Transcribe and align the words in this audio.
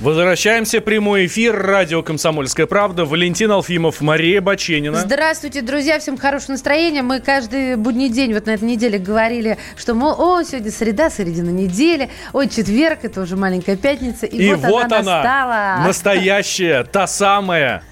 Возвращаемся. 0.00 0.80
Прямой 0.80 1.26
эфир. 1.26 1.54
Радио 1.54 2.02
«Комсомольская 2.02 2.66
правда». 2.66 3.04
Валентин 3.04 3.50
Алфимов, 3.50 4.00
Мария 4.00 4.40
Баченина. 4.40 4.98
Здравствуйте, 5.00 5.60
друзья. 5.60 5.98
Всем 5.98 6.16
хорошего 6.16 6.52
настроения. 6.52 7.02
Мы 7.02 7.20
каждый 7.20 7.76
будний 7.76 8.08
день 8.08 8.32
вот 8.32 8.46
на 8.46 8.52
этой 8.52 8.64
неделе 8.64 8.98
говорили, 8.98 9.58
что, 9.76 9.92
мол, 9.92 10.14
о, 10.18 10.42
сегодня 10.42 10.70
среда, 10.70 11.10
середина 11.10 11.50
недели. 11.50 12.08
Ой, 12.32 12.48
четверг, 12.48 13.00
это 13.02 13.20
уже 13.20 13.36
маленькая 13.36 13.76
пятница. 13.76 14.24
И, 14.24 14.38
И 14.38 14.54
вот, 14.54 14.60
вот 14.60 14.84
она, 14.84 14.98
она, 15.00 15.16
настала. 15.16 15.86
настоящая, 15.86 16.84
та 16.84 17.06
самая. 17.06 17.82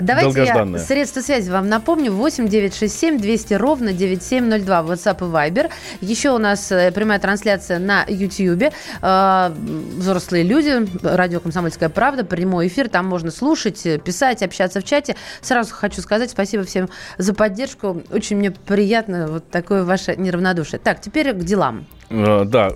Давайте 0.00 0.44
я 0.44 0.78
средства 0.78 1.20
связи 1.20 1.50
вам 1.50 1.68
напомню. 1.68 2.12
8 2.12 2.48
967 2.48 3.18
200 3.18 3.54
ровно 3.54 3.92
9702. 3.92 4.80
WhatsApp 4.80 5.18
и 5.18 5.30
Viber. 5.30 5.70
Еще 6.00 6.30
у 6.30 6.38
нас 6.38 6.70
э, 6.72 6.92
прямая 6.92 7.18
трансляция 7.18 7.78
на 7.78 8.04
YouTube. 8.06 8.72
Э, 9.02 9.50
Взрослые 9.96 10.44
люди. 10.44 10.86
Радио 11.02 11.40
«Комсомольская 11.40 11.88
правда». 11.88 12.24
Прямой 12.24 12.68
эфир. 12.68 12.88
Там 12.88 13.06
можно 13.06 13.30
слушать, 13.30 13.84
э, 13.86 13.98
писать, 13.98 14.42
общаться 14.42 14.80
в 14.80 14.84
чате. 14.84 15.16
Сразу 15.40 15.74
хочу 15.74 16.00
сказать 16.00 16.30
спасибо 16.30 16.64
всем 16.64 16.88
за 17.18 17.34
поддержку. 17.34 18.02
Очень 18.10 18.36
мне 18.36 18.50
приятно 18.50 19.28
вот 19.28 19.50
такое 19.50 19.84
ваше 19.84 20.16
неравнодушие. 20.16 20.78
Так, 20.78 21.00
теперь 21.00 21.32
к 21.32 21.38
делам. 21.38 21.86
Э, 22.10 22.44
Да, 22.44 22.72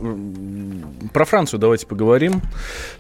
про 1.13 1.25
Францию 1.25 1.61
давайте 1.61 1.87
поговорим. 1.87 2.43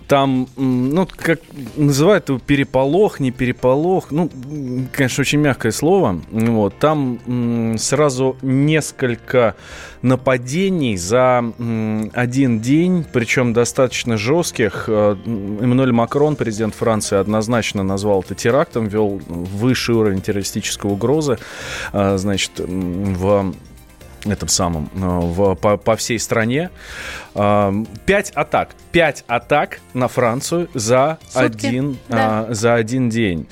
Там, 0.09 0.49
ну, 0.57 1.07
как 1.17 1.41
называют 1.77 2.29
его 2.29 2.39
переполох, 2.39 3.21
не 3.21 3.31
переполох. 3.31 4.11
Ну, 4.11 4.29
конечно, 4.93 5.23
очень 5.23 5.39
мягкое 5.39 5.71
слово. 5.73 6.21
Вот. 6.31 6.79
Там 6.79 7.77
сразу 7.79 8.37
несколько 8.43 9.55
нападений 10.03 10.97
за 10.97 11.45
один 12.15 12.61
день, 12.61 13.05
причем 13.13 13.53
достаточно 13.53 14.17
жестких. 14.17 14.85
Э, 14.89 15.17
Эммануэль 15.27 15.93
Макрон, 15.93 16.37
президент 16.37 16.75
Франции, 16.75 17.17
однозначно 17.19 17.83
назвал 17.83 18.21
это 18.23 18.35
терактом, 18.35 18.87
ввел 18.89 19.21
высший 19.29 19.95
уровень 19.95 20.21
террористической 20.21 20.91
угрозы, 20.91 21.39
э, 21.93 22.17
значит, 22.19 22.53
в 22.59 23.55
этом 24.27 24.49
самом, 24.49 24.91
э, 24.95 24.99
в, 24.99 25.55
по, 25.55 25.77
по 25.77 25.97
всей 25.97 26.19
стране. 26.19 26.71
Э, 27.35 27.73
Пять 28.07 28.31
атак. 28.31 28.71
Пять 28.93 29.25
атак 29.27 29.81
на 29.95 30.09
Францию 30.09 30.69
за, 30.75 31.19
Сутки, 31.29 31.67
один, 31.67 31.99
да. 32.09 32.47
а, 32.49 32.55
за 32.55 32.75
один 32.75 33.09
день. 33.09 33.47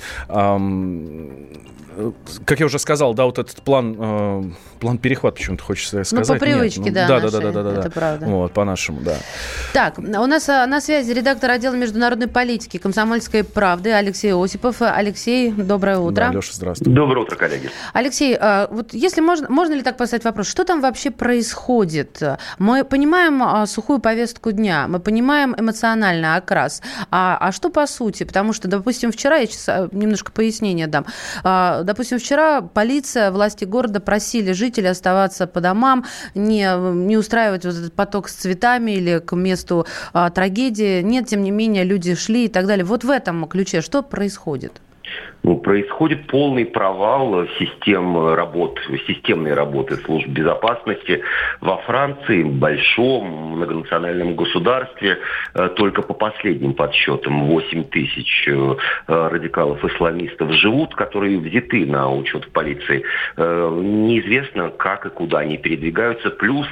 Э, 1.99 2.11
Как 2.45 2.59
я 2.59 2.65
уже 2.65 2.79
сказал, 2.79 3.13
да, 3.13 3.25
вот 3.25 3.37
этот 3.39 3.61
план, 3.61 3.95
э, 3.99 4.43
план 4.79 4.97
перехват, 4.97 5.35
почему-то 5.35 5.63
хочется 5.63 5.97
Ну, 5.97 6.03
сказать. 6.05 6.27
по 6.27 6.45
Нет, 6.45 6.55
привычке, 6.55 6.81
ну, 6.81 6.91
да, 6.91 7.07
да, 7.07 7.07
да, 7.07 7.23
нашей, 7.23 7.31
да, 7.31 7.51
да, 7.51 7.63
да, 7.63 7.71
да. 7.71 7.79
это 7.81 7.91
правда. 7.91 8.25
Вот, 8.25 8.53
по-нашему, 8.53 9.01
да. 9.01 9.15
Так, 9.73 9.99
у 9.99 10.01
нас 10.01 10.47
а, 10.47 10.65
на 10.65 10.79
связи 10.79 11.11
редактор 11.11 11.51
отдела 11.51 11.75
международной 11.75 12.27
политики 12.27 12.77
«Комсомольской 12.77 13.43
правды» 13.43 13.91
Алексей 13.91 14.33
Осипов. 14.33 14.77
Алексей, 14.81 15.51
доброе 15.51 15.97
утро. 15.99 16.29
Да, 16.29 16.31
Леша, 16.31 16.53
здравствуй. 16.53 16.93
Доброе 16.93 17.21
утро, 17.21 17.35
коллеги. 17.35 17.69
Алексей, 17.93 18.37
а, 18.39 18.67
вот 18.71 18.93
если 18.93 19.19
можно, 19.21 19.49
можно 19.49 19.73
ли 19.73 19.81
так 19.81 19.97
поставить 19.97 20.23
вопрос, 20.23 20.47
что 20.47 20.63
там 20.63 20.81
вообще 20.81 21.11
происходит? 21.11 22.21
Мы 22.57 22.83
понимаем 22.85 23.43
а, 23.43 23.65
сухую 23.65 23.99
повестку 23.99 24.51
дня, 24.51 24.87
мы 24.87 24.99
понимаем 24.99 25.53
эмоциональный 25.57 26.35
окрас, 26.35 26.81
а, 27.11 27.37
а 27.39 27.51
что 27.51 27.69
по 27.69 27.85
сути? 27.87 28.23
Потому 28.23 28.53
что, 28.53 28.67
допустим, 28.67 29.11
вчера, 29.11 29.37
я 29.37 29.47
сейчас 29.47 29.89
немножко 29.91 30.31
пояснения 30.31 30.87
дам, 30.87 31.05
допустим, 31.89 32.19
вчера 32.19 32.61
полиция, 32.61 33.31
власти 33.31 33.65
города 33.65 33.99
просили 33.99 34.51
жителей 34.51 34.89
оставаться 34.89 35.47
по 35.47 35.59
домам, 35.59 36.05
не, 36.35 36.67
не 36.93 37.17
устраивать 37.17 37.65
вот 37.65 37.73
этот 37.73 37.93
поток 37.93 38.29
с 38.29 38.33
цветами 38.33 38.91
или 38.91 39.17
к 39.17 39.35
месту 39.35 39.87
а, 40.13 40.29
трагедии. 40.29 41.01
Нет, 41.01 41.25
тем 41.27 41.41
не 41.41 41.49
менее, 41.49 41.83
люди 41.83 42.13
шли 42.13 42.45
и 42.45 42.47
так 42.47 42.67
далее. 42.67 42.85
Вот 42.85 43.03
в 43.03 43.09
этом 43.09 43.47
ключе 43.47 43.81
что 43.81 44.03
происходит? 44.03 44.73
Ну, 45.41 45.57
происходит 45.57 46.27
полный 46.27 46.65
провал 46.65 47.47
систем 47.59 48.33
работ, 48.33 48.79
системной 49.07 49.53
работы 49.53 49.95
служб 49.95 50.27
безопасности 50.27 51.21
во 51.61 51.77
Франции, 51.77 52.43
большом 52.43 53.55
многонациональном 53.55 54.35
государстве. 54.35 55.17
Э, 55.53 55.69
Только 55.69 56.01
по 56.01 56.13
последним 56.13 56.73
подсчетам 56.73 57.45
8 57.45 57.85
тысяч 57.85 58.47
э, 58.47 58.75
радикалов-исламистов 59.07 60.51
живут, 60.53 60.93
которые 60.95 61.39
взяты 61.39 61.85
на 61.85 62.11
учет 62.11 62.45
в 62.45 62.51
полиции. 62.51 63.03
Э, 63.37 63.79
Неизвестно, 63.81 64.69
как 64.69 65.05
и 65.05 65.09
куда 65.09 65.39
они 65.39 65.57
передвигаются. 65.57 66.31
Плюс 66.31 66.67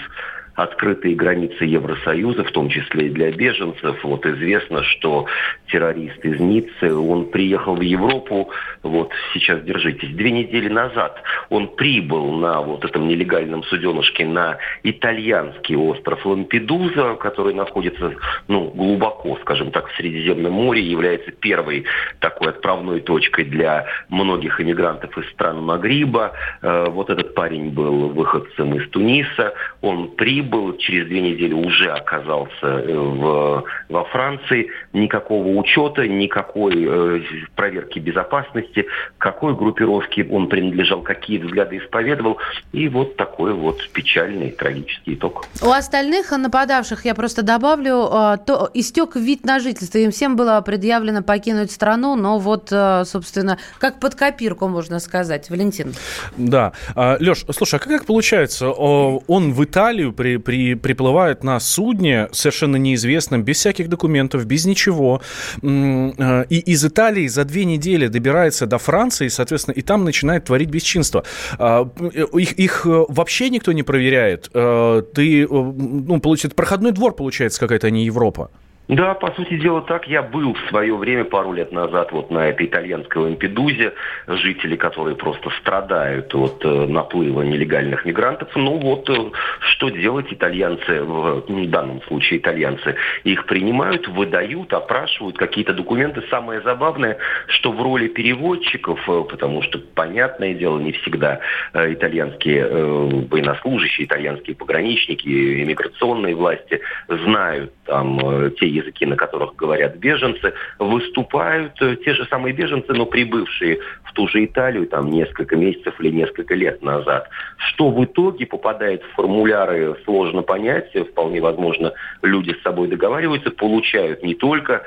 открытые 0.57 1.15
границы 1.15 1.65
Евросоюза, 1.65 2.43
в 2.43 2.51
том 2.51 2.69
числе 2.69 3.07
и 3.07 3.09
для 3.11 3.31
беженцев. 3.31 4.03
Вот 4.03 4.25
известно, 4.25 4.83
что 4.83 5.27
террорист 5.67 6.25
из 6.25 6.39
Ниццы, 6.39 6.93
он 6.93 7.29
приехал 7.29 7.75
в 7.75 7.81
Европу, 7.81 8.49
вот 8.81 9.11
сейчас 9.33 9.61
держитесь, 9.63 10.09
две 10.15 10.31
недели 10.31 10.67
назад 10.67 11.21
он 11.49 11.67
прибыл 11.75 12.33
на 12.33 12.61
вот 12.61 12.83
этом 12.83 13.07
нелегальном 13.07 13.63
суденышке 13.65 14.25
на 14.25 14.57
итальянский 14.81 15.75
остров 15.75 16.25
Лампедуза, 16.25 17.15
который 17.19 17.53
находится 17.53 18.15
ну, 18.47 18.71
глубоко, 18.71 19.37
скажем 19.41 19.69
так, 19.69 19.87
в 19.89 19.95
Средиземном 19.95 20.53
море, 20.53 20.81
является 20.81 21.31
первой 21.31 21.85
такой 22.19 22.49
отправной 22.49 23.01
точкой 23.01 23.45
для 23.45 23.85
многих 24.09 24.59
иммигрантов 24.59 25.15
из 25.19 25.29
стран 25.31 25.61
Магриба. 25.61 26.31
Э, 26.63 26.85
Вот 26.89 27.11
этот 27.11 27.35
парень 27.35 27.69
был 27.69 28.09
выходцем 28.09 28.73
из 28.73 28.89
Туниса, 28.89 29.53
он 29.81 30.15
прибыл, 30.15 30.46
через 30.79 31.07
две 31.07 31.21
недели 31.21 31.53
уже 31.53 31.89
оказался 31.91 32.49
э, 32.63 32.93
в, 32.93 33.63
во 33.89 34.03
Франции. 34.05 34.69
Никакого 34.93 35.47
учета, 35.49 36.07
никакой 36.07 36.73
э, 36.87 37.21
проверки 37.55 37.99
безопасности, 37.99 38.85
какой 39.17 39.55
группировке 39.55 40.25
он 40.29 40.47
принадлежал, 40.47 41.01
какие 41.01 41.39
взгляды 41.39 41.77
исповедовал. 41.77 42.37
И 42.71 42.87
вот 42.89 43.15
такой 43.15 43.53
вот 43.53 43.87
печальный, 43.89 44.51
трагический 44.51 45.15
итог. 45.15 45.45
У 45.61 45.69
остальных 45.69 46.31
нападавших, 46.31 47.05
я 47.05 47.15
просто 47.15 47.43
добавлю, 47.43 48.07
э, 48.11 48.37
то 48.45 48.69
истек 48.73 49.15
вид 49.15 49.45
на 49.45 49.59
жительство. 49.59 49.97
Им 49.97 50.11
всем 50.11 50.35
было 50.35 50.61
предъявлено 50.61 51.23
покинуть 51.23 51.71
страну, 51.71 52.15
но 52.15 52.39
вот, 52.39 52.69
э, 52.71 53.03
собственно, 53.05 53.57
как 53.79 53.99
под 53.99 54.15
копирку, 54.15 54.67
можно 54.67 54.99
сказать. 54.99 55.49
Валентин. 55.49 55.93
Да. 56.37 56.73
Леш, 56.95 57.45
слушай, 57.51 57.75
а 57.75 57.79
как 57.79 58.05
получается? 58.05 58.69
Он 58.69 59.53
в 59.53 59.63
Италию 59.63 60.13
при, 60.13 60.36
при, 60.37 60.75
приплывает 60.75 61.43
на 61.43 61.59
судне 61.59 62.27
совершенно 62.31 62.77
неизвестном, 62.77 63.43
без 63.43 63.57
всяких 63.57 63.89
документов, 63.89 64.45
без 64.45 64.65
ничего. 64.65 65.21
Э, 65.61 66.45
И 66.49 66.59
из 66.59 66.85
Италии 66.85 67.27
за 67.27 67.45
две 67.45 67.65
недели 67.65 68.07
добирается 68.07 68.65
до 68.65 68.77
Франции, 68.77 69.27
соответственно, 69.27 69.75
и 69.75 69.81
там 69.81 70.03
начинает 70.03 70.45
творить 70.45 70.69
бесчинство. 70.69 71.23
А, 71.59 71.89
Их, 72.33 72.53
их 72.53 72.85
э, 72.85 73.05
вообще 73.07 73.49
никто 73.49 73.71
не 73.71 73.83
проверяет. 73.83 74.49
Э, 74.53 75.03
Ты, 75.13 75.47
ну, 75.47 76.19
получается, 76.19 76.55
проходной 76.55 76.91
двор, 76.91 77.15
получается, 77.15 77.59
какая-то, 77.59 77.87
а 77.87 77.89
не 77.89 78.05
Европа. 78.05 78.49
Да, 78.87 79.15
по 79.15 79.31
сути 79.31 79.57
дела 79.57 79.81
так. 79.81 80.07
Я 80.07 80.21
был 80.21 80.53
в 80.53 80.69
свое 80.69 80.95
время, 80.95 81.25
пару 81.25 81.51
лет 81.51 81.73
назад, 81.73 82.11
вот 82.13 82.31
на 82.31 82.47
этой 82.47 82.67
итальянской 82.67 83.21
Лампедузе, 83.21 83.93
жители, 84.27 84.77
которые 84.77 85.17
просто 85.17 85.49
страдают 85.59 86.33
от 86.33 86.63
э, 86.63 86.85
наплыва 86.85 87.41
нелегальных 87.41 88.05
мигрантов. 88.05 88.49
Ну 88.55 88.77
вот, 88.77 89.09
э, 89.09 89.31
что 89.59 89.89
делать 89.89 90.27
итальянцы, 90.31 91.03
в 91.03 91.43
ну, 91.49 91.65
данном 91.65 92.01
случае 92.03 92.39
итальянцы, 92.39 92.95
их 93.25 93.45
принимают, 93.45 94.07
выдают, 94.07 94.71
опрашивают 94.71 95.37
какие-то 95.37 95.73
документы. 95.73 96.23
Самое 96.29 96.61
забавное, 96.61 97.17
что 97.47 97.73
в 97.73 97.81
роли 97.81 98.07
переводчиков, 98.07 99.01
э, 99.09 99.23
потому 99.29 99.63
что, 99.63 99.79
понятное 99.79 100.53
дело, 100.53 100.79
не 100.79 100.93
всегда 100.93 101.41
итальянские 101.73 102.65
военнослужащие, 102.67 104.07
итальянские 104.07 104.55
пограничники, 104.55 105.63
иммиграционные 105.63 106.35
власти 106.35 106.79
знают 107.09 107.73
там 107.85 108.51
те 108.59 108.76
языки, 108.77 109.05
на 109.05 109.15
которых 109.15 109.55
говорят 109.55 109.97
беженцы, 109.97 110.53
выступают 110.79 111.73
э, 111.81 111.97
те 112.03 112.13
же 112.13 112.25
самые 112.25 112.53
беженцы, 112.53 112.93
но 112.93 113.05
прибывшие 113.05 113.79
в 114.03 114.13
ту 114.13 114.27
же 114.27 114.45
Италию 114.45 114.87
там 114.87 115.11
несколько 115.11 115.55
месяцев 115.55 115.99
или 115.99 116.11
несколько 116.11 116.55
лет 116.55 116.81
назад. 116.81 117.29
Что 117.57 117.89
в 117.89 118.03
итоге 118.03 118.45
попадает 118.45 119.03
в 119.03 119.15
формуляры, 119.15 119.95
сложно 120.05 120.41
понять. 120.41 120.91
Вполне 121.11 121.41
возможно, 121.41 121.93
люди 122.21 122.53
с 122.53 122.61
собой 122.63 122.87
договариваются, 122.87 123.51
получают 123.51 124.23
не 124.23 124.35
только 124.35 124.83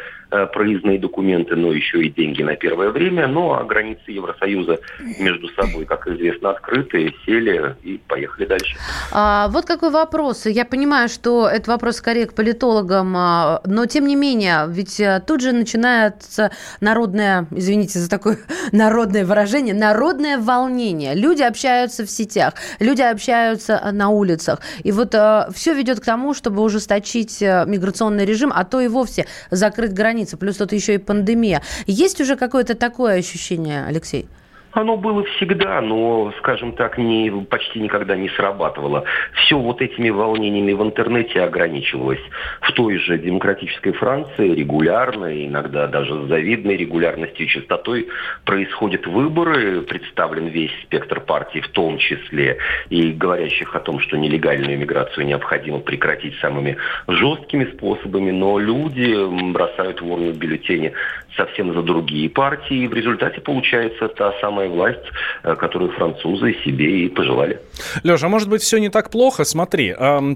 проездные 0.52 0.98
документы, 0.98 1.56
но 1.56 1.72
еще 1.72 2.02
и 2.02 2.10
деньги 2.10 2.42
на 2.42 2.56
первое 2.56 2.90
время. 2.90 3.26
Ну, 3.26 3.52
а 3.52 3.64
границы 3.64 4.10
Евросоюза 4.12 4.78
между 5.18 5.48
собой, 5.48 5.84
как 5.84 6.06
известно, 6.06 6.50
открыты, 6.50 7.12
сели 7.24 7.76
и 7.82 7.98
поехали 8.08 8.46
дальше. 8.46 8.76
А, 9.12 9.48
вот 9.48 9.64
какой 9.64 9.90
вопрос. 9.90 10.46
Я 10.46 10.64
понимаю, 10.64 11.08
что 11.08 11.48
это 11.48 11.70
вопрос 11.70 11.96
скорее 11.96 12.26
к 12.26 12.34
политологам, 12.34 13.14
а, 13.16 13.60
но 13.66 13.86
тем 13.86 14.06
не 14.06 14.16
менее, 14.16 14.66
ведь 14.68 15.00
э, 15.00 15.22
тут 15.26 15.40
же 15.40 15.52
начинается 15.52 16.50
народное, 16.80 17.46
извините 17.50 17.98
за 17.98 18.08
такое 18.08 18.38
народное 18.72 19.24
выражение, 19.24 19.74
народное 19.74 20.38
волнение. 20.38 21.14
Люди 21.14 21.42
общаются 21.42 22.04
в 22.04 22.10
сетях, 22.10 22.54
люди 22.78 23.02
общаются 23.02 23.90
на 23.92 24.10
улицах. 24.10 24.60
И 24.82 24.92
вот 24.92 25.14
э, 25.14 25.48
все 25.52 25.74
ведет 25.74 26.00
к 26.00 26.04
тому, 26.04 26.34
чтобы 26.34 26.62
ужесточить 26.62 27.42
э, 27.42 27.64
миграционный 27.66 28.24
режим, 28.24 28.52
а 28.54 28.64
то 28.64 28.80
и 28.80 28.88
вовсе 28.88 29.26
закрыть 29.50 29.92
границы. 29.92 30.19
Плюс 30.36 30.56
тут 30.56 30.72
еще 30.72 30.94
и 30.94 30.98
пандемия. 30.98 31.62
Есть 31.86 32.20
уже 32.20 32.36
какое-то 32.36 32.74
такое 32.74 33.18
ощущение, 33.18 33.84
Алексей? 33.86 34.28
Оно 34.72 34.96
было 34.96 35.24
всегда, 35.24 35.80
но, 35.80 36.32
скажем 36.38 36.72
так, 36.72 36.96
не, 36.96 37.30
почти 37.30 37.80
никогда 37.80 38.16
не 38.16 38.28
срабатывало. 38.28 39.04
Все 39.34 39.58
вот 39.58 39.82
этими 39.82 40.10
волнениями 40.10 40.72
в 40.72 40.82
интернете 40.82 41.42
ограничивалось. 41.42 42.20
В 42.60 42.72
той 42.72 42.98
же 42.98 43.18
демократической 43.18 43.92
Франции 43.92 44.54
регулярно, 44.54 45.44
иногда 45.44 45.88
даже 45.88 46.22
с 46.22 46.28
завидной 46.28 46.76
регулярностью 46.76 47.46
и 47.46 47.48
частотой 47.48 48.08
происходят 48.44 49.06
выборы, 49.06 49.82
представлен 49.82 50.46
весь 50.46 50.72
спектр 50.84 51.20
партий, 51.20 51.60
в 51.60 51.68
том 51.68 51.98
числе 51.98 52.58
и 52.90 53.10
говорящих 53.10 53.74
о 53.74 53.80
том, 53.80 53.98
что 53.98 54.16
нелегальную 54.16 54.78
миграцию 54.78 55.26
необходимо 55.26 55.80
прекратить 55.80 56.38
самыми 56.38 56.76
жесткими 57.08 57.64
способами, 57.64 58.30
но 58.30 58.58
люди 58.58 59.50
бросают 59.52 60.00
в 60.00 60.10
урну 60.10 60.32
бюллетени 60.32 60.92
совсем 61.36 61.72
за 61.72 61.82
другие 61.82 62.28
партии, 62.28 62.84
и 62.84 62.88
в 62.88 62.94
результате 62.94 63.40
получается 63.40 64.08
та 64.08 64.32
самая 64.40 64.59
самая 64.60 64.68
власть, 64.68 65.12
э, 65.42 65.54
которую 65.56 65.92
французы 65.92 66.54
себе 66.64 67.04
и 67.04 67.08
пожелали. 67.08 67.60
Леша, 68.02 68.26
а 68.26 68.28
может 68.28 68.48
быть, 68.48 68.62
все 68.62 68.78
не 68.78 68.88
так 68.88 69.10
плохо? 69.10 69.44
Смотри, 69.44 69.94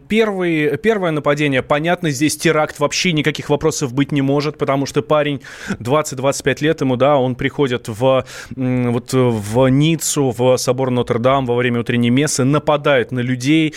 первый, 0.08 0.76
первое 0.78 1.10
нападение, 1.10 1.62
понятно, 1.62 2.10
здесь 2.10 2.36
теракт, 2.36 2.78
вообще 2.80 3.12
никаких 3.12 3.50
вопросов 3.50 3.92
быть 3.92 4.12
не 4.12 4.22
может, 4.22 4.58
потому 4.58 4.86
что 4.86 5.02
парень 5.02 5.42
20-25 5.80 6.56
лет 6.62 6.80
ему, 6.80 6.96
да, 6.96 7.16
он 7.16 7.34
приходит 7.34 7.88
в, 7.88 8.24
вот, 8.56 9.12
в 9.12 9.68
Ниццу, 9.68 10.34
в 10.36 10.56
собор 10.56 10.90
Нотр-Дам 10.90 11.46
во 11.46 11.54
время 11.54 11.80
утренней 11.80 12.10
мессы, 12.10 12.44
нападает 12.44 13.12
на 13.12 13.20
людей, 13.20 13.74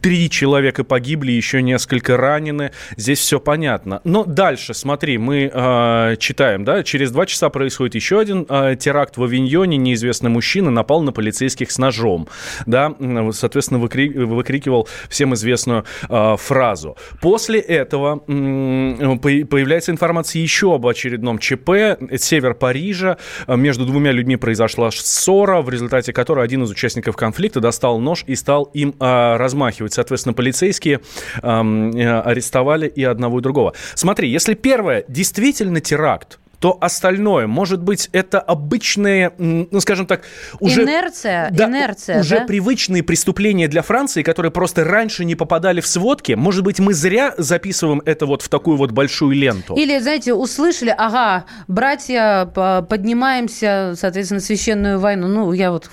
три 0.00 0.30
человека 0.30 0.84
погибли, 0.84 1.32
еще 1.32 1.62
несколько 1.62 2.16
ранены, 2.16 2.72
здесь 2.96 3.18
все 3.18 3.40
понятно. 3.40 4.00
Но 4.04 4.24
дальше, 4.24 4.74
смотри, 4.74 5.18
мы 5.18 5.50
э, 5.52 6.16
читаем, 6.18 6.64
да, 6.64 6.82
через 6.82 7.10
два 7.10 7.26
часа 7.26 7.48
происходит 7.48 7.94
еще 7.94 8.20
один 8.20 8.46
э, 8.48 8.76
теракт 8.78 9.16
в 9.16 9.22
Авиньоне, 9.22 9.61
районе 9.62 9.76
неизвестный 9.76 10.30
мужчина 10.30 10.70
напал 10.70 11.02
на 11.02 11.12
полицейских 11.12 11.70
с 11.70 11.78
ножом. 11.78 12.28
Да, 12.66 12.94
соответственно, 13.32 13.80
выкри... 13.80 14.08
выкрикивал 14.08 14.88
всем 15.08 15.34
известную 15.34 15.84
э, 16.08 16.36
фразу. 16.36 16.96
После 17.20 17.60
этого 17.60 18.22
э, 18.26 19.16
появляется 19.46 19.92
информация 19.92 20.42
еще 20.42 20.74
об 20.74 20.86
очередном 20.86 21.38
ЧП. 21.38 21.70
Север 22.18 22.54
Парижа. 22.54 23.18
Между 23.46 23.86
двумя 23.86 24.12
людьми 24.12 24.36
произошла 24.36 24.90
ссора, 24.90 25.62
в 25.62 25.70
результате 25.70 26.12
которой 26.12 26.44
один 26.44 26.64
из 26.64 26.70
участников 26.70 27.16
конфликта 27.16 27.60
достал 27.60 28.00
нож 28.00 28.24
и 28.26 28.34
стал 28.34 28.64
им 28.74 28.94
э, 28.98 29.36
размахивать. 29.36 29.92
Соответственно, 29.92 30.34
полицейские 30.34 31.00
э, 31.40 32.20
арестовали 32.20 32.88
и 32.88 33.04
одного, 33.04 33.38
и 33.38 33.42
другого. 33.42 33.74
Смотри, 33.94 34.28
если 34.28 34.54
первое 34.54 35.04
действительно 35.08 35.80
теракт, 35.80 36.40
то 36.62 36.78
остальное, 36.80 37.48
может 37.48 37.82
быть, 37.82 38.08
это 38.12 38.38
обычные, 38.38 39.32
ну, 39.36 39.80
скажем 39.80 40.06
так, 40.06 40.22
уже... 40.60 40.84
Инерция, 40.84 41.50
да, 41.50 41.64
инерция, 41.64 42.20
Уже 42.20 42.38
да? 42.38 42.44
привычные 42.46 43.02
преступления 43.02 43.66
для 43.66 43.82
Франции, 43.82 44.22
которые 44.22 44.52
просто 44.52 44.84
раньше 44.84 45.24
не 45.24 45.34
попадали 45.34 45.80
в 45.80 45.88
сводки. 45.88 46.34
Может 46.34 46.62
быть, 46.62 46.78
мы 46.78 46.94
зря 46.94 47.34
записываем 47.36 48.00
это 48.06 48.26
вот 48.26 48.42
в 48.42 48.48
такую 48.48 48.76
вот 48.76 48.92
большую 48.92 49.34
ленту. 49.34 49.74
Или, 49.74 49.98
знаете, 49.98 50.34
услышали, 50.34 50.94
ага, 50.96 51.46
братья, 51.66 52.46
поднимаемся, 52.88 53.94
соответственно, 53.96 54.40
священную 54.40 55.00
войну. 55.00 55.26
Ну, 55.26 55.52
я 55.52 55.72
вот 55.72 55.90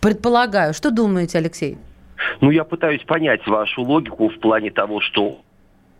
предполагаю. 0.00 0.74
Что 0.74 0.90
думаете, 0.90 1.38
Алексей? 1.38 1.78
Ну, 2.40 2.50
я 2.50 2.64
пытаюсь 2.64 3.04
понять 3.04 3.46
вашу 3.46 3.82
логику 3.82 4.28
в 4.28 4.40
плане 4.40 4.72
того, 4.72 5.00
что 5.00 5.38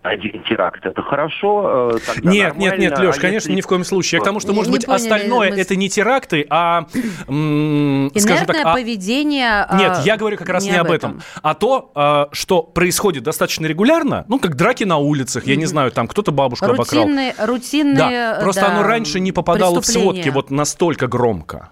один 0.02 0.42
теракт 0.44 0.86
это 0.86 1.02
хорошо. 1.02 1.92
Э, 1.94 2.18
нет, 2.22 2.56
нет, 2.56 2.78
нет, 2.78 2.98
Леш, 2.98 3.18
а 3.18 3.20
конечно, 3.20 3.48
если... 3.48 3.52
ни 3.52 3.60
в 3.60 3.66
коем 3.66 3.84
случае. 3.84 4.18
Я 4.18 4.22
к 4.22 4.24
тому, 4.24 4.40
что, 4.40 4.52
может 4.52 4.70
не 4.70 4.78
быть, 4.78 4.86
поняли, 4.86 5.02
остальное 5.02 5.50
мы... 5.50 5.56
это 5.56 5.76
не 5.76 5.90
теракты, 5.90 6.46
а, 6.48 6.86
скажем 6.88 8.46
так, 8.46 8.56
а... 8.64 8.72
поведение. 8.72 9.64
А, 9.64 9.78
нет, 9.78 9.98
я 10.04 10.16
говорю 10.16 10.38
как 10.38 10.48
раз 10.48 10.64
не, 10.64 10.70
не 10.70 10.76
об 10.76 10.90
этом. 10.90 11.10
этом, 11.10 11.22
а 11.42 11.54
то, 11.54 11.90
а, 11.94 12.28
что 12.32 12.62
происходит 12.62 13.24
достаточно 13.24 13.66
регулярно, 13.66 14.24
ну, 14.28 14.38
как 14.38 14.56
драки 14.56 14.84
на 14.84 14.96
улицах, 14.96 15.46
я 15.46 15.56
не 15.56 15.66
знаю, 15.66 15.90
там 15.90 16.08
кто-то 16.08 16.32
бабушку 16.32 16.66
рутинные, 16.66 17.30
обокрал. 17.30 17.46
Рутинные, 17.46 17.96
да, 17.96 18.38
просто 18.40 18.62
да, 18.62 18.68
оно 18.68 18.82
раньше 18.82 19.20
не 19.20 19.32
попадало 19.32 19.80
в 19.80 19.86
сводки 19.86 20.30
вот 20.30 20.50
настолько 20.50 21.08
громко. 21.08 21.70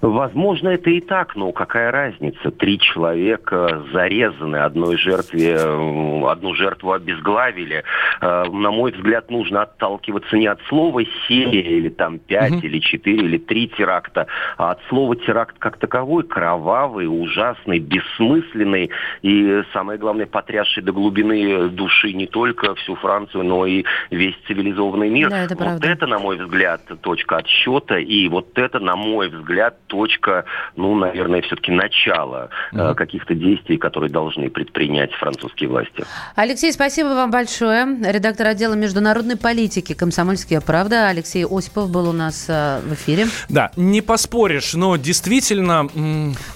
Возможно, 0.00 0.70
это 0.70 0.88
и 0.90 1.00
так, 1.00 1.36
но 1.36 1.52
какая 1.52 1.90
разница? 1.90 2.50
Три 2.50 2.78
человека 2.78 3.84
зарезаны, 3.92 4.56
одной 4.56 4.96
жертве, 4.96 5.56
одну 5.56 6.54
жертву 6.54 6.92
обезглавили. 6.92 7.84
Э, 8.22 8.44
на 8.50 8.70
мой 8.70 8.92
взгляд, 8.92 9.30
нужно 9.30 9.62
отталкиваться 9.62 10.36
не 10.36 10.46
от 10.46 10.60
слова 10.68 11.02
«серия» 11.28 11.76
или 11.76 11.90
там 11.90 12.18
пять, 12.18 12.52
угу. 12.52 12.66
или 12.66 12.78
четыре, 12.78 13.24
или 13.26 13.38
три 13.38 13.68
теракта, 13.68 14.26
а 14.56 14.72
от 14.72 14.80
слова 14.88 15.16
«теракт» 15.16 15.56
как 15.58 15.76
таковой, 15.76 16.22
кровавый, 16.24 17.06
ужасный, 17.06 17.78
бессмысленный 17.78 18.90
и, 19.20 19.62
самое 19.74 19.98
главное, 19.98 20.26
потрясший 20.26 20.82
до 20.82 20.92
глубины 20.92 21.68
души 21.68 22.14
не 22.14 22.26
только 22.26 22.74
всю 22.76 22.94
Францию, 22.94 23.44
но 23.44 23.66
и 23.66 23.84
весь 24.10 24.36
цивилизованный 24.46 25.10
мир. 25.10 25.28
Да, 25.28 25.44
это 25.44 25.54
вот 25.54 25.64
правда. 25.64 25.86
это, 25.86 26.06
на 26.06 26.18
мой 26.18 26.38
взгляд, 26.38 26.80
точка 27.02 27.36
отсчета, 27.36 27.98
и 27.98 28.28
вот 28.28 28.58
это, 28.58 28.80
на 28.80 28.96
мой 28.96 29.28
взгляд, 29.28 29.76
точка, 29.90 30.44
ну, 30.76 30.94
наверное, 30.94 31.42
все-таки 31.42 31.72
начало 31.72 32.48
mm-hmm. 32.72 32.94
каких-то 32.94 33.34
действий, 33.34 33.76
которые 33.76 34.10
должны 34.10 34.48
предпринять 34.48 35.12
французские 35.14 35.68
власти. 35.68 36.04
Алексей, 36.36 36.72
спасибо 36.72 37.08
вам 37.08 37.30
большое. 37.30 37.98
Редактор 38.00 38.46
отдела 38.46 38.74
международной 38.74 39.36
политики 39.36 39.92
«Комсомольская 39.92 40.60
правда» 40.60 41.08
Алексей 41.08 41.44
Осипов 41.44 41.90
был 41.90 42.08
у 42.08 42.12
нас 42.12 42.46
э, 42.48 42.80
в 42.84 42.94
эфире. 42.94 43.26
Да, 43.48 43.72
не 43.76 44.00
поспоришь, 44.00 44.74
но 44.74 44.96
действительно... 44.96 45.88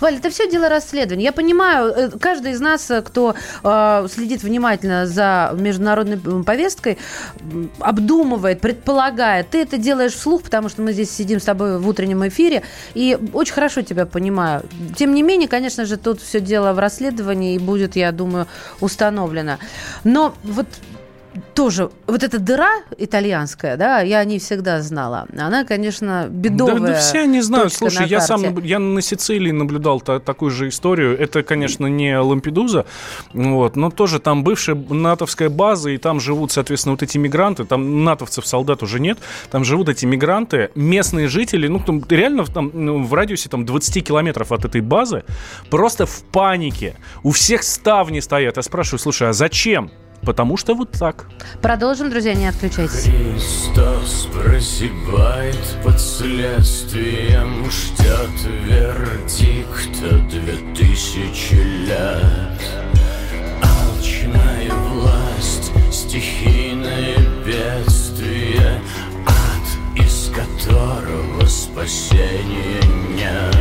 Валя, 0.00 0.16
это 0.16 0.30
все 0.30 0.48
дело 0.48 0.68
расследования. 0.68 1.24
Я 1.24 1.32
понимаю, 1.32 1.88
э, 1.88 2.10
каждый 2.18 2.52
из 2.52 2.60
нас, 2.60 2.90
кто 3.04 3.34
э, 3.62 4.06
следит 4.08 4.42
внимательно 4.42 5.06
за 5.06 5.54
международной 5.58 6.18
повесткой, 6.44 6.98
обдумывает, 7.80 8.60
предполагает. 8.60 9.50
Ты 9.50 9.62
это 9.62 9.76
делаешь 9.76 10.12
вслух, 10.12 10.42
потому 10.42 10.68
что 10.68 10.82
мы 10.82 10.92
здесь 10.92 11.10
сидим 11.10 11.40
с 11.40 11.44
тобой 11.44 11.78
в 11.78 11.88
утреннем 11.88 12.26
эфире, 12.28 12.62
и 12.94 13.18
очень 13.32 13.54
хорошо 13.54 13.82
тебя 13.82 14.06
понимаю. 14.06 14.62
Тем 14.96 15.14
не 15.14 15.22
менее, 15.22 15.48
конечно 15.48 15.84
же, 15.84 15.96
тут 15.96 16.20
все 16.20 16.40
дело 16.40 16.72
в 16.72 16.78
расследовании 16.78 17.54
и 17.54 17.58
будет, 17.58 17.96
я 17.96 18.12
думаю, 18.12 18.46
установлено. 18.80 19.58
Но 20.04 20.34
вот 20.42 20.66
тоже 21.54 21.90
вот 22.06 22.22
эта 22.22 22.38
дыра 22.38 22.82
итальянская, 22.98 23.76
да, 23.76 24.00
я 24.00 24.24
не 24.24 24.38
всегда 24.38 24.80
знала. 24.82 25.26
Она, 25.36 25.64
конечно, 25.64 26.26
бедовая. 26.28 26.80
Да, 26.80 26.86
да 26.86 26.94
все 26.98 27.20
они 27.20 27.40
знают. 27.40 27.72
Слушай, 27.72 28.06
я 28.08 28.20
сам 28.20 28.58
я 28.58 28.78
на 28.78 29.00
Сицилии 29.00 29.50
наблюдал 29.50 30.00
та, 30.00 30.20
такую 30.20 30.50
же 30.50 30.68
историю. 30.68 31.18
Это, 31.18 31.42
конечно, 31.42 31.86
не 31.86 32.18
Лампедуза, 32.18 32.86
вот, 33.32 33.76
но 33.76 33.90
тоже 33.90 34.20
там 34.20 34.44
бывшая 34.44 34.74
натовская 34.74 35.48
база, 35.48 35.90
и 35.90 35.98
там 35.98 36.20
живут, 36.20 36.52
соответственно, 36.52 36.92
вот 36.92 37.02
эти 37.02 37.18
мигранты. 37.18 37.64
Там 37.64 38.04
натовцев, 38.04 38.46
солдат 38.46 38.82
уже 38.82 39.00
нет. 39.00 39.18
Там 39.50 39.64
живут 39.64 39.88
эти 39.88 40.06
мигранты, 40.06 40.70
местные 40.74 41.28
жители, 41.28 41.68
ну, 41.68 41.78
там 41.80 42.02
реально 42.08 42.44
там, 42.44 42.70
ну, 42.72 43.02
в 43.02 43.12
радиусе 43.14 43.48
там 43.48 43.64
20 43.64 44.06
километров 44.06 44.52
от 44.52 44.64
этой 44.64 44.80
базы, 44.80 45.24
просто 45.70 46.06
в 46.06 46.22
панике. 46.24 46.96
У 47.22 47.30
всех 47.30 47.62
ставни 47.62 48.20
стоят. 48.20 48.56
Я 48.56 48.62
спрашиваю, 48.62 48.98
слушай, 48.98 49.28
а 49.28 49.32
зачем? 49.32 49.90
Потому 50.24 50.56
что 50.56 50.74
вот 50.74 50.90
так. 50.92 51.26
Продолжим, 51.60 52.10
друзья, 52.10 52.34
не 52.34 52.46
отключайтесь. 52.46 53.04
Христос 53.04 54.28
прозябает 54.32 55.58
под 55.82 56.00
следствием, 56.00 57.70
ждет 57.70 58.30
вердикта 58.64 60.18
две 60.30 60.56
тысячи 60.74 61.54
лет. 61.54 62.60
Алчная 63.62 64.72
власть, 64.72 65.72
стихийное 65.92 67.18
бедствие, 67.44 68.80
ад, 69.26 69.96
из 69.96 70.30
которого 70.34 71.46
спасения 71.46 72.82
нет. 73.14 73.54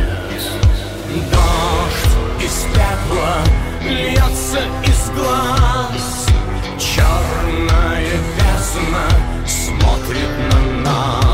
Дождь 1.30 2.42
из 2.42 2.64
пепла 2.72 3.36
льется 3.82 4.60
из 4.84 5.10
глаз, 5.10 6.26
Черная 6.84 8.18
бездна 8.36 9.08
смотрит 9.46 10.28
на 10.52 10.82
нас. 10.82 11.33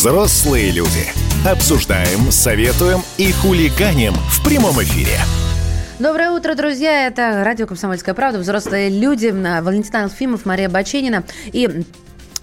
Взрослые 0.00 0.70
люди. 0.70 1.12
Обсуждаем, 1.46 2.30
советуем 2.30 3.02
и 3.18 3.32
хулиганим 3.32 4.14
в 4.14 4.42
прямом 4.42 4.82
эфире. 4.82 5.18
Доброе 5.98 6.30
утро, 6.30 6.54
друзья. 6.54 7.06
Это 7.06 7.44
радио 7.44 7.66
«Комсомольская 7.66 8.14
правда». 8.14 8.38
Взрослые 8.38 8.88
люди. 8.88 9.26
Валентин 9.26 9.96
Алфимов, 9.96 10.46
Мария 10.46 10.70
Баченина. 10.70 11.24
И 11.52 11.84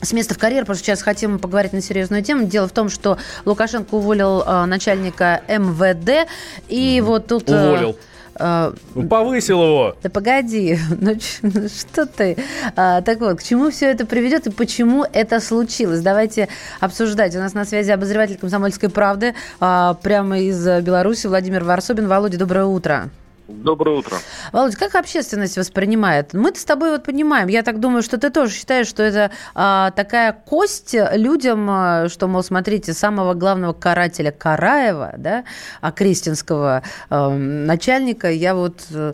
с 0.01 0.13
места 0.13 0.35
в 0.35 0.37
карьер, 0.37 0.65
потому 0.65 0.75
что 0.75 0.85
сейчас 0.85 1.01
хотим 1.01 1.39
поговорить 1.39 1.73
на 1.73 1.81
серьезную 1.81 2.23
тему. 2.23 2.45
Дело 2.45 2.67
в 2.67 2.71
том, 2.73 2.89
что 2.89 3.17
Лукашенко 3.43 3.95
уволил 3.95 4.43
э, 4.45 4.65
начальника 4.65 5.41
МВД, 5.47 6.29
и 6.67 7.01
вот 7.03 7.25
тут... 7.25 7.49
э, 7.49 7.69
Уволил. 7.69 7.97
Э, 8.39 8.73
Ну, 8.95 9.07
Повысил 9.07 9.61
его. 9.63 9.95
да 10.03 10.09
погоди, 10.09 10.77
ну, 10.99 11.15
ну 11.41 11.67
что 11.67 12.05
ты? 12.05 12.37
А, 12.75 13.01
так 13.01 13.19
вот, 13.19 13.39
к 13.39 13.43
чему 13.43 13.69
все 13.71 13.91
это 13.91 14.05
приведет 14.05 14.47
и 14.47 14.51
почему 14.51 15.05
это 15.11 15.39
случилось? 15.39 16.01
Давайте 16.01 16.47
обсуждать. 16.79 17.35
У 17.35 17.39
нас 17.39 17.53
на 17.53 17.65
связи 17.65 17.91
обозреватель 17.91 18.37
«Комсомольской 18.37 18.89
правды» 18.89 19.33
а, 19.59 19.95
прямо 19.95 20.39
из 20.39 20.65
э, 20.67 20.81
Беларуси 20.81 21.27
Владимир 21.27 21.63
Варсобин. 21.63 22.07
Володя, 22.07 22.37
доброе 22.37 22.65
утро. 22.65 23.09
Доброе 23.47 23.99
утро. 23.99 24.17
Володя, 24.51 24.77
как 24.77 24.95
общественность 24.95 25.57
воспринимает? 25.57 26.33
Мы-то 26.33 26.59
с 26.59 26.65
тобой 26.65 26.91
вот 26.91 27.05
понимаем. 27.05 27.47
Я 27.47 27.63
так 27.63 27.79
думаю, 27.79 28.01
что 28.03 28.17
ты 28.17 28.29
тоже 28.29 28.53
считаешь, 28.53 28.87
что 28.87 29.03
это 29.03 29.31
а, 29.55 29.91
такая 29.91 30.33
кость 30.33 30.93
людям, 31.13 31.65
а, 31.69 32.09
что, 32.09 32.27
мол, 32.27 32.43
смотрите, 32.43 32.91
самого 32.91 33.35
главного 33.35 33.71
карателя 33.71 34.31
Караева, 34.31 35.13
да, 35.17 35.45
а 35.79 35.93
крестинского 35.93 36.83
а, 37.09 37.29
начальника, 37.29 38.29
я 38.29 38.53
вот 38.53 38.85
э, 38.93 39.13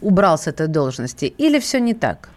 убрал 0.00 0.38
с 0.38 0.46
этой 0.46 0.66
должности. 0.66 1.26
Или 1.26 1.58
все 1.58 1.78
не 1.78 1.92
так? 1.92 2.30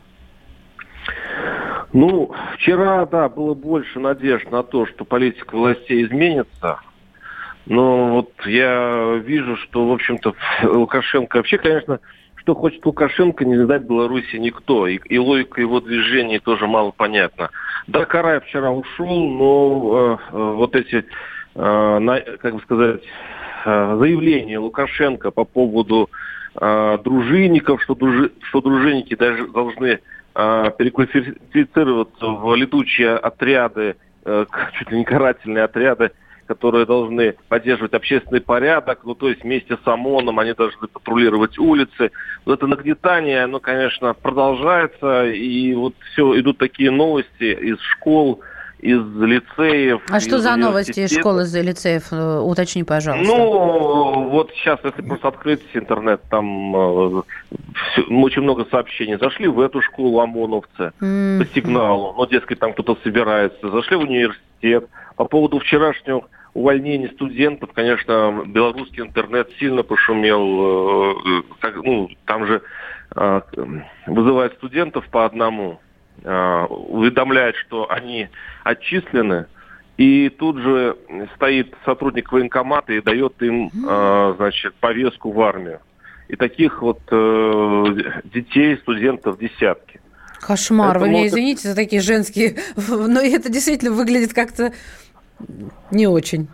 Ну, 1.94 2.32
вчера, 2.56 3.06
да, 3.06 3.30
было 3.30 3.54
больше 3.54 4.00
надежд 4.00 4.51
на 4.51 4.63
то, 4.63 4.86
что 4.86 5.06
политика 5.06 5.56
властей 5.56 6.06
изменится. 6.06 6.82
Но 7.66 7.97
я 8.48 9.16
вижу, 9.24 9.58
что, 9.58 9.88
в 9.88 9.92
общем-то, 9.92 10.34
Лукашенко... 10.63 11.38
Вообще, 11.38 11.58
конечно, 11.58 12.00
что 12.48 12.56
хочет 12.56 12.86
Лукашенко, 12.86 13.44
не 13.44 13.58
знает 13.58 13.86
Беларуси 13.86 14.38
никто. 14.38 14.88
И, 14.88 15.00
и 15.10 15.18
логика 15.18 15.60
его 15.60 15.82
движений 15.82 16.39
тоже 16.39 16.66
мало 16.66 16.92
понятна. 16.92 17.50
Да, 17.88 18.06
Караев 18.06 18.46
вчера 18.46 18.72
ушел, 18.72 19.30
но 19.30 20.18
э, 20.32 20.36
э, 20.36 20.54
вот 20.54 20.75
эти, 20.75 21.06
э, 21.56 22.00
на, 22.00 22.22
как 22.22 22.56
бы 22.56 22.62
сказать, 22.62 23.01
э, 23.66 23.98
заявления 24.00 24.60
Лукашенко 24.60 25.32
по 25.32 25.44
поводу 25.44 26.10
э, 26.60 26.98
дружинников, 27.04 27.84
что, 27.84 27.96
дружи, 27.96 28.32
что 28.44 28.62
дружинники 28.62 29.16
даже 29.16 29.48
должны 29.48 30.00
э, 30.36 30.72
переквалифицироваться 30.77 32.25
в 32.27 32.56
летучие 32.56 33.18
отряды, 33.18 33.98
э, 34.24 34.46
чуть 34.74 34.92
ли 34.92 35.00
не 35.00 35.04
карательные 35.04 35.66
отряды, 35.66 36.12
которые 36.48 36.86
должны 36.86 37.36
поддерживать 37.50 37.94
общественный 37.94 38.42
порядок, 38.42 39.01
ну, 39.04 39.13
то 39.16 39.30
есть 39.30 39.44
вместе 39.44 39.77
с 39.84 39.88
ОМОНом 39.88 40.39
они 40.39 40.54
должны 40.54 40.88
патрулировать 40.88 41.60
улицы. 41.60 42.12
Вот 42.46 42.54
это 42.54 42.68
нагнетание, 42.68 43.44
оно, 43.44 43.60
конечно, 43.60 44.13
продолжается, 44.13 45.25
и 45.25 45.74
вот 45.75 45.94
все, 46.12 46.39
идут 46.39 46.58
такие 46.58 46.89
новости 46.92 47.44
из 47.54 47.80
школ, 47.82 48.42
из 48.80 49.01
лицеев. 49.01 50.01
А 50.10 50.20
что 50.20 50.36
из 50.38 50.42
за 50.44 50.56
новости 50.56 51.00
из 51.00 51.12
школы, 51.12 51.42
из 51.44 51.56
лицеев? 51.56 52.04
Э, 52.12 52.39
Уточни, 52.39 52.84
пожалуйста. 52.84 53.27
Ну, 53.27 54.30
вот 54.30 54.51
сейчас, 54.54 54.80
если 54.84 55.01
просто 55.01 55.27
открыть 55.30 55.62
интернет, 55.74 56.22
там 56.30 56.75
э, 56.75 57.22
всё- 57.94 58.04
очень 58.22 58.44
много 58.44 58.66
сообщений. 58.70 59.18
Зашли 59.18 59.48
в 59.48 59.60
эту 59.62 59.82
школу 59.82 60.20
ОМОНовцы 60.20 60.92
М, 61.01 61.39
по 61.39 61.46
сигналу, 61.56 62.13
ну, 62.18 62.25
дескать, 62.27 62.60
там 62.60 62.74
кто-то 62.74 62.98
собирается. 63.04 63.70
Зашли 63.72 63.98
в 63.98 64.01
университет. 64.01 64.88
По 65.16 65.25
поводу 65.25 65.58
вчерашнего 65.58 66.25
увольнения 66.58 67.10
студентов, 67.10 67.70
конечно, 67.74 68.44
белорусский 68.48 69.04
интернет 69.04 69.48
сильно 69.60 69.84
пошумел. 69.84 71.12
э, 71.12 71.42
как- 71.60 71.84
ну, 71.84 72.10
там 72.26 72.48
же 72.48 72.64
э, 73.16 73.42
вызывают 74.08 74.54
студентов 74.56 75.08
по 75.10 75.26
одному, 75.26 75.80
э, 76.24 76.66
уведомляют, 76.70 77.56
что 77.58 77.90
они 77.92 78.30
отчислены, 78.64 79.46
и 79.98 80.30
тут 80.30 80.58
же 80.58 80.98
стоит 81.36 81.76
сотрудник 81.86 82.32
военкомата 82.32 82.94
и 82.94 83.02
дает 83.02 83.42
им, 83.42 83.72
значит, 83.74 84.76
повестку 84.76 85.32
в 85.32 85.42
армию. 85.42 85.80
И 86.28 86.36
таких 86.36 86.84
вот 86.84 87.00
детей, 88.26 88.78
студентов 88.78 89.40
десятки. 89.40 90.00
Кошмар. 90.40 90.92
это 90.98 91.00
Вы 91.00 91.10
меня 91.10 91.28
извините 91.28 91.70
за 91.70 91.76
такие 91.76 92.02
женские... 92.02 92.58
Но 92.88 93.20
это 93.22 93.50
действительно 93.50 93.92
выглядит 93.92 94.34
как-то 94.34 94.72
не 95.91 96.08
очень. 96.08 96.48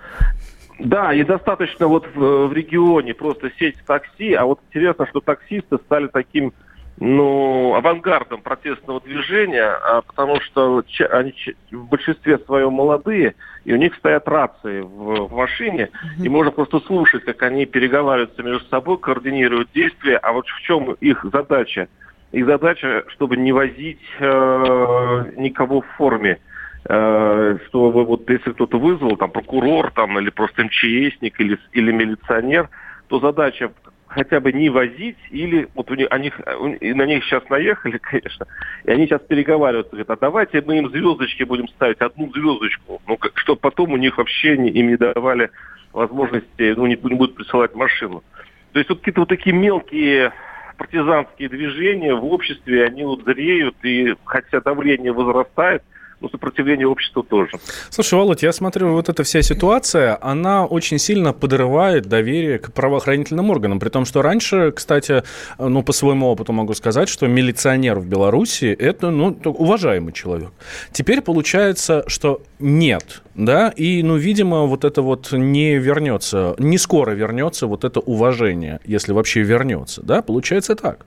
Да, 0.80 1.14
и 1.14 1.24
достаточно 1.24 1.88
вот 1.88 2.08
в, 2.14 2.48
в 2.48 2.54
регионе 2.54 3.14
просто 3.14 3.52
сесть 3.58 3.80
в 3.80 3.86
такси, 3.86 4.34
а 4.34 4.46
вот 4.46 4.60
интересно, 4.70 5.08
что 5.08 5.22
таксисты 5.22 5.78
стали 5.86 6.08
таким, 6.08 6.52
ну, 7.00 7.76
авангардом 7.76 8.42
протестного 8.42 9.00
движения, 9.00 9.64
а 9.66 10.02
потому 10.02 10.42
что 10.42 10.84
они 11.12 11.34
в 11.72 11.88
большинстве 11.88 12.38
своем 12.40 12.74
молодые, 12.74 13.36
и 13.66 13.74
у 13.74 13.78
них 13.78 13.96
стоят 13.96 14.28
рации 14.28 14.82
в, 14.82 15.28
в 15.28 15.34
машине, 15.34 15.90
и 16.22 16.28
можно 16.28 16.52
просто 16.52 16.80
слушать, 16.82 17.24
как 17.24 17.42
они 17.44 17.66
переговариваются 17.66 18.44
между 18.44 18.68
собой, 18.68 18.98
координируют 18.98 19.70
действия, 19.74 20.18
а 20.18 20.34
вот 20.34 20.48
в 20.48 20.62
чем 20.62 20.94
их 20.94 21.26
задача? 21.32 21.88
Их 22.32 22.48
задача, 22.48 23.04
чтобы 23.10 23.38
не 23.38 23.52
возить 23.52 24.02
э, 24.20 25.32
никого 25.38 25.82
в 25.82 25.88
форме, 25.98 26.40
э, 26.86 27.58
чтобы 27.68 28.06
вот 28.06 28.30
если 28.30 28.52
кто-то 28.52 28.80
вызвал, 28.80 29.18
там 29.18 29.32
прокурор, 29.32 29.92
там 29.92 30.18
или 30.20 30.30
просто 30.30 30.64
МЧСник 30.64 31.40
или, 31.40 31.58
или 31.72 31.92
милиционер, 31.92 32.70
то 33.08 33.20
задача 33.20 33.72
хотя 34.14 34.40
бы 34.40 34.54
не 34.54 34.70
возить, 34.70 35.18
или 35.32 35.68
вот 35.74 35.90
у 35.90 35.96
них, 35.96 36.08
они, 36.12 36.32
на 36.40 37.06
них 37.06 37.24
сейчас 37.24 37.44
наехали, 37.50 37.98
конечно, 38.02 38.46
и 38.86 38.92
они 38.92 39.08
сейчас 39.08 39.22
переговариваются, 39.22 39.92
говорят, 39.92 40.12
а 40.12 40.18
давайте 40.18 40.62
мы 40.62 40.78
им 40.78 40.90
звездочки 40.90 41.44
будем 41.44 41.68
ставить, 41.70 42.00
одну 42.00 42.32
звездочку, 42.32 43.02
ну, 43.08 43.18
как, 43.18 43.38
чтобы 43.38 43.60
потом 43.60 43.94
у 43.94 43.98
них 43.98 44.18
вообще 44.18 44.58
не, 44.58 44.70
им 44.70 44.90
не 44.90 44.98
давали 44.98 45.50
возможности, 45.92 46.74
ну, 46.76 46.86
не, 46.86 46.96
не 46.96 47.16
будут 47.16 47.36
присылать 47.36 47.76
машину. 47.76 48.24
То 48.72 48.80
есть 48.80 48.90
вот 48.90 49.00
какие-то 49.00 49.22
вот 49.22 49.30
такие 49.30 49.56
мелкие 49.56 50.32
партизанские 50.78 51.50
движения 51.50 52.14
в 52.14 52.26
обществе, 52.26 52.86
они 52.86 53.04
вот 53.04 53.24
зреют, 53.24 53.76
и 53.84 54.16
хотя 54.26 54.60
давление 54.62 55.12
возрастает, 55.12 55.84
но 56.24 56.30
сопротивление 56.30 56.88
общества 56.88 57.22
тоже. 57.22 57.52
Слушай, 57.90 58.16
Володь, 58.16 58.44
я 58.44 58.54
смотрю, 58.54 58.94
вот 58.94 59.10
эта 59.10 59.24
вся 59.24 59.42
ситуация, 59.42 60.18
она 60.22 60.66
очень 60.66 60.98
сильно 60.98 61.34
подрывает 61.34 62.06
доверие 62.06 62.60
к 62.60 62.72
правоохранительным 62.72 63.50
органам. 63.50 63.80
При 63.80 63.90
том, 63.90 64.06
что 64.06 64.22
раньше, 64.22 64.72
кстати, 64.72 65.24
ну, 65.60 65.84
по 65.84 65.92
своему 65.92 66.28
опыту 66.28 66.54
могу 66.54 66.74
сказать, 66.74 67.10
что 67.10 67.28
милиционер 67.28 68.00
в 68.00 68.08
Беларуси– 68.08 68.66
это, 68.80 69.12
ну, 69.12 69.38
уважаемый 69.44 70.14
человек. 70.14 70.52
Теперь 70.94 71.22
получается, 71.22 72.06
что 72.08 72.42
нет, 72.60 73.22
да, 73.36 73.70
и, 73.70 74.02
ну, 74.02 74.16
видимо, 74.16 74.64
вот 74.64 74.86
это 74.86 75.02
вот 75.02 75.34
не 75.34 75.78
вернется, 75.78 76.56
не 76.58 76.78
скоро 76.78 77.12
вернется 77.12 77.68
вот 77.68 77.84
это 77.84 78.00
уважение, 78.00 78.80
если 78.86 79.12
вообще 79.12 79.42
вернется, 79.42 80.02
да, 80.02 80.22
получается 80.22 80.76
так. 80.76 81.06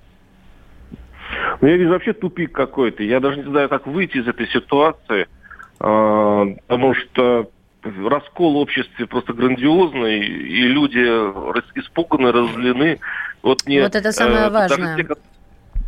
Ну, 1.61 1.69
я 1.69 1.77
вижу 1.77 1.91
вообще 1.91 2.13
тупик 2.13 2.53
какой-то. 2.53 3.03
Я 3.03 3.21
даже 3.21 3.39
не 3.39 3.45
знаю, 3.45 3.69
как 3.69 3.87
выйти 3.87 4.19
из 4.19 4.29
этой 4.29 4.47
ситуации, 4.49 5.27
э, 5.81 6.57
потому 6.67 6.95
что 6.95 7.51
раскол 7.83 8.55
в 8.55 8.57
обществе 8.57 9.07
просто 9.07 9.33
грандиозный, 9.33 10.27
и 10.27 10.63
люди 10.69 10.99
испуганы, 11.79 12.33
разлены. 12.33 12.99
Вот, 13.43 13.65
мне, 13.67 13.83
вот 13.83 13.95
это 13.95 14.13
самое 14.13 14.47
э, 14.47 14.51
важное. 14.51 14.97
Даже 14.97 15.09
те, 15.09 15.15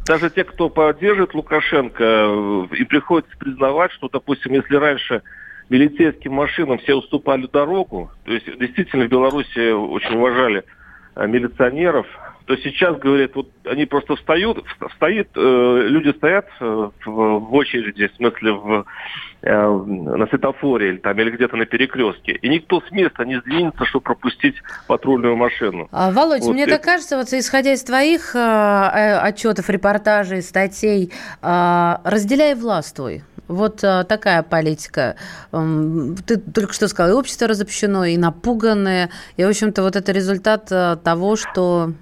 даже 0.07 0.31
те, 0.31 0.45
кто 0.45 0.69
поддерживает 0.69 1.35
Лукашенко, 1.35 2.05
э, 2.05 2.67
и 2.77 2.85
приходится 2.85 3.37
признавать, 3.37 3.93
что, 3.93 4.09
допустим, 4.09 4.55
если 4.55 4.77
раньше 4.77 5.23
милицейским 5.69 6.33
машинам 6.33 6.79
все 6.79 6.95
уступали 6.95 7.47
дорогу, 7.47 8.11
то 8.25 8.33
есть 8.33 8.47
действительно 8.59 9.05
в 9.05 9.09
Беларуси 9.09 9.73
очень 9.73 10.17
уважали 10.17 10.65
милиционеров, 11.27 12.07
то 12.49 12.57
сейчас, 12.57 12.97
говорят, 12.97 13.33
вот 13.35 13.51
они 13.67 13.85
просто 13.85 14.17
встают, 14.17 14.65
стоит, 14.97 15.29
э, 15.37 15.83
люди 15.87 16.17
стоят 16.17 16.47
э, 16.61 16.65
в, 17.05 17.11
в 17.11 17.55
очереди, 17.55 18.09
в 18.09 18.17
смысле 18.17 18.53
в, 18.53 18.87
э, 19.43 19.69
на 19.69 20.27
светофоре 20.29 20.89
или, 20.89 20.97
там, 20.97 21.21
или 21.21 21.31
где-то 21.31 21.57
на 21.57 21.67
перекрестке, 21.67 22.33
и 22.33 22.49
никто 22.49 22.81
с 22.81 22.91
места 22.91 23.27
не 23.27 23.39
сдвинется, 23.41 23.85
чтобы 23.85 24.05
пропустить 24.05 24.55
патрульную 24.87 25.37
машину. 25.37 25.89
А, 25.93 26.11
Володь, 26.11 26.41
вот 26.41 26.55
мне 26.55 26.63
это... 26.63 26.77
так 26.77 26.85
кажется, 26.85 27.19
вот 27.19 27.27
исходя 27.35 27.75
из 27.75 27.85
твоих 27.85 28.35
э, 28.35 28.39
э 28.39 29.19
отчетов, 29.19 29.69
репортажей, 29.69 30.41
статей, 30.41 31.13
э, 31.43 31.97
разделяй 32.03 32.55
властвуй. 32.55 33.25
Вот 33.49 33.83
а, 33.83 34.05
такая 34.05 34.43
политика. 34.43 35.17
Ты 35.51 36.37
только 36.37 36.73
что 36.73 36.87
сказал, 36.87 37.17
и 37.17 37.19
общество 37.19 37.49
разобщено, 37.49 38.05
и 38.05 38.17
напуганное. 38.17 39.11
И, 39.37 39.45
в 39.45 39.49
общем-то, 39.49 39.83
вот 39.83 39.97
это 39.97 40.13
результат 40.13 40.69
а, 40.71 40.97
того, 40.97 41.37
что 41.37 41.93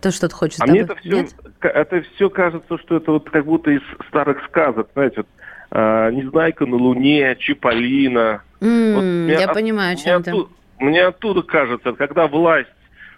ты 0.00 0.10
что-то 0.10 0.34
хочешь 0.34 0.58
А 0.60 0.66
мне 0.66 0.80
это 0.80 0.96
все, 0.96 1.26
это 1.60 2.02
все 2.14 2.30
кажется, 2.30 2.78
что 2.78 2.96
это 2.96 3.12
вот 3.12 3.30
как 3.30 3.44
будто 3.44 3.70
из 3.70 3.82
старых 4.08 4.44
сказок, 4.46 4.88
знаете, 4.94 5.18
вот, 5.18 5.26
а, 5.70 6.10
Незнайка 6.10 6.66
на 6.66 6.76
Луне, 6.76 7.36
Чиполлино. 7.38 8.42
Mm, 8.60 8.94
вот 8.94 9.40
я 9.40 9.46
от, 9.46 9.54
понимаю, 9.54 9.94
о 9.94 9.96
чем 9.96 10.22
ты. 10.22 10.30
Оттуда, 10.30 10.48
мне 10.78 11.04
оттуда 11.04 11.42
кажется, 11.42 11.92
когда 11.92 12.26
власть 12.26 12.68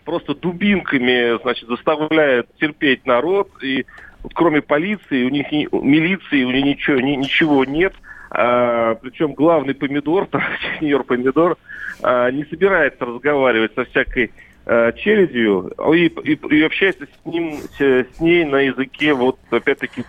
просто 0.04 0.34
дубинками, 0.34 1.40
значит, 1.42 1.68
заставляет 1.68 2.48
терпеть 2.56 3.06
народ, 3.06 3.48
и 3.62 3.86
вот 4.22 4.32
кроме 4.34 4.62
полиции, 4.62 5.24
у 5.24 5.28
них 5.28 5.50
милиции, 5.50 6.44
у 6.44 6.50
них 6.50 6.64
ничего, 6.64 7.00
ни, 7.00 7.16
ничего 7.16 7.64
нет, 7.64 7.94
а, 8.30 8.94
причем 8.96 9.34
главный 9.34 9.74
помидор, 9.74 10.28
сеньор 10.80 11.04
помидор, 11.04 11.56
а, 12.02 12.30
не 12.30 12.44
собирается 12.44 13.04
разговаривать 13.04 13.74
со 13.74 13.84
всякой 13.84 14.30
Э, 14.64 14.92
челядью 14.92 15.72
и, 15.92 16.06
и, 16.06 16.34
и 16.34 16.62
общается 16.62 17.04
с 17.06 17.26
ним, 17.26 17.60
с, 17.76 17.80
с 17.80 18.20
ней 18.20 18.44
на 18.44 18.60
языке 18.60 19.12
вот 19.12 19.36
опять-таки 19.50 20.04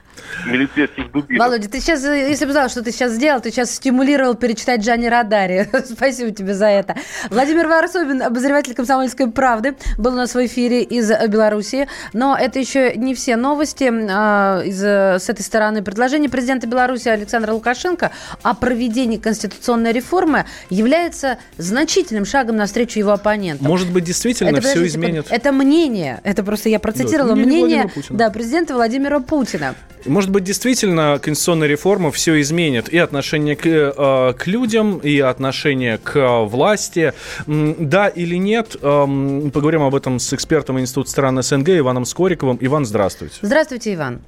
милицейских 0.45 1.11
дубинок. 1.11 1.47
Володя, 1.47 1.67
ты 1.67 1.79
сейчас, 1.79 2.03
если 2.03 2.45
бы 2.45 2.51
знал, 2.51 2.69
что 2.69 2.83
ты 2.83 2.91
сейчас 2.91 3.13
сделал, 3.13 3.41
ты 3.41 3.49
сейчас 3.49 3.73
стимулировал 3.73 4.35
перечитать 4.35 4.81
Джани 4.81 5.07
Радари. 5.07 5.67
Спасибо 5.85 6.29
тебе 6.29 6.53
за 6.53 6.67
это. 6.67 6.95
Владимир 7.31 7.67
Варсобин, 7.67 8.21
обозреватель 8.21 8.75
«Комсомольской 8.75 9.31
правды», 9.31 9.73
был 9.97 10.13
у 10.13 10.17
нас 10.17 10.35
в 10.35 10.45
эфире 10.45 10.83
из 10.83 11.09
Беларуси. 11.29 11.87
Но 12.13 12.37
это 12.39 12.59
еще 12.59 12.95
не 12.95 13.15
все 13.15 13.37
новости 13.37 13.91
а, 13.91 14.61
из, 14.63 14.79
с 14.83 15.29
этой 15.29 15.41
стороны. 15.41 15.81
Предложение 15.81 16.29
президента 16.29 16.67
Беларуси 16.67 17.07
Александра 17.07 17.53
Лукашенко 17.53 18.11
о 18.43 18.53
проведении 18.53 19.17
конституционной 19.17 19.93
реформы 19.93 20.45
является 20.69 21.39
значительным 21.57 22.25
шагом 22.25 22.57
навстречу 22.57 22.99
его 22.99 23.13
оппонентам. 23.13 23.67
Может 23.67 23.91
быть, 23.91 24.03
действительно 24.03 24.42
действительно 24.51 24.57
это, 24.57 24.67
все 24.67 24.87
изменит. 24.87 25.25
Это 25.29 25.51
мнение, 25.51 26.21
это 26.23 26.43
просто 26.43 26.69
я 26.69 26.79
процитировала 26.79 27.35
да, 27.35 27.41
мнение, 27.41 27.83
мнение 27.85 27.91
да, 28.09 28.29
президента 28.29 28.73
Владимира 28.73 29.19
Путина. 29.19 29.75
Может 30.05 30.31
быть, 30.31 30.43
действительно 30.43 31.19
конституционная 31.21 31.67
реформа 31.67 32.11
все 32.11 32.39
изменит 32.41 32.89
и 32.89 32.97
отношение 32.97 33.55
к, 33.55 33.65
э, 33.65 34.33
к 34.37 34.47
людям, 34.47 34.97
и 34.97 35.19
отношение 35.19 35.97
к 35.97 36.43
власти. 36.45 37.13
Да 37.47 38.07
или 38.07 38.35
нет, 38.35 38.75
э, 38.75 39.49
поговорим 39.53 39.83
об 39.83 39.95
этом 39.95 40.19
с 40.19 40.33
экспертом 40.33 40.79
Института 40.79 41.09
стран 41.09 41.41
СНГ 41.41 41.69
Иваном 41.69 42.05
Скориковым. 42.05 42.57
Иван, 42.59 42.85
здравствуйте. 42.85 43.35
Здравствуйте, 43.41 43.93
Иван. 43.93 44.21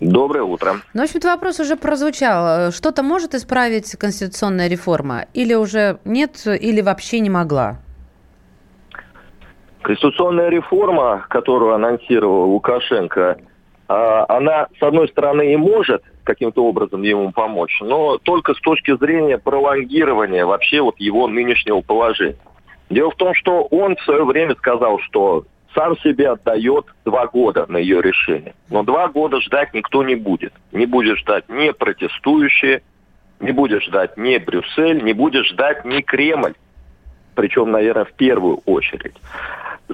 Доброе 0.00 0.42
утро. 0.42 0.80
Ну, 0.94 1.02
в 1.02 1.04
общем-то, 1.04 1.28
вопрос 1.28 1.60
уже 1.60 1.76
прозвучал. 1.76 2.72
Что-то 2.72 3.04
может 3.04 3.36
исправить 3.36 3.92
конституционная 3.92 4.66
реформа? 4.66 5.26
Или 5.32 5.54
уже 5.54 5.98
нет, 6.04 6.44
или 6.44 6.80
вообще 6.80 7.20
не 7.20 7.30
могла? 7.30 7.78
Конституционная 9.82 10.48
реформа, 10.48 11.24
которую 11.28 11.74
анонсировал 11.74 12.50
Лукашенко, 12.50 13.38
а, 13.88 14.24
она, 14.28 14.68
с 14.78 14.82
одной 14.82 15.08
стороны, 15.08 15.52
и 15.52 15.56
может 15.56 16.02
каким-то 16.24 16.64
образом 16.64 17.02
ему 17.02 17.32
помочь, 17.32 17.78
но 17.80 18.16
только 18.18 18.54
с 18.54 18.60
точки 18.60 18.96
зрения 18.96 19.38
пролонгирования 19.38 20.46
вообще 20.46 20.80
вот 20.80 20.98
его 20.98 21.26
нынешнего 21.26 21.80
положения. 21.80 22.36
Дело 22.90 23.10
в 23.10 23.16
том, 23.16 23.34
что 23.34 23.64
он 23.64 23.96
в 23.96 24.02
свое 24.02 24.24
время 24.24 24.54
сказал, 24.54 24.98
что 25.00 25.44
сам 25.74 25.98
себе 25.98 26.30
отдает 26.30 26.86
два 27.04 27.26
года 27.26 27.66
на 27.68 27.78
ее 27.78 28.02
решение. 28.02 28.54
Но 28.70 28.82
два 28.82 29.08
года 29.08 29.40
ждать 29.40 29.72
никто 29.74 30.02
не 30.04 30.14
будет. 30.14 30.52
Не 30.70 30.86
будет 30.86 31.18
ждать 31.18 31.48
ни 31.48 31.70
протестующие, 31.70 32.82
не 33.40 33.52
будет 33.52 33.82
ждать 33.82 34.16
ни 34.16 34.36
Брюссель, 34.36 35.02
не 35.02 35.12
будет 35.12 35.46
ждать 35.46 35.84
ни 35.84 36.02
Кремль. 36.02 36.54
Причем, 37.34 37.70
наверное, 37.70 38.04
в 38.04 38.12
первую 38.12 38.60
очередь. 38.66 39.16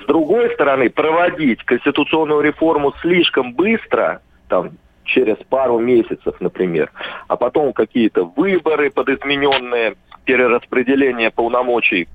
С 0.00 0.06
другой 0.06 0.50
стороны, 0.54 0.90
проводить 0.90 1.62
конституционную 1.64 2.40
реформу 2.40 2.92
слишком 3.00 3.52
быстро, 3.54 4.20
там, 4.48 4.70
через 5.04 5.37
пару 5.48 5.78
месяцев, 5.78 6.34
например, 6.40 6.90
а 7.26 7.37
потом 7.37 7.72
какие-то 7.72 8.24
выборы 8.24 8.90
подизмененные, 8.90 9.96
перераспределение 10.24 11.30
полномочий 11.30 12.08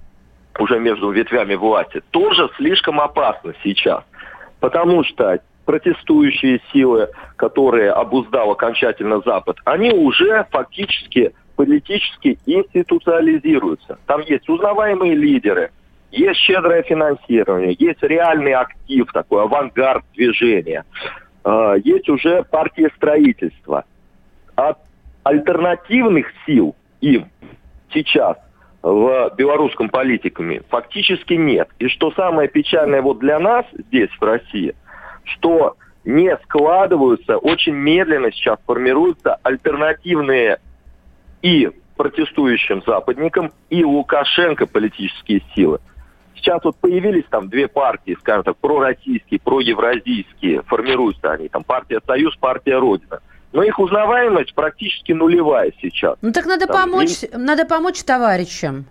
уже 0.60 0.80
между 0.80 1.10
ветвями 1.10 1.56
власти, 1.56 2.02
тоже 2.12 2.50
слишком 2.58 3.02
опасно 3.02 3.54
сейчас. 3.64 4.04
Потому 4.60 5.04
что 5.04 5.40
протестующие 5.66 6.62
силы, 6.72 7.10
которые 7.36 7.92
обуздал 7.92 8.52
окончательно 8.52 9.22
Запад, 9.26 9.58
они 9.66 9.92
уже 9.92 10.46
фактически 10.52 11.34
политически 11.56 12.38
институциализируются. 12.46 13.98
Там 14.06 14.22
есть 14.22 14.48
узнаваемые 14.48 15.16
лидеры– 15.16 15.72
есть 16.14 16.40
щедрое 16.42 16.84
финансирование, 16.84 17.76
есть 17.80 18.04
реальный 18.04 18.54
актив, 18.54 19.12
такой 19.12 19.44
авангард 19.44 20.04
движения. 20.14 20.86
А, 21.44 21.74
есть 21.74 22.08
уже 22.08 22.44
партия 22.44 22.92
строительства. 22.96 23.86
От 24.56 24.78
альтернативных 25.24 26.28
сил 26.46 26.76
им 27.02 27.26
сейчас 27.92 28.38
в 28.84 29.34
белорусском 29.36 29.90
политикуме 29.90 30.62
фактически 30.70 31.34
нет. 31.34 31.70
И 31.80 31.88
что 31.88 32.12
самое 32.12 32.48
печальное 32.48 33.02
вот 33.02 33.18
для 33.20 33.40
нас 33.40 33.66
здесь, 33.74 34.12
в 34.20 34.24
России, 34.24 34.76
что 35.24 35.78
не 36.06 36.38
складываются, 36.44 37.38
очень 37.38 37.74
медленно 37.74 38.32
сейчас 38.32 38.60
формируются 38.68 39.40
альтернативные 39.42 40.60
и 41.42 41.72
протестующим 41.96 42.84
западникам, 42.86 43.52
и 43.70 43.84
Лукашенко 43.84 44.68
политические 44.68 45.42
силы. 45.56 45.80
Сейчас 46.36 46.64
вот 46.64 46.76
появились 46.78 47.26
там 47.30 47.50
две 47.50 47.68
партии, 47.68 48.18
скажем 48.20 48.44
так, 48.44 48.58
пророссийские, 48.58 49.40
проевразийские, 49.40 50.62
формируются 50.64 51.32
они, 51.32 51.48
там 51.48 51.64
партия 51.64 52.02
«Союз», 52.06 52.36
партия 52.36 52.78
«Родина». 52.78 53.20
Но 53.52 53.62
их 53.62 53.78
узнаваемость 53.78 54.56
практически 54.56 55.12
нулевая 55.12 55.72
сейчас. 55.80 56.18
Ну 56.22 56.32
так 56.32 56.46
надо 56.48 56.66
там, 56.66 56.90
помочь, 56.90 57.24
им... 57.24 57.46
надо 57.46 57.66
помочь 57.66 58.04
товарищам. 58.04 58.86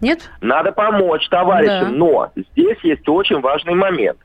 Нет? 0.00 0.30
Надо 0.42 0.72
помочь 0.72 1.26
товарищам, 1.28 1.92
да. 1.92 1.96
но 1.96 2.32
здесь 2.52 2.78
есть 2.82 3.08
очень 3.08 3.40
важный 3.40 3.74
момент. 3.74 4.18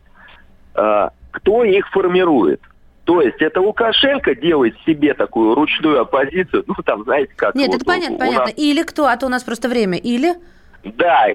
А, 0.75 1.11
кто 1.31 1.63
их 1.63 1.87
формирует? 1.89 2.61
То 3.05 3.21
есть 3.21 3.41
это 3.41 3.61
Лукашенко 3.61 4.35
делает 4.35 4.75
себе 4.85 5.13
такую 5.13 5.55
ручную 5.55 6.01
оппозицию, 6.01 6.63
ну 6.67 6.75
там, 6.85 7.03
знаете, 7.03 7.33
как... 7.35 7.55
Нет, 7.55 7.67
вот 7.67 7.77
это 7.77 7.85
понятно, 7.85 8.17
понятно. 8.17 8.45
Нас... 8.45 8.53
Или 8.57 8.83
кто, 8.83 9.07
а 9.07 9.17
то 9.17 9.25
у 9.25 9.29
нас 9.29 9.43
просто 9.43 9.69
время. 9.69 9.97
Или... 9.97 10.35
Да, 10.83 11.27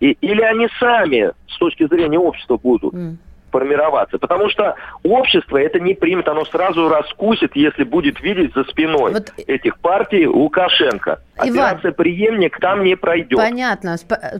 и, 0.00 0.12
или 0.20 0.42
они 0.42 0.68
сами 0.78 1.32
с 1.48 1.58
точки 1.58 1.86
зрения 1.86 2.18
общества 2.18 2.56
будут 2.56 2.94
mm. 2.94 3.16
формироваться. 3.50 4.18
Потому 4.18 4.48
что 4.50 4.74
общество 5.02 5.56
это 5.56 5.80
не 5.80 5.94
примет, 5.94 6.28
оно 6.28 6.44
сразу 6.44 6.88
раскусит, 6.88 7.54
если 7.54 7.84
будет 7.84 8.20
видеть 8.20 8.52
за 8.54 8.64
спиной 8.64 9.12
вот... 9.12 9.32
этих 9.46 9.78
партий 9.78 10.26
Лукашенко. 10.26 11.20
Операция 11.36 11.90
Иван, 11.90 11.94
преемник 11.94 12.58
там 12.60 12.84
не 12.84 12.96
пройдет. 12.96 13.38
Понятно, 13.38 13.96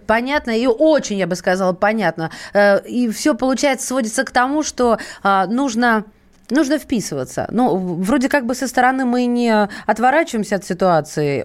понятно 0.06 0.56
и 0.56 0.66
очень, 0.66 1.18
я 1.18 1.26
бы 1.26 1.34
сказала, 1.34 1.72
понятно. 1.72 2.30
Э, 2.52 2.80
и 2.86 3.08
все, 3.10 3.34
получается, 3.34 3.86
сводится 3.86 4.24
к 4.24 4.30
тому, 4.30 4.62
что 4.62 4.98
а, 5.22 5.46
нужно 5.46 6.04
нужно 6.50 6.78
вписываться. 6.78 7.46
Ну, 7.50 7.76
вроде 7.76 8.28
как 8.28 8.46
бы 8.46 8.54
со 8.54 8.68
стороны 8.68 9.04
мы 9.04 9.26
не 9.26 9.68
отворачиваемся 9.86 10.56
от 10.56 10.64
ситуации, 10.64 11.42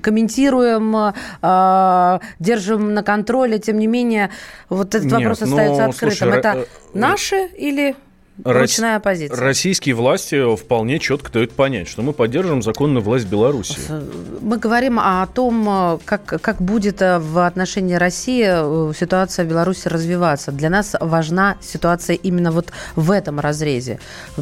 комментируем, 0.00 1.14
э, 1.42 2.18
держим 2.38 2.94
на 2.94 3.02
контроле, 3.02 3.58
тем 3.58 3.78
не 3.78 3.86
менее, 3.86 4.30
вот 4.68 4.94
этот 4.94 5.06
Нет, 5.06 5.14
вопрос 5.14 5.42
остается 5.42 5.84
открытым. 5.86 6.18
Слушай, 6.18 6.38
Это 6.38 6.48
э, 6.58 6.64
наши 6.94 7.46
или 7.56 7.96
ручная 8.44 8.96
оппозиция. 8.96 9.36
Российские 9.36 9.94
власти 9.94 10.56
вполне 10.56 10.98
четко 10.98 11.32
дают 11.32 11.52
понять, 11.52 11.88
что 11.88 12.02
мы 12.02 12.12
поддерживаем 12.12 12.62
законную 12.62 13.02
власть 13.02 13.26
Беларуси. 13.26 13.76
Мы 14.40 14.58
говорим 14.58 14.98
о 14.98 15.26
том, 15.26 16.00
как, 16.04 16.24
как 16.24 16.60
будет 16.60 17.00
в 17.00 17.46
отношении 17.46 17.94
России 17.94 18.46
э, 18.46 18.92
ситуация 18.98 19.44
в 19.44 19.48
Беларуси 19.48 19.88
развиваться. 19.88 20.52
Для 20.52 20.70
нас 20.70 20.94
важна 21.00 21.56
ситуация 21.60 22.16
именно 22.16 22.52
вот 22.52 22.72
в 22.96 23.10
этом 23.10 23.40
разрезе. 23.40 23.98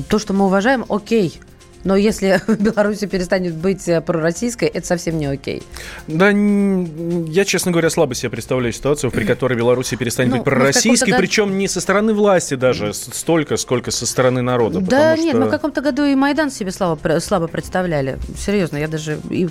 То, 0.09 0.19
что 0.19 0.33
мы 0.33 0.47
уважаем, 0.47 0.85
окей, 0.89 1.41
но 1.87 1.95
если 1.95 2.43
Беларусь 2.59 2.99
перестанет 2.99 3.55
быть 3.55 3.87
э, 3.89 4.01
пророссийской, 4.01 4.67
это 4.67 4.85
совсем 4.85 5.19
не 5.19 5.27
окей. 5.27 5.63
Да, 6.09 6.31
я, 6.31 7.45
честно 7.45 7.71
говоря, 7.71 7.91
слабо 7.91 8.15
себе 8.15 8.31
представляю 8.31 8.73
ситуацию, 8.73 9.13
при 9.13 9.25
которой 9.25 9.57
Беларусь 9.57 9.91
перестанет 9.91 10.31
ну, 10.33 10.37
быть 10.39 10.45
пророссийской, 10.45 11.15
причем 11.17 11.57
не 11.57 11.69
со 11.69 11.81
стороны 11.81 12.13
власти 12.13 12.55
даже 12.55 12.93
столько, 12.93 13.57
сколько 13.57 13.93
со 13.93 14.05
стороны 14.05 14.43
народа. 14.43 14.81
Да 14.81 15.17
нет, 15.17 15.31
что... 15.31 15.39
мы 15.39 15.47
в 15.47 15.51
каком-то 15.51 15.81
году 15.81 16.05
и 16.05 16.17
Майдан 16.17 16.51
себе 16.51 16.73
слабо, 16.73 17.21
слабо 17.21 17.47
представляли. 17.47 18.19
Серьезно, 18.37 18.79
я 18.79 18.89
даже 18.89 19.21
и 19.31 19.49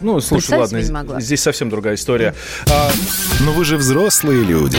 Ну, 0.00 0.20
слушай, 0.20 0.56
ладно, 0.56 1.20
здесь 1.20 1.42
совсем 1.42 1.68
другая 1.68 1.96
история. 1.96 2.34
А... 2.70 2.90
Но 3.40 3.52
вы 3.52 3.64
же 3.64 3.76
взрослые 3.76 4.44
люди. 4.44 4.78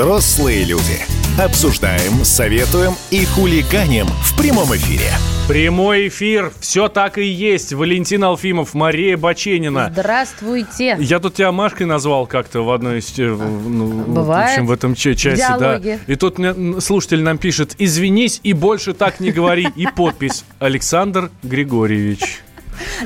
Взрослые 0.00 0.64
люди. 0.64 0.98
Обсуждаем, 1.38 2.24
советуем 2.24 2.94
и 3.10 3.26
хулиганим 3.26 4.06
в 4.06 4.34
прямом 4.34 4.74
эфире. 4.74 5.10
Прямой 5.46 6.08
эфир. 6.08 6.50
Все 6.58 6.88
так 6.88 7.18
и 7.18 7.26
есть. 7.26 7.74
Валентин 7.74 8.24
Алфимов, 8.24 8.72
Мария 8.72 9.18
Баченина. 9.18 9.90
Здравствуйте. 9.92 10.96
Я 10.98 11.18
тут 11.18 11.34
тебя 11.34 11.52
Машкой 11.52 11.84
назвал 11.84 12.26
как-то 12.26 12.62
в 12.62 12.70
одной 12.70 13.00
из... 13.00 13.12
Э, 13.18 13.26
ну, 13.26 13.88
Бывает. 14.04 14.48
В 14.48 14.52
общем, 14.52 14.66
в 14.68 14.72
этом 14.72 14.94
часе, 14.94 15.36
да. 15.36 15.78
И 16.06 16.16
тут 16.16 16.38
мне 16.38 16.80
слушатель 16.80 17.22
нам 17.22 17.36
пишет, 17.36 17.74
извинись 17.76 18.40
и 18.42 18.54
больше 18.54 18.94
так 18.94 19.20
не 19.20 19.32
говори. 19.32 19.68
И 19.76 19.86
подпись 19.86 20.44
Александр 20.60 21.30
Григорьевич. 21.42 22.40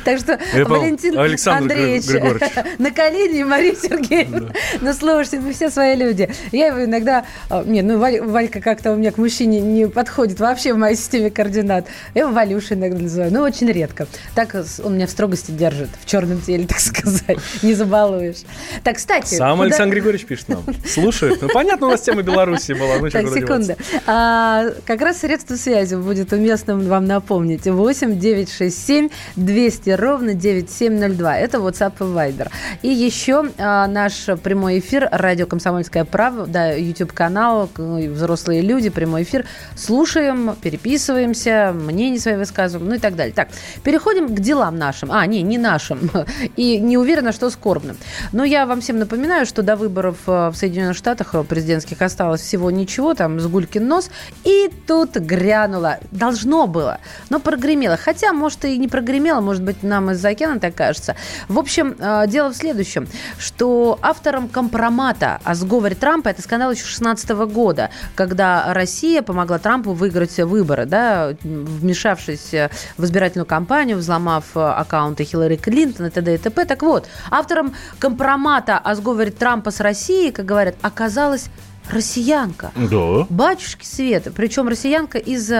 Так 0.04 0.18
что 0.18 0.38
Валентин 0.64 1.18
Андреевич 1.18 2.04
на 2.78 2.90
колени 2.90 3.42
Мария 3.42 3.74
Сергеевна. 3.74 4.52
Ну, 4.80 4.92
слушайте, 4.92 5.40
мы 5.40 5.52
все 5.52 5.70
свои 5.70 5.96
люди. 5.96 6.28
Я 6.52 6.68
его 6.68 6.84
иногда... 6.84 7.24
А, 7.50 7.62
нет, 7.64 7.84
ну, 7.84 7.98
Валька 7.98 8.60
как-то 8.60 8.92
у 8.92 8.96
меня 8.96 9.12
к 9.12 9.18
мужчине 9.18 9.60
не 9.60 9.88
подходит 9.88 10.40
вообще 10.40 10.72
в 10.72 10.78
моей 10.78 10.96
системе 10.96 11.30
координат. 11.30 11.86
Я 12.14 12.22
его 12.22 12.32
Валюша 12.32 12.74
иногда 12.74 12.98
называю. 12.98 13.32
Ну, 13.32 13.42
очень 13.42 13.70
редко. 13.70 14.06
Так 14.34 14.54
он 14.82 14.94
меня 14.94 15.06
в 15.06 15.10
строгости 15.10 15.50
держит. 15.50 15.90
В 16.00 16.06
черном 16.06 16.40
теле, 16.40 16.66
так 16.68 16.80
сказать. 16.80 17.38
Не 17.62 17.74
забалуешь. 17.74 18.42
Так, 18.82 18.96
кстати... 18.96 19.34
Сам 19.34 19.60
Александр 19.60 19.94
Григорьевич 19.94 20.26
пишет 20.26 20.48
нам. 20.48 20.64
Слушает. 20.86 21.40
Ну, 21.42 21.48
понятно, 21.52 21.86
у 21.88 21.90
нас 21.90 22.00
тема 22.00 22.22
Беларуси 22.22 22.72
была. 22.72 22.98
Ну, 22.98 23.10
так, 23.10 23.28
секунду. 23.28 23.74
А, 24.06 24.70
как 24.86 25.00
раз 25.00 25.20
средства 25.20 25.56
связи 25.56 25.94
будет 25.94 26.32
уместным 26.32 26.80
вам 26.86 27.06
напомнить. 27.06 27.66
8 27.66 28.18
967 28.18 29.08
200 29.36 29.83
200 29.84 29.90
ровно 30.00 30.34
9702. 30.34 31.38
Это 31.38 31.58
WhatsApp 31.58 31.94
и 32.00 32.02
Viber. 32.02 32.50
И 32.82 32.88
еще 32.88 33.50
а, 33.58 33.86
наш 33.86 34.26
прямой 34.42 34.78
эфир 34.78 35.08
радио 35.10 35.46
«Комсомольская 35.46 36.04
правда», 36.04 36.46
да, 36.46 36.72
YouTube-канал 36.72 37.68
«Взрослые 37.76 38.62
люди», 38.62 38.88
прямой 38.88 39.22
эфир. 39.22 39.46
Слушаем, 39.76 40.56
переписываемся, 40.60 41.72
мнения 41.74 42.18
свои 42.18 42.36
высказываем, 42.36 42.88
ну 42.88 42.96
и 42.96 42.98
так 42.98 43.16
далее. 43.16 43.34
Так, 43.34 43.48
переходим 43.82 44.34
к 44.34 44.40
делам 44.40 44.76
нашим. 44.76 45.12
А, 45.12 45.26
не, 45.26 45.42
не 45.42 45.58
нашим. 45.58 46.10
И 46.56 46.78
не 46.78 46.96
уверена, 46.98 47.32
что 47.32 47.50
скорбным. 47.50 47.96
Но 48.32 48.44
я 48.44 48.66
вам 48.66 48.80
всем 48.80 48.98
напоминаю, 48.98 49.46
что 49.46 49.62
до 49.62 49.76
выборов 49.76 50.16
а, 50.26 50.50
в 50.50 50.56
Соединенных 50.56 50.96
Штатах 50.96 51.34
президентских 51.46 52.00
осталось 52.02 52.40
всего 52.40 52.70
ничего, 52.70 53.14
там 53.14 53.40
с 53.40 53.46
гулькин 53.46 53.86
нос. 53.86 54.10
И 54.44 54.70
тут 54.86 55.16
грянуло. 55.16 55.98
Должно 56.10 56.66
было, 56.66 56.98
но 57.30 57.40
прогремело. 57.40 57.96
Хотя, 57.96 58.32
может, 58.32 58.64
и 58.64 58.78
не 58.78 58.88
прогремело, 58.88 59.40
может 59.40 59.62
быть, 59.62 59.73
нам 59.82 60.10
из-за 60.12 60.30
океана 60.30 60.60
так 60.60 60.74
кажется. 60.74 61.16
В 61.48 61.58
общем, 61.58 61.96
э, 61.98 62.26
дело 62.28 62.50
в 62.50 62.56
следующем, 62.56 63.06
что 63.38 63.98
автором 64.02 64.48
компромата 64.48 65.40
о 65.44 65.54
сговоре 65.54 65.94
Трампа, 65.94 66.28
это 66.28 66.42
скандал 66.42 66.70
еще 66.70 66.82
2016 66.82 67.30
года, 67.52 67.90
когда 68.14 68.72
Россия 68.72 69.22
помогла 69.22 69.58
Трампу 69.58 69.92
выиграть 69.92 70.36
выборы, 70.38 70.86
да, 70.86 71.34
вмешавшись 71.42 72.52
в 72.96 73.04
избирательную 73.04 73.46
кампанию, 73.46 73.98
взломав 73.98 74.44
э, 74.54 74.60
аккаунты 74.60 75.24
Хиллари 75.24 75.56
Клинтон 75.56 76.06
и 76.06 76.10
т.д. 76.10 76.34
и 76.34 76.38
т.п. 76.38 76.64
Так 76.64 76.82
вот, 76.82 77.08
автором 77.30 77.74
компромата 77.98 78.78
о 78.78 78.94
сговоре 78.94 79.30
Трампа 79.30 79.70
с 79.70 79.80
Россией, 79.80 80.32
как 80.32 80.46
говорят, 80.46 80.74
оказалась 80.82 81.46
россиянка. 81.90 82.72
Да. 82.74 83.26
Батюшки 83.28 83.84
Света. 83.84 84.30
Причем 84.30 84.68
россиянка 84.68 85.18
из 85.18 85.50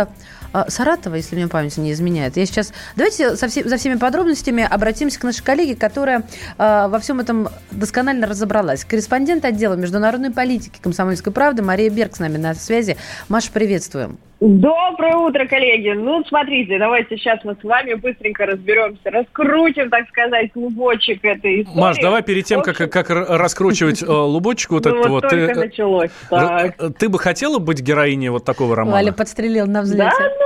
Саратова, 0.69 1.15
если 1.17 1.37
мне 1.37 1.49
память 1.49 1.77
не 1.77 1.93
изменяет. 1.93 2.37
Я 2.37 2.47
сейчас... 2.47 2.73
Давайте 2.97 3.37
со 3.37 3.49
все... 3.49 3.65
за 3.65 3.77
всеми 3.77 3.97
подробностями 3.97 4.67
обратимся 4.69 5.19
к 5.21 5.25
нашей 5.25 5.43
коллеге, 5.43 5.77
которая 5.77 6.25
э, 6.59 6.87
во 6.89 6.99
всем 6.99 7.21
этом 7.21 7.49
досконально 7.71 8.27
разобралась. 8.27 8.85
Корреспондент 8.85 9.45
отдела 9.45 9.75
международной 9.75 10.31
политики 10.31 10.79
комсомольской 10.81 11.33
правды 11.33 11.63
Мария 11.63 11.91
Берг 11.91 12.17
с 12.17 12.19
нами 12.19 12.37
на 12.37 12.55
связи. 12.55 12.97
Маша, 13.29 13.51
приветствуем. 13.53 14.19
Доброе 14.41 15.17
утро, 15.17 15.47
коллеги. 15.47 15.93
Ну, 15.93 16.23
смотрите, 16.25 16.79
давайте 16.79 17.17
сейчас 17.17 17.43
мы 17.45 17.55
с 17.55 17.65
вами 17.65 17.95
быстренько 17.95 18.45
разберемся, 18.45 19.11
раскрутим, 19.11 19.89
так 19.89 20.07
сказать, 20.09 20.53
клубочек 20.53 21.25
этой 21.25 21.63
истории. 21.63 21.81
Маш, 21.81 21.97
давай 21.99 22.23
перед 22.23 22.45
тем, 22.45 22.61
как, 22.61 22.77
как 22.77 23.09
раскручивать 23.09 24.03
э, 24.03 24.07
лубочек 24.07 24.73
вот 24.73 24.85
ну, 24.85 24.91
этот 24.91 25.11
вот, 25.11 25.29
ты, 25.29 25.37
э, 25.37 25.55
началось, 25.55 26.11
так. 26.29 26.77
ты 26.99 27.09
бы 27.09 27.19
хотела 27.19 27.59
быть 27.59 27.81
героиней 27.81 28.29
вот 28.29 28.45
такого 28.45 28.77
романа? 28.77 28.97
Валя 28.97 29.13
подстрелил 29.13 29.67
на 29.67 29.81
взлете. 29.81 30.11
Да, 30.11 30.29
ну, 30.29 30.44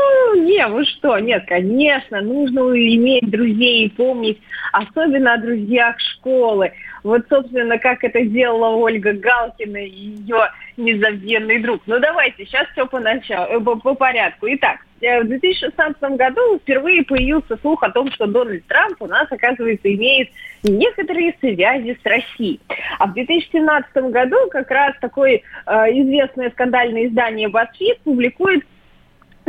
не, 0.48 0.66
вы 0.66 0.84
что, 0.86 1.18
нет, 1.18 1.44
конечно, 1.46 2.20
нужно 2.22 2.60
иметь 2.60 3.30
друзей 3.30 3.84
и 3.84 3.90
помнить, 3.90 4.38
особенно 4.72 5.34
о 5.34 5.38
друзьях 5.38 6.00
школы. 6.00 6.72
Вот, 7.04 7.22
собственно, 7.28 7.78
как 7.78 8.02
это 8.02 8.22
делала 8.24 8.74
Ольга 8.74 9.12
Галкина 9.12 9.84
и 9.84 9.90
ее 9.90 10.50
незабвенный 10.76 11.60
друг. 11.60 11.82
Ну, 11.86 12.00
давайте, 12.00 12.44
сейчас 12.44 12.66
все 12.72 12.86
по, 12.86 12.98
началу, 12.98 13.46
э, 13.46 13.60
по, 13.60 13.76
по 13.76 13.94
порядку. 13.94 14.46
Итак, 14.50 14.78
э, 15.00 15.20
в 15.20 15.28
2016 15.28 16.00
году 16.16 16.58
впервые 16.58 17.04
появился 17.04 17.56
слух 17.58 17.82
о 17.82 17.90
том, 17.90 18.10
что 18.12 18.26
Дональд 18.26 18.66
Трамп 18.66 19.00
у 19.00 19.06
нас, 19.06 19.26
оказывается, 19.30 19.92
имеет 19.94 20.30
некоторые 20.64 21.34
связи 21.40 21.96
с 22.02 22.06
Россией. 22.06 22.60
А 22.98 23.06
в 23.06 23.14
2017 23.14 23.94
году 24.10 24.36
как 24.50 24.70
раз 24.70 24.94
такое 25.00 25.42
э, 25.66 25.70
известное 25.70 26.50
скандальное 26.50 27.06
издание 27.06 27.48
BuzzFeed 27.48 28.00
публикует 28.02 28.64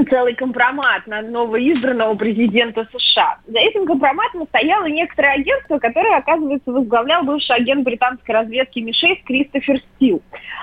целый 0.05 0.35
компромат 0.35 1.05
на 1.07 1.21
новоизбранного 1.21 2.15
президента 2.15 2.87
США. 2.91 3.37
За 3.47 3.59
этим 3.59 3.85
компроматом 3.85 4.45
стояло 4.47 4.85
некоторое 4.85 5.33
агентство, 5.33 5.79
которое, 5.79 6.17
оказывается, 6.17 6.71
возглавлял 6.71 7.23
бывший 7.23 7.55
агент 7.55 7.83
британской 7.83 8.35
разведки 8.35 8.79
МИ-6 8.79 9.23
Кристофер 9.25 9.79
Стил. 9.95 10.21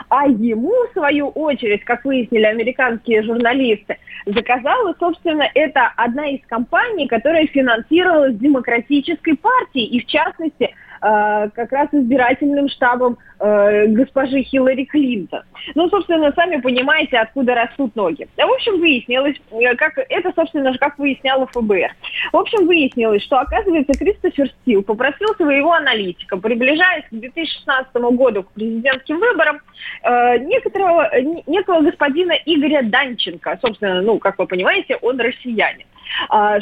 А 0.08 0.26
ему, 0.26 0.72
в 0.88 0.92
свою 0.92 1.28
очередь, 1.28 1.84
как 1.84 2.04
выяснили 2.04 2.44
американские 2.44 3.22
журналисты, 3.22 3.98
заказала, 4.26 4.94
собственно, 4.98 5.48
это 5.54 5.92
одна 5.96 6.28
из 6.28 6.40
компаний, 6.46 7.06
которая 7.06 7.46
финансировалась 7.46 8.36
демократической 8.36 9.36
партией 9.36 9.86
и, 9.86 10.00
в 10.00 10.06
частности, 10.06 10.74
как 11.00 11.72
раз 11.72 11.88
избирательным 11.92 12.68
штабом 12.68 13.18
э, 13.38 13.86
госпожи 13.88 14.42
Хиллари 14.42 14.84
Клинтон. 14.84 15.42
Ну, 15.74 15.88
собственно, 15.88 16.32
сами 16.32 16.60
понимаете, 16.60 17.18
откуда 17.18 17.54
растут 17.54 17.94
ноги. 17.96 18.28
В 18.36 18.50
общем, 18.50 18.78
выяснилось, 18.78 19.36
э, 19.50 19.74
как, 19.76 19.98
это, 19.98 20.32
собственно 20.34 20.72
же, 20.72 20.78
как 20.78 20.98
выясняло 20.98 21.46
ФБР. 21.46 21.94
В 22.32 22.36
общем, 22.36 22.66
выяснилось, 22.66 23.22
что, 23.22 23.38
оказывается, 23.38 23.92
Кристофер 23.98 24.48
Стил 24.62 24.82
попросил 24.82 25.28
своего 25.36 25.72
аналитика, 25.72 26.36
приближаясь 26.36 27.04
к 27.04 27.14
2016 27.14 27.94
году 27.94 28.42
к 28.44 28.52
президентским 28.52 29.18
выборам, 29.18 29.60
некоторого, 30.02 31.10
некого 31.46 31.82
господина 31.82 32.32
Игоря 32.44 32.82
Данченко. 32.82 33.58
Собственно, 33.60 34.02
ну, 34.02 34.18
как 34.18 34.38
вы 34.38 34.46
понимаете, 34.46 34.96
он 35.02 35.20
россиянин 35.20 35.86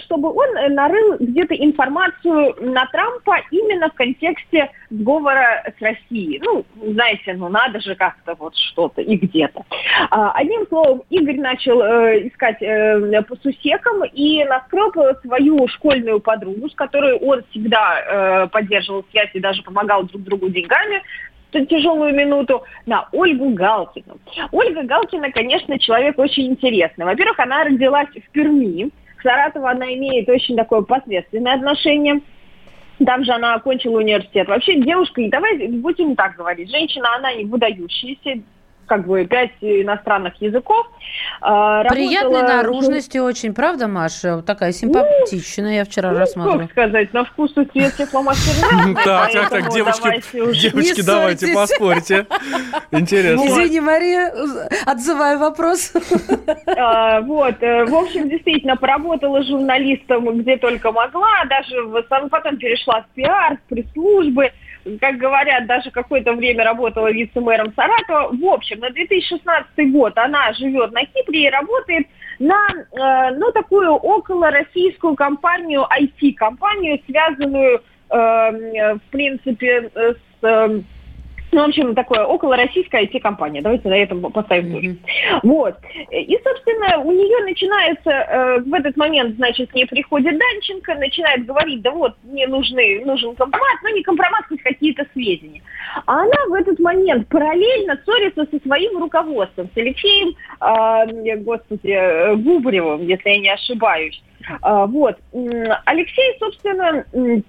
чтобы 0.06 0.32
он 0.32 0.74
нарыл 0.74 1.16
где-то 1.20 1.54
информацию 1.54 2.56
на 2.60 2.86
Трампа 2.86 3.42
именно 3.50 3.90
в 3.90 3.92
контексте 3.92 4.23
контексте 4.24 4.70
сговора 4.90 5.64
с 5.78 5.82
Россией. 5.82 6.40
Ну, 6.44 6.64
знаете, 6.92 7.34
ну 7.34 7.48
надо 7.48 7.80
же 7.80 7.94
как-то 7.94 8.34
вот 8.38 8.54
что-то 8.56 9.02
и 9.02 9.16
где-то. 9.16 9.64
А, 10.10 10.32
одним 10.32 10.66
словом, 10.68 11.02
Игорь 11.10 11.38
начал 11.38 11.82
э, 11.82 12.28
искать 12.28 12.60
э, 12.60 13.22
по 13.22 13.36
сусекам 13.36 14.04
и 14.04 14.44
наскреб 14.44 14.94
свою 15.22 15.66
школьную 15.68 16.20
подругу, 16.20 16.68
с 16.68 16.74
которой 16.74 17.14
он 17.14 17.42
всегда 17.50 18.44
э, 18.44 18.46
поддерживал 18.48 19.04
связь 19.10 19.30
и 19.34 19.40
даже 19.40 19.62
помогал 19.62 20.04
друг 20.04 20.22
другу 20.22 20.48
деньгами, 20.48 21.02
тяжелую 21.52 22.12
минуту 22.14 22.64
на 22.84 23.08
Ольгу 23.12 23.50
Галкину. 23.50 24.18
Ольга 24.50 24.82
Галкина, 24.82 25.30
конечно, 25.30 25.78
человек 25.78 26.18
очень 26.18 26.46
интересный. 26.46 27.04
Во-первых, 27.04 27.38
она 27.38 27.64
родилась 27.64 28.08
в 28.08 28.30
Перми. 28.32 28.90
К 29.18 29.22
Саратову 29.22 29.66
она 29.66 29.86
имеет 29.94 30.28
очень 30.28 30.56
такое 30.56 30.82
посредственное 30.82 31.54
отношение. 31.54 32.20
Там 33.04 33.24
же 33.24 33.32
она 33.32 33.54
окончила 33.54 33.98
университет. 33.98 34.48
Вообще 34.48 34.80
девушка, 34.80 35.20
и 35.20 35.30
давай 35.30 35.68
будем 35.68 36.14
так 36.14 36.36
говорить, 36.36 36.70
женщина, 36.70 37.14
она 37.16 37.34
не 37.34 37.44
выдающаяся, 37.44 38.42
как 38.86 39.06
бы 39.06 39.24
пять 39.24 39.52
иностранных 39.60 40.40
языков. 40.40 40.86
А, 41.40 41.84
Приятной 41.84 42.40
работала... 42.40 42.56
наружности 42.56 43.18
очень, 43.18 43.54
правда, 43.54 43.88
Маша? 43.88 44.42
Такая 44.42 44.72
симпатичная, 44.72 45.64
ну, 45.64 45.70
я 45.72 45.84
вчера 45.84 46.10
ну, 46.10 46.18
рассматривала. 46.18 46.60
как 46.62 46.70
сказать, 46.70 47.12
на 47.12 47.24
вкус 47.24 47.52
и 47.56 47.64
цвет 47.64 47.92
фломастера. 48.08 48.94
Так, 49.04 49.32
так, 49.32 49.50
так, 49.50 49.72
девочки, 49.72 50.22
девочки, 50.60 51.02
давайте 51.02 51.52
поспорьте. 51.54 52.26
Интересно. 52.90 53.46
Извини, 53.46 53.80
Мария, 53.80 54.32
отзываю 54.86 55.38
вопрос. 55.38 55.92
А, 56.76 57.20
вот, 57.20 57.62
э, 57.62 57.84
в 57.84 57.94
общем, 57.94 58.28
действительно, 58.28 58.76
поработала 58.76 59.42
журналистом 59.42 60.26
где 60.38 60.56
только 60.56 60.92
могла, 60.92 61.44
даже 61.48 61.76
потом 62.28 62.56
перешла 62.56 63.02
в 63.02 63.14
пиар, 63.14 63.56
в 63.56 63.68
пресс-службы 63.68 64.50
как 65.00 65.16
говорят, 65.16 65.66
даже 65.66 65.90
какое-то 65.90 66.34
время 66.34 66.64
работала 66.64 67.10
вице-мэром 67.10 67.72
Саратова. 67.74 68.36
В 68.36 68.44
общем, 68.46 68.80
на 68.80 68.90
2016 68.90 69.92
год 69.92 70.16
она 70.16 70.52
живет 70.52 70.92
на 70.92 71.04
Кипре 71.06 71.46
и 71.46 71.50
работает 71.50 72.06
на, 72.38 72.68
э, 72.70 73.34
ну, 73.36 73.50
такую 73.52 73.92
около 73.92 74.50
российскую 74.50 75.14
компанию, 75.14 75.86
IT-компанию, 75.90 77.00
связанную, 77.06 77.82
э, 78.10 78.94
в 78.94 79.10
принципе, 79.10 79.90
с 79.94 80.16
э, 80.42 80.80
ну, 81.54 81.62
в 81.62 81.68
общем, 81.68 81.94
такое 81.94 82.24
около 82.24 82.56
российская 82.56 83.04
IT-компания. 83.04 83.62
Давайте 83.62 83.88
на 83.88 83.94
этом 83.94 84.20
поставим 84.32 84.72
точку. 84.72 84.88
Mm-hmm. 84.88 85.40
Вот. 85.44 85.76
И, 86.10 86.38
собственно, 86.42 86.98
у 87.00 87.12
нее 87.12 87.44
начинается, 87.44 88.10
э, 88.10 88.60
в 88.60 88.74
этот 88.74 88.96
момент, 88.96 89.36
значит, 89.36 89.70
к 89.70 89.74
ней 89.74 89.86
приходит 89.86 90.38
Данченко, 90.38 90.94
начинает 90.96 91.46
говорить, 91.46 91.82
да 91.82 91.90
вот, 91.92 92.14
мне 92.24 92.46
нужны, 92.46 93.02
нужен 93.04 93.34
компромат, 93.34 93.78
но 93.82 93.90
не 93.90 94.02
компромат, 94.02 94.44
хоть 94.48 94.62
какие-то 94.62 95.06
сведения. 95.12 95.62
А 96.06 96.22
она 96.22 96.46
в 96.48 96.54
этот 96.54 96.78
момент 96.80 97.28
параллельно 97.28 97.98
ссорится 98.04 98.46
со 98.50 98.58
своим 98.66 98.98
руководством, 98.98 99.68
с 99.74 99.76
Алексеем, 99.76 100.34
э, 100.60 101.36
господи, 101.36 102.34
Губаревым, 102.42 103.06
если 103.06 103.30
я 103.30 103.38
не 103.38 103.50
ошибаюсь. 103.50 104.22
Э, 104.62 104.86
вот. 104.86 105.16
Алексей, 105.84 106.36
собственно, 106.38 107.04
Э, 107.14 107.40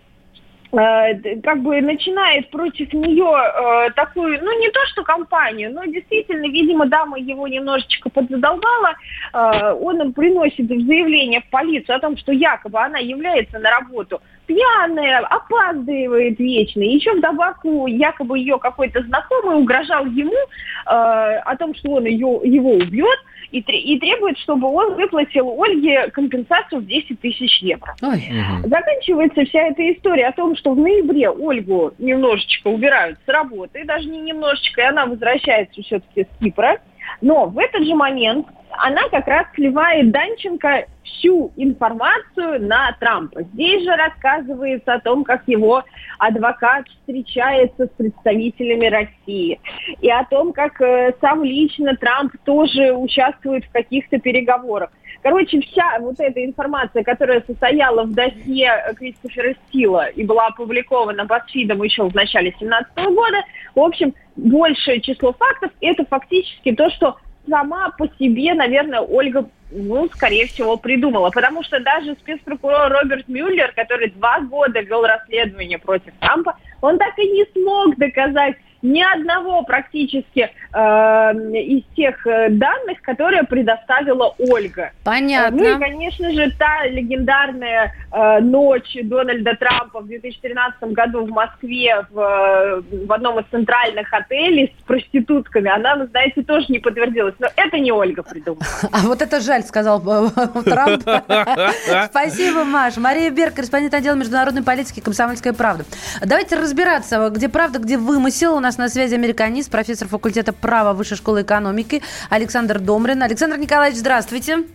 как 1.43 1.61
бы 1.61 1.81
начинает 1.81 2.49
против 2.49 2.91
нее 2.93 3.31
э, 3.33 3.91
такую, 3.95 4.43
ну 4.43 4.59
не 4.59 4.69
то 4.69 4.79
что 4.87 5.03
компанию, 5.03 5.71
но 5.73 5.85
действительно, 5.85 6.45
видимо, 6.47 6.85
дама 6.85 7.17
его 7.17 7.47
немножечко 7.47 8.09
подзадолбала, 8.09 8.93
э, 9.33 9.71
он 9.79 10.11
приносит 10.13 10.67
заявление 10.67 11.41
в 11.41 11.49
полицию 11.49 11.95
о 11.95 11.99
том, 11.99 12.17
что 12.17 12.31
якобы 12.31 12.79
она 12.79 12.99
является 12.99 13.59
на 13.59 13.69
работу 13.71 14.21
пьяная, 14.47 15.19
опаздывает 15.19 16.39
вечно. 16.39 16.81
Еще 16.81 17.13
вдобавок 17.13 17.57
якобы 17.87 18.37
ее 18.37 18.59
какой-то 18.59 19.01
знакомый 19.03 19.57
угрожал 19.57 20.05
ему 20.05 20.33
э, 20.33 20.89
о 20.89 21.55
том, 21.57 21.73
что 21.75 21.91
он 21.91 22.05
ее, 22.05 22.41
его 22.43 22.71
убьет, 22.73 23.19
и, 23.51 23.59
и 23.59 23.99
требует, 23.99 24.37
чтобы 24.39 24.67
он 24.67 24.95
выплатил 24.95 25.49
Ольге 25.61 26.09
компенсацию 26.11 26.81
в 26.81 26.85
10 26.85 27.19
тысяч 27.19 27.61
евро. 27.61 27.95
Ой. 28.01 28.23
Заканчивается 28.63 29.45
вся 29.45 29.67
эта 29.67 29.91
история 29.93 30.27
о 30.27 30.31
том, 30.33 30.55
что 30.55 30.71
в 30.71 30.77
ноябре 30.77 31.29
Ольгу 31.29 31.93
немножечко 31.97 32.67
убирают 32.67 33.19
с 33.25 33.29
работы, 33.29 33.83
даже 33.85 34.07
не 34.09 34.19
немножечко, 34.19 34.81
и 34.81 34.85
она 34.85 35.05
возвращается 35.05 35.81
все-таки 35.81 36.23
с 36.23 36.43
Кипра. 36.43 36.79
Но 37.21 37.45
в 37.45 37.57
этот 37.59 37.85
же 37.85 37.95
момент 37.95 38.47
она 38.71 39.07
как 39.09 39.27
раз 39.27 39.47
сливает 39.53 40.11
Данченко 40.11 40.85
всю 41.05 41.53
информацию 41.55 42.65
на 42.65 42.91
Трампа. 42.99 43.43
Здесь 43.43 43.83
же 43.83 43.95
рассказывается 43.95 44.93
о 44.93 44.99
том, 44.99 45.23
как 45.23 45.43
его 45.47 45.83
адвокат 46.19 46.87
встречается 46.87 47.85
с 47.85 47.89
представителями 47.89 48.87
России. 48.87 49.59
И 50.01 50.09
о 50.09 50.25
том, 50.25 50.53
как 50.53 50.81
э, 50.81 51.13
сам 51.21 51.43
лично 51.43 51.95
Трамп 51.95 52.33
тоже 52.43 52.93
участвует 52.93 53.65
в 53.65 53.71
каких-то 53.71 54.19
переговорах. 54.19 54.91
Короче, 55.21 55.59
вся 55.61 55.97
вот 56.01 56.19
эта 56.19 56.45
информация, 56.45 57.03
которая 57.03 57.41
состояла 57.47 58.03
в 58.03 58.13
досье 58.13 58.93
Кристофера 58.95 59.55
Стила 59.67 60.07
и 60.07 60.23
была 60.23 60.47
опубликована 60.47 61.21
BuzzFeed 61.21 61.83
еще 61.83 62.07
в 62.07 62.13
начале 62.13 62.51
2017 62.51 62.95
года, 63.15 63.37
в 63.73 63.79
общем, 63.79 64.13
большее 64.35 65.01
число 65.01 65.33
фактов, 65.33 65.71
это 65.81 66.05
фактически 66.05 66.75
то, 66.75 66.89
что 66.91 67.17
сама 67.47 67.91
по 67.91 68.07
себе, 68.19 68.53
наверное, 68.53 69.01
Ольга, 69.01 69.49
ну, 69.71 70.07
скорее 70.13 70.47
всего, 70.47 70.77
придумала. 70.77 71.29
Потому 71.29 71.63
что 71.63 71.79
даже 71.79 72.13
спецпрокурор 72.15 72.91
Роберт 72.91 73.27
Мюллер, 73.27 73.71
который 73.75 74.09
два 74.11 74.39
года 74.41 74.81
вел 74.81 75.03
расследование 75.05 75.77
против 75.77 76.13
Трампа, 76.19 76.57
он 76.81 76.97
так 76.97 77.17
и 77.17 77.29
не 77.29 77.45
смог 77.53 77.97
доказать 77.97 78.55
ни 78.85 79.01
одного 79.01 79.63
практически 79.63 80.51
э, 80.73 80.77
из 80.77 81.83
тех 81.95 82.25
э, 82.27 82.49
данных, 82.49 83.01
которые 83.01 83.43
предоставила 83.43 84.35
Ольга. 84.37 84.91
Понятно. 85.03 85.57
Ну 85.57 85.77
и, 85.77 85.79
конечно 85.79 86.31
же, 86.31 86.51
та 86.57 86.85
легендарная 86.87 87.93
э, 88.11 88.39
ночь 88.41 88.95
Дональда 89.03 89.55
Трампа 89.55 90.01
в 90.01 90.07
2013 90.07 90.83
году 90.93 91.25
в 91.25 91.29
Москве 91.29 92.05
в, 92.11 92.19
э, 92.19 93.05
в 93.05 93.11
одном 93.11 93.39
из 93.39 93.45
центральных 93.49 94.13
отелей 94.13 94.73
с 94.79 94.83
проститутками, 94.83 95.69
она, 95.69 95.95
вы 95.95 96.05
знаете, 96.07 96.43
тоже 96.43 96.65
не 96.69 96.79
подтвердилась. 96.79 97.35
Но 97.39 97.47
это 97.55 97.79
не 97.79 97.91
Ольга 97.91 98.23
придумала. 98.23 98.65
А 98.91 98.99
вот 98.99 99.21
это 99.21 99.41
жаль, 99.41 99.63
сказал 99.63 99.99
э, 99.99 100.29
Трамп. 100.63 101.03
Спасибо, 102.09 102.63
Маш. 102.63 102.97
Мария 102.97 103.31
Берг, 103.31 103.55
корреспондент 103.55 103.93
отдела 103.93 104.15
международной 104.15 104.63
политики 104.63 104.99
«Комсомольская 104.99 105.53
правда». 105.53 105.85
Давайте 106.23 106.55
разбираться, 106.55 107.29
где 107.29 107.49
правда, 107.49 107.79
где 107.79 107.97
вымысел. 107.97 108.55
У 108.55 108.59
нас 108.59 108.74
на 108.77 108.89
связи 108.89 109.15
американист, 109.15 109.71
профессор 109.71 110.07
факультета 110.07 110.53
права 110.53 110.93
Высшей 110.93 111.17
школы 111.17 111.41
экономики 111.41 112.01
Александр 112.29 112.79
Домрин. 112.79 113.23
Александр 113.23 113.57
Николаевич, 113.57 113.99
здравствуйте. 113.99 114.65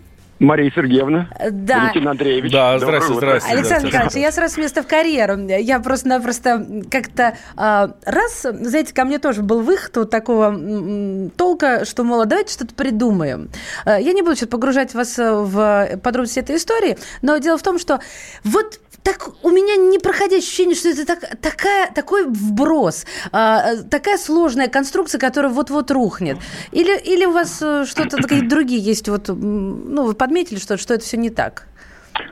Мария 0.41 0.73
Сергеевна. 0.75 1.29
Да. 1.51 1.81
Валентин 1.81 2.09
Андреевич. 2.09 2.51
Да, 2.51 2.79
здравствуйте, 2.79 3.19
здравствуйте. 3.19 3.59
Александр 3.59 3.87
Николаевич, 3.89 4.15
я 4.15 4.33
сразу 4.33 4.55
с 4.55 4.59
места 4.59 4.83
в 4.83 4.87
карьеру. 4.87 5.37
Я 5.47 5.81
просто-напросто 5.81 6.67
как-то 6.91 7.37
э, 7.57 7.89
раз, 8.07 8.41
знаете, 8.43 8.95
ко 8.95 9.05
мне 9.05 9.19
тоже 9.19 9.43
был 9.43 9.61
выход 9.61 9.97
вот 9.99 10.11
такого 10.11 11.31
толка, 11.37 11.85
что, 11.85 12.05
мол, 12.05 12.25
давайте 12.25 12.55
что-то 12.55 12.75
придумаем. 12.75 13.51
Э, 13.85 13.99
я 14.01 14.15
не 14.15 14.23
буду 14.23 14.35
сейчас 14.35 14.49
погружать 14.49 14.95
вас 14.95 15.19
в 15.19 15.99
подробности 16.03 16.39
этой 16.39 16.57
истории, 16.57 16.97
но 17.21 17.37
дело 17.37 17.59
в 17.59 17.63
том, 17.63 17.79
что 17.79 18.01
вот 18.43 18.81
так 19.03 19.31
у 19.43 19.51
меня 19.51 19.77
не 19.77 19.99
проходит 19.99 20.39
ощущение, 20.39 20.75
что 20.75 20.89
это 20.91 21.07
так, 21.07 21.41
такая, 21.41 21.91
такой 21.93 22.27
вброс, 22.27 23.07
а, 23.33 23.77
такая 23.91 24.19
сложная 24.19 24.69
конструкция, 24.69 25.19
которая 25.19 25.53
вот-вот 25.53 25.91
рухнет. 25.91 26.39
Или, 26.73 26.99
или 27.01 27.25
у 27.25 27.33
вас 27.33 27.61
э, 27.63 27.85
что-то, 27.87 28.19
какие-то 28.19 28.49
другие 28.49 28.81
есть, 28.81 29.09
вот, 29.09 29.29
ну, 29.29 30.05
вы 30.05 30.15
подметили, 30.15 30.59
что, 30.59 30.77
что 30.77 30.95
это 30.95 31.05
все 31.05 31.17
не 31.17 31.31
так? 31.31 31.67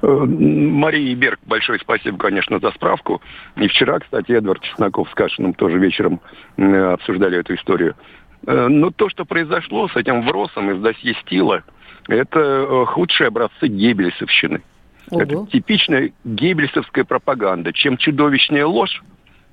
Э, 0.03 0.07
Марии 0.07 1.15
Берг, 1.15 1.41
большое 1.47 1.79
спасибо, 1.79 2.19
конечно, 2.19 2.59
за 2.61 2.71
справку. 2.73 3.23
И 3.57 3.67
вчера, 3.69 4.01
кстати, 4.01 4.33
Эдвард 4.33 4.63
Чесноков 4.63 5.09
с 5.11 5.15
Кашиным 5.15 5.55
тоже 5.55 5.79
вечером 5.79 6.21
обсуждали 6.57 7.39
эту 7.39 7.55
историю. 7.55 7.95
Э, 8.47 8.69
но 8.69 8.91
то, 8.91 9.09
что 9.09 9.25
произошло 9.25 9.89
с 9.89 9.97
этим 9.97 10.27
вросом 10.27 10.71
из 10.71 10.83
досье 10.83 11.15
Стила, 11.23 11.63
это 12.09 12.85
худшие 12.87 13.29
образцы 13.29 13.67
геббельсовщины. 13.67 14.63
Ого. 15.11 15.23
Это 15.23 15.47
типичная 15.51 16.13
геббельсовская 16.25 17.05
пропаганда. 17.05 17.73
Чем 17.73 17.97
чудовищнее 17.97 18.65
ложь, 18.65 19.03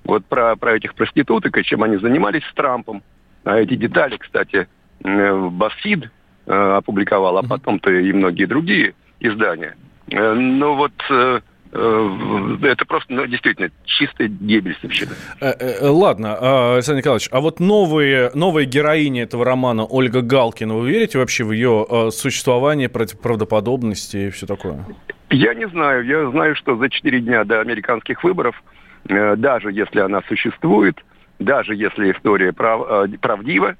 вот 0.04 0.26
про, 0.26 0.56
про 0.56 0.76
этих 0.76 0.96
проституток 0.96 1.58
и 1.58 1.64
чем 1.64 1.84
они 1.84 1.98
занимались 1.98 2.44
с 2.44 2.54
Трампом. 2.54 3.04
А 3.44 3.58
эти 3.58 3.76
детали, 3.76 4.18
кстати, 4.18 4.68
Басфид 5.02 6.10
э, 6.46 6.52
опубликовал, 6.52 7.38
а 7.38 7.44
потом-то 7.44 7.92
и 7.92 8.12
многие 8.12 8.46
другие 8.46 8.96
издания. 9.20 9.76
Э, 10.10 10.34
но 10.34 10.76
вот 10.76 10.94
э, 11.10 11.40
Э, 11.40 11.42
это 11.76 12.86
просто 12.86 13.14
ну, 13.14 13.26
действительно 13.28 13.70
чистая 13.86 14.28
геббельсовщина. 14.28 15.12
Э, 15.42 15.52
э, 15.52 15.88
ладно, 15.88 16.38
а, 16.40 16.74
Александр 16.76 17.00
Николаевич, 17.00 17.30
а 17.32 17.42
вот 17.42 17.60
новые, 17.60 18.32
новая 18.34 18.66
героиня 18.66 19.24
этого 19.24 19.46
романа 19.46 19.86
Ольга 19.86 20.22
Галкина, 20.22 20.76
вы 20.76 20.90
верите 20.90 21.18
вообще 21.18 21.44
в 21.44 21.52
ее 21.52 22.10
существование, 22.12 22.90
правдоподобности 22.90 24.18
и 24.18 24.30
все 24.30 24.46
такое? 24.46 24.86
Я 25.30 25.54
не 25.54 25.68
знаю. 25.68 26.06
Я 26.06 26.30
знаю, 26.32 26.56
что 26.56 26.78
за 26.78 26.90
четыре 26.90 27.20
дня 27.20 27.44
до 27.44 27.60
американских 27.60 28.24
выборов 28.24 28.62
э, 29.10 29.36
даже 29.36 29.72
если 29.72 30.00
она 30.00 30.22
существует, 30.28 30.98
даже 31.40 31.76
если 31.76 32.12
история 32.12 32.54
прав, 32.54 32.86
э, 32.88 33.18
правдива, 33.20 33.76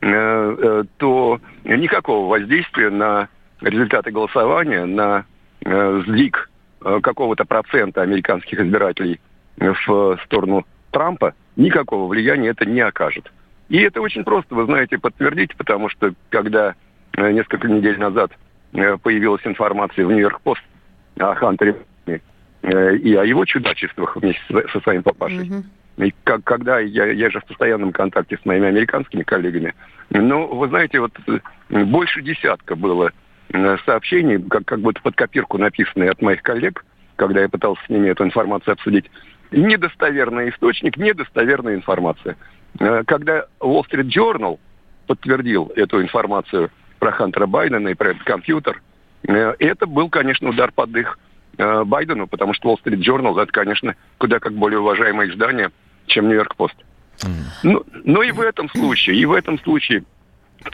э, 0.00 0.06
э, 0.08 0.84
то 0.98 1.40
никакого 1.64 2.28
воздействия 2.28 2.90
на 2.90 3.28
результаты 3.60 4.10
голосования, 4.10 4.84
на 4.84 5.24
э, 5.64 6.02
сдвиг 6.06 6.48
э, 6.48 6.49
какого-то 6.80 7.44
процента 7.44 8.02
американских 8.02 8.60
избирателей 8.60 9.20
в 9.56 10.18
сторону 10.24 10.64
Трампа, 10.90 11.34
никакого 11.56 12.08
влияния 12.08 12.48
это 12.48 12.64
не 12.64 12.80
окажет. 12.80 13.30
И 13.68 13.78
это 13.78 14.00
очень 14.00 14.24
просто, 14.24 14.54
вы 14.54 14.64
знаете, 14.64 14.98
подтвердить, 14.98 15.54
потому 15.56 15.88
что 15.88 16.12
когда 16.28 16.74
э, 17.16 17.30
несколько 17.30 17.68
недель 17.68 17.98
назад 17.98 18.32
э, 18.72 18.96
появилась 18.98 19.42
информация 19.44 20.04
в 20.04 20.10
Нью-Йорк-Пост 20.10 20.62
о 21.18 21.34
Хантере 21.36 21.76
э, 22.06 22.96
и 22.96 23.14
о 23.14 23.24
его 23.24 23.44
чудачествах 23.44 24.16
вместе 24.16 24.42
со 24.72 24.80
своим 24.80 25.02
папашей, 25.02 25.48
mm-hmm. 25.48 25.64
И 25.98 26.14
как, 26.24 26.44
когда 26.44 26.78
я, 26.78 27.06
я 27.06 27.30
же 27.30 27.40
в 27.40 27.44
постоянном 27.44 27.92
контакте 27.92 28.38
с 28.40 28.46
моими 28.46 28.68
американскими 28.68 29.22
коллегами, 29.22 29.74
ну, 30.08 30.46
вы 30.46 30.68
знаете, 30.68 30.98
вот 30.98 31.12
больше 31.68 32.22
десятка 32.22 32.74
было 32.74 33.12
сообщений, 33.84 34.42
как, 34.48 34.64
как 34.64 34.80
будто 34.80 35.00
под 35.02 35.16
копирку 35.16 35.58
написанные 35.58 36.10
от 36.10 36.22
моих 36.22 36.42
коллег, 36.42 36.84
когда 37.16 37.40
я 37.40 37.48
пытался 37.48 37.82
с 37.84 37.88
ними 37.88 38.08
эту 38.08 38.24
информацию 38.24 38.72
обсудить. 38.72 39.10
Недостоверный 39.50 40.50
источник, 40.50 40.96
недостоверная 40.96 41.74
информация. 41.74 42.36
Э, 42.78 43.02
когда 43.06 43.46
Wall 43.58 43.82
Street 43.90 44.08
Journal 44.08 44.58
подтвердил 45.06 45.72
эту 45.74 46.00
информацию 46.00 46.70
про 46.98 47.12
Хантера 47.12 47.46
Байдена 47.46 47.88
и 47.88 47.94
про 47.94 48.10
этот 48.10 48.22
компьютер, 48.22 48.80
э, 49.26 49.54
это 49.58 49.86
был, 49.86 50.08
конечно, 50.08 50.50
удар 50.50 50.70
под 50.70 50.90
э, 50.94 51.84
Байдену, 51.84 52.28
потому 52.28 52.54
что 52.54 52.72
Wall 52.72 52.78
Street 52.84 53.00
Journal 53.00 53.40
это, 53.42 53.50
конечно, 53.50 53.96
куда 54.18 54.38
как 54.38 54.52
более 54.52 54.78
уважаемое 54.78 55.28
издание, 55.28 55.70
чем 56.06 56.28
Нью-Йорк 56.28 56.54
Пост. 56.56 56.76
Ну, 57.62 57.84
но 58.04 58.22
и 58.22 58.30
в 58.30 58.40
этом 58.40 58.70
случае, 58.70 59.16
и 59.16 59.26
в 59.26 59.32
этом 59.32 59.58
случае 59.58 60.04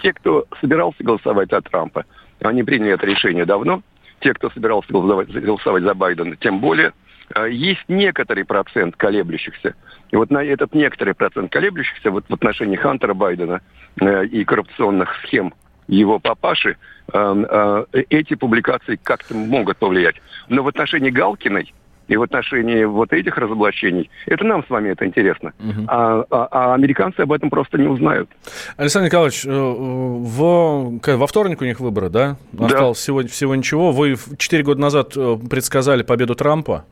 те, 0.00 0.12
кто 0.12 0.46
собирался 0.60 1.02
голосовать 1.02 1.50
за 1.50 1.60
Трампа, 1.60 2.04
они 2.40 2.62
приняли 2.62 2.92
это 2.92 3.06
решение 3.06 3.44
давно. 3.44 3.82
Те, 4.20 4.32
кто 4.34 4.50
собирался 4.50 4.92
голосовать, 4.92 5.82
за 5.82 5.94
Байдена, 5.94 6.36
тем 6.36 6.60
более. 6.60 6.92
А, 7.34 7.46
есть 7.46 7.84
некоторый 7.88 8.44
процент 8.44 8.96
колеблющихся. 8.96 9.74
И 10.10 10.16
вот 10.16 10.30
на 10.30 10.42
этот 10.42 10.74
некоторый 10.74 11.14
процент 11.14 11.50
колеблющихся 11.50 12.10
вот 12.10 12.24
в 12.28 12.32
отношении 12.32 12.76
Хантера 12.76 13.14
Байдена 13.14 13.60
э, 14.00 14.26
и 14.26 14.44
коррупционных 14.44 15.14
схем 15.24 15.52
его 15.88 16.18
папаши, 16.18 16.76
э, 17.12 17.44
э, 17.92 18.02
эти 18.10 18.34
публикации 18.34 18.98
как-то 19.02 19.34
могут 19.34 19.76
повлиять. 19.78 20.16
Но 20.48 20.62
в 20.62 20.68
отношении 20.68 21.10
Галкиной 21.10 21.72
и 22.08 22.16
в 22.16 22.22
отношении 22.22 22.84
вот 22.84 23.12
этих 23.12 23.36
разоблачений, 23.36 24.10
это 24.26 24.44
нам 24.44 24.64
с 24.64 24.70
вами 24.70 24.90
это 24.90 25.06
интересно. 25.06 25.52
Угу. 25.58 25.86
А, 25.88 26.24
а, 26.30 26.48
а 26.50 26.74
американцы 26.74 27.20
об 27.20 27.32
этом 27.32 27.50
просто 27.50 27.78
не 27.78 27.88
узнают. 27.88 28.28
Александр 28.76 29.06
Николаевич, 29.06 29.44
э, 29.44 29.50
в, 29.50 31.00
во 31.16 31.26
вторник 31.26 31.60
у 31.60 31.64
них 31.64 31.80
выборы, 31.80 32.10
да? 32.10 32.36
Осталось 32.58 32.98
да. 32.98 33.02
всего, 33.02 33.22
всего 33.26 33.54
ничего. 33.54 33.92
Вы 33.92 34.16
4 34.38 34.62
года 34.62 34.80
назад 34.80 35.16
э, 35.16 35.36
предсказали 35.48 36.02
победу 36.02 36.34
Трампа. 36.34 36.84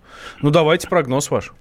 Ну, 0.42 0.50
давайте 0.50 0.88
прогноз 0.88 1.30
ваш. 1.30 1.52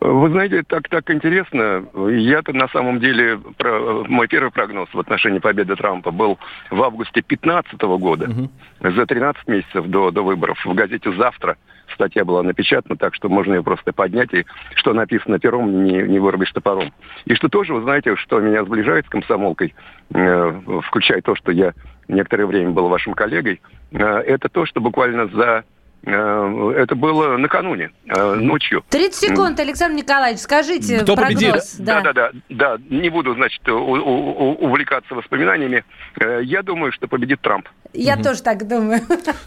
Вы 0.00 0.30
знаете, 0.30 0.62
так 0.62 0.88
так 0.88 1.10
интересно. 1.10 1.84
Я-то 2.08 2.54
на 2.54 2.68
самом 2.68 3.00
деле 3.00 3.38
про, 3.58 4.04
мой 4.08 4.28
первый 4.28 4.50
прогноз 4.50 4.88
в 4.92 4.98
отношении 4.98 5.40
победы 5.40 5.76
Трампа 5.76 6.10
был 6.10 6.38
в 6.70 6.82
августе 6.82 7.22
2015 7.26 7.82
года, 8.00 8.30
угу. 8.30 8.50
за 8.80 9.04
13 9.04 9.46
месяцев 9.46 9.86
до, 9.86 10.10
до 10.10 10.22
выборов. 10.22 10.58
В 10.64 10.72
газете 10.72 11.12
«Завтра» 11.12 11.58
статья 11.92 12.24
была 12.24 12.42
напечатана, 12.42 12.96
так 12.96 13.14
что 13.14 13.28
можно 13.28 13.54
ее 13.54 13.62
просто 13.62 13.92
поднять, 13.92 14.32
и 14.32 14.46
что 14.74 14.94
написано 14.94 15.38
пером, 15.38 15.84
не, 15.84 16.02
не 16.02 16.18
вырубишь 16.18 16.52
топором. 16.52 16.92
И 17.26 17.34
что 17.34 17.48
тоже, 17.48 17.74
вы 17.74 17.82
знаете, 17.82 18.16
что 18.16 18.40
меня 18.40 18.64
сближает 18.64 19.04
с 19.04 19.10
комсомолкой, 19.10 19.74
э, 20.14 20.60
включая 20.86 21.20
то, 21.20 21.34
что 21.34 21.52
я 21.52 21.74
некоторое 22.08 22.46
время 22.46 22.70
был 22.70 22.88
вашим 22.88 23.12
коллегой, 23.12 23.60
э, 23.92 23.98
это 23.98 24.48
то, 24.48 24.64
что 24.64 24.80
буквально 24.80 25.26
за 25.26 25.64
это 26.02 26.94
было 26.94 27.36
накануне, 27.36 27.90
э, 28.06 28.34
ночью. 28.34 28.82
30 28.88 29.14
секунд, 29.14 29.60
Александр 29.60 29.98
Николаевич, 29.98 30.40
скажите 30.40 31.00
Кто 31.00 31.14
прогноз. 31.14 31.42
Победит? 31.42 31.62
Да. 31.78 32.00
да, 32.00 32.12
да, 32.12 32.30
да, 32.32 32.38
да. 32.48 32.82
Не 32.88 33.10
буду, 33.10 33.34
значит, 33.34 33.60
увлекаться 33.68 35.14
воспоминаниями. 35.14 35.84
Э, 36.18 36.40
я 36.42 36.62
думаю, 36.62 36.92
что 36.92 37.06
победит 37.06 37.40
Трамп. 37.42 37.68
Я 37.92 38.14
угу. 38.14 38.22
тоже 38.22 38.42
так 38.42 38.66
думаю. 38.66 39.02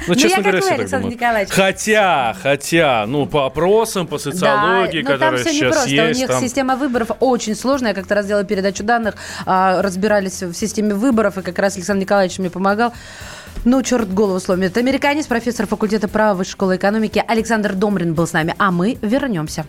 Ну, 0.08 0.16
честно 0.16 0.38
я 0.38 0.42
говоря, 0.42 0.60
как 0.60 0.70
вы, 0.70 0.76
Александр 0.76 1.10
Николаевич. 1.10 1.54
Хотя, 1.54 2.36
хотя, 2.42 3.06
ну, 3.08 3.26
по 3.26 3.46
опросам, 3.46 4.06
по 4.06 4.18
социологии, 4.18 5.02
да, 5.02 5.14
которые 5.14 5.44
там 5.44 5.54
сейчас 5.54 5.88
непросто. 5.88 5.90
есть. 5.90 6.20
У 6.20 6.22
них 6.22 6.28
там... 6.30 6.42
система 6.42 6.76
выборов 6.76 7.12
очень 7.20 7.56
сложная. 7.56 7.90
Я 7.90 7.96
как-то 7.96 8.16
раз 8.16 8.28
делала 8.28 8.44
передачу 8.44 8.84
данных, 8.84 9.16
а, 9.46 9.82
разбирались 9.82 10.44
в 10.44 10.54
системе 10.54 10.94
выборов, 10.94 11.38
и 11.38 11.42
как 11.42 11.58
раз 11.58 11.78
Александр 11.78 12.02
Николаевич 12.02 12.38
мне 12.38 12.50
помогал. 12.50 12.94
Ну, 13.66 13.82
черт 13.82 14.14
голову 14.14 14.40
сломит. 14.40 14.78
Американец, 14.78 15.28
профессор 15.28 15.68
факультета 15.68 16.08
права 16.08 16.36
Высшей 16.36 16.54
школы 16.54 16.76
экономики 16.76 17.24
Александр 17.28 17.74
Домрин 17.74 18.14
был 18.14 18.28
с 18.28 18.34
нами, 18.34 18.56
а 18.58 18.72
мы 18.72 18.98
вернемся. 19.02 19.66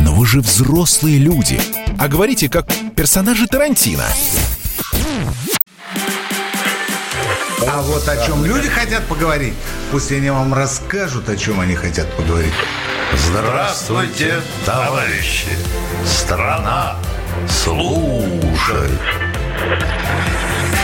Но 0.00 0.14
вы 0.14 0.26
же 0.26 0.40
взрослые 0.40 1.18
люди. 1.18 1.60
А 1.98 2.08
говорите, 2.08 2.48
как 2.48 2.66
персонажи 2.96 3.46
Тарантино. 3.46 4.04
А 7.66 7.82
вот 7.82 8.08
о 8.08 8.26
чем 8.26 8.44
люди 8.44 8.68
хотят 8.68 9.04
поговорить, 9.06 9.54
пусть 9.90 10.12
они 10.12 10.30
вам 10.30 10.52
расскажут, 10.54 11.28
о 11.28 11.36
чем 11.36 11.60
они 11.60 11.74
хотят 11.74 12.10
поговорить. 12.16 12.52
Здравствуйте, 13.12 14.40
товарищи! 14.64 15.48
Страна 16.04 16.96
служит! 17.48 19.00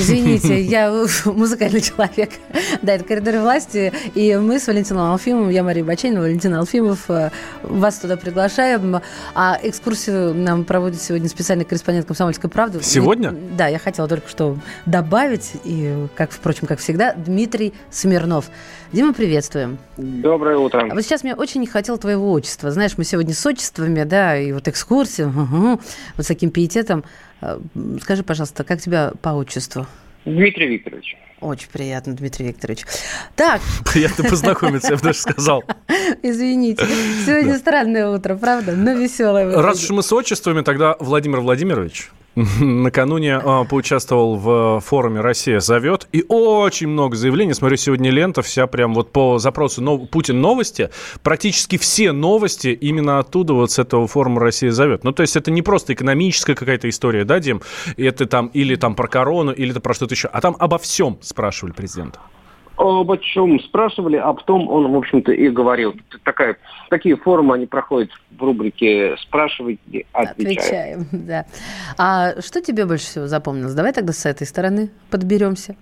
Извините, 0.00 0.60
я 0.62 0.90
музыкальный 1.26 1.80
человек. 1.80 2.30
Да, 2.82 2.94
это 2.94 3.04
«Коридоры 3.04 3.40
власти». 3.40 3.92
И 4.14 4.34
мы 4.36 4.58
с 4.58 4.66
Валентином 4.66 5.12
Алфимовым, 5.12 5.50
я 5.50 5.62
Мария 5.62 5.84
Баченина, 5.84 6.20
Валентин 6.20 6.54
Алфимов, 6.54 7.10
э, 7.10 7.30
вас 7.62 7.98
туда 7.98 8.16
приглашаем. 8.16 9.00
А 9.34 9.58
экскурсию 9.62 10.34
нам 10.34 10.64
проводит 10.64 11.02
сегодня 11.02 11.28
специальный 11.28 11.64
корреспондент 11.64 12.06
«Комсомольской 12.06 12.48
правды». 12.48 12.80
Сегодня? 12.82 13.34
Да, 13.56 13.66
я 13.68 13.78
хотела 13.78 14.08
только 14.08 14.28
что 14.28 14.56
добавить, 14.86 15.52
и, 15.64 16.06
как, 16.14 16.30
впрочем, 16.32 16.66
как 16.66 16.78
всегда, 16.78 17.12
Дмитрий 17.12 17.74
Смирнов. 17.90 18.46
Дима, 18.92 19.12
приветствуем. 19.12 19.78
Доброе 19.98 20.56
утро. 20.56 20.88
А 20.90 20.94
вот 20.94 21.02
сейчас 21.02 21.22
мне 21.22 21.34
очень 21.34 21.60
не 21.60 21.66
хотел 21.66 21.98
твоего 21.98 22.32
отчества. 22.32 22.70
Знаешь, 22.70 22.92
мы 22.96 23.04
сегодня 23.04 23.34
с 23.34 23.44
отчествами, 23.46 24.02
да, 24.04 24.36
и 24.36 24.52
вот 24.52 24.66
экскурсия, 24.66 25.28
угу, 25.28 25.80
вот 26.16 26.24
с 26.24 26.26
таким 26.26 26.50
пиететом. 26.50 27.04
Э, 27.40 27.58
скажи, 28.02 28.22
пожалуйста, 28.22 28.64
как 28.64 28.80
тебя 28.80 29.12
по 29.22 29.30
отчеству? 29.30 29.86
Дмитрий 30.24 30.68
Викторович. 30.68 31.16
Очень 31.40 31.68
приятно, 31.70 32.14
Дмитрий 32.14 32.48
Викторович. 32.48 32.84
Так. 33.34 33.62
Приятно 33.92 34.24
познакомиться, 34.24 34.88
я 34.90 34.96
бы 34.96 35.02
даже 35.02 35.18
сказал. 35.18 35.64
Извините. 36.22 36.86
Сегодня 37.24 37.56
странное 37.56 38.08
утро, 38.08 38.36
правда? 38.36 38.76
Но 38.76 38.92
веселое. 38.92 39.50
Раз 39.62 39.82
уж 39.82 39.90
мы 39.90 40.02
с 40.02 40.12
отчествами, 40.12 40.60
тогда 40.62 40.96
Владимир 41.00 41.40
Владимирович. 41.40 42.10
Накануне 42.60 43.40
э, 43.42 43.64
поучаствовал 43.68 44.36
в 44.36 44.80
форуме 44.80 45.20
«Россия 45.20 45.60
зовет». 45.60 46.08
И 46.12 46.24
очень 46.28 46.88
много 46.88 47.16
заявлений. 47.16 47.54
Смотрю, 47.54 47.76
сегодня 47.76 48.10
лента 48.10 48.42
вся 48.42 48.66
прям 48.66 48.94
вот 48.94 49.12
по 49.12 49.38
запросу 49.38 49.82
нов... 49.82 50.08
«Путин 50.10 50.40
новости». 50.40 50.90
Практически 51.22 51.76
все 51.76 52.12
новости 52.12 52.68
именно 52.68 53.18
оттуда, 53.18 53.54
вот 53.54 53.72
с 53.72 53.78
этого 53.78 54.06
форума 54.06 54.40
«Россия 54.40 54.70
зовет». 54.70 55.02
Ну, 55.02 55.12
то 55.12 55.22
есть 55.22 55.36
это 55.36 55.50
не 55.50 55.62
просто 55.62 55.92
экономическая 55.92 56.54
какая-то 56.54 56.88
история, 56.88 57.24
да, 57.24 57.40
Дим? 57.40 57.62
Это 57.96 58.26
там 58.26 58.46
или 58.48 58.76
там 58.76 58.94
про 58.94 59.08
корону, 59.08 59.50
или 59.52 59.72
это 59.72 59.80
про 59.80 59.92
что-то 59.94 60.14
еще. 60.14 60.28
А 60.28 60.40
там 60.40 60.56
обо 60.58 60.78
всем 60.78 61.18
спрашивали 61.22 61.72
президента 61.72 62.20
обо 62.80 63.18
чем 63.18 63.60
спрашивали, 63.60 64.16
а 64.16 64.32
потом 64.32 64.68
он, 64.68 64.90
в 64.90 64.96
общем-то, 64.96 65.32
и 65.32 65.48
говорил. 65.48 65.94
Такая, 66.24 66.56
такие 66.88 67.16
форумы, 67.16 67.54
они 67.54 67.66
проходят 67.66 68.10
в 68.30 68.42
рубрике 68.42 69.16
«Спрашивайте, 69.18 70.06
отвечаем». 70.12 71.00
Отвечаем, 71.02 71.06
да. 71.12 71.46
А 71.98 72.40
что 72.40 72.62
тебе 72.62 72.86
больше 72.86 73.04
всего 73.04 73.26
запомнилось? 73.26 73.74
Давай 73.74 73.92
тогда 73.92 74.12
с 74.12 74.24
этой 74.24 74.46
стороны 74.46 74.90
подберемся. 75.10 75.76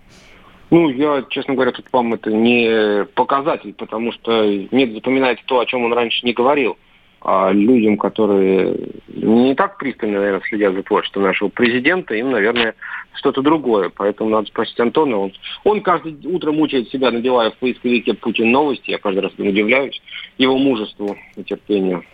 Ну, 0.70 0.90
я, 0.90 1.24
честно 1.30 1.54
говоря, 1.54 1.72
тут 1.72 1.86
вам 1.92 2.12
это 2.14 2.30
не 2.30 3.04
показатель, 3.14 3.72
потому 3.72 4.12
что 4.12 4.44
нет 4.70 4.92
запоминать 4.92 5.38
то, 5.46 5.60
о 5.60 5.66
чем 5.66 5.84
он 5.84 5.94
раньше 5.94 6.26
не 6.26 6.32
говорил. 6.32 6.76
А 7.20 7.50
людям, 7.52 7.96
которые 7.96 8.76
не 9.08 9.54
так 9.54 9.76
пристально, 9.76 10.18
наверное, 10.18 10.42
следят 10.48 10.74
за 10.74 10.82
творчеством 10.82 11.24
нашего 11.24 11.48
президента, 11.48 12.14
им, 12.14 12.30
наверное, 12.30 12.74
что-то 13.14 13.42
другое. 13.42 13.90
Поэтому 13.94 14.30
надо 14.30 14.46
спросить 14.46 14.78
Антона. 14.78 15.16
Он, 15.16 15.32
он 15.64 15.80
каждое 15.80 16.14
утро 16.24 16.52
мучает 16.52 16.88
себя, 16.90 17.10
надевая 17.10 17.50
в 17.50 17.56
поисковике 17.56 18.14
Путин 18.14 18.52
новости. 18.52 18.90
Я 18.90 18.98
каждый 18.98 19.20
раз 19.20 19.32
удивляюсь 19.36 20.00
его 20.38 20.56
мужеству 20.58 21.16
и 21.36 21.42
терпению. 21.42 22.04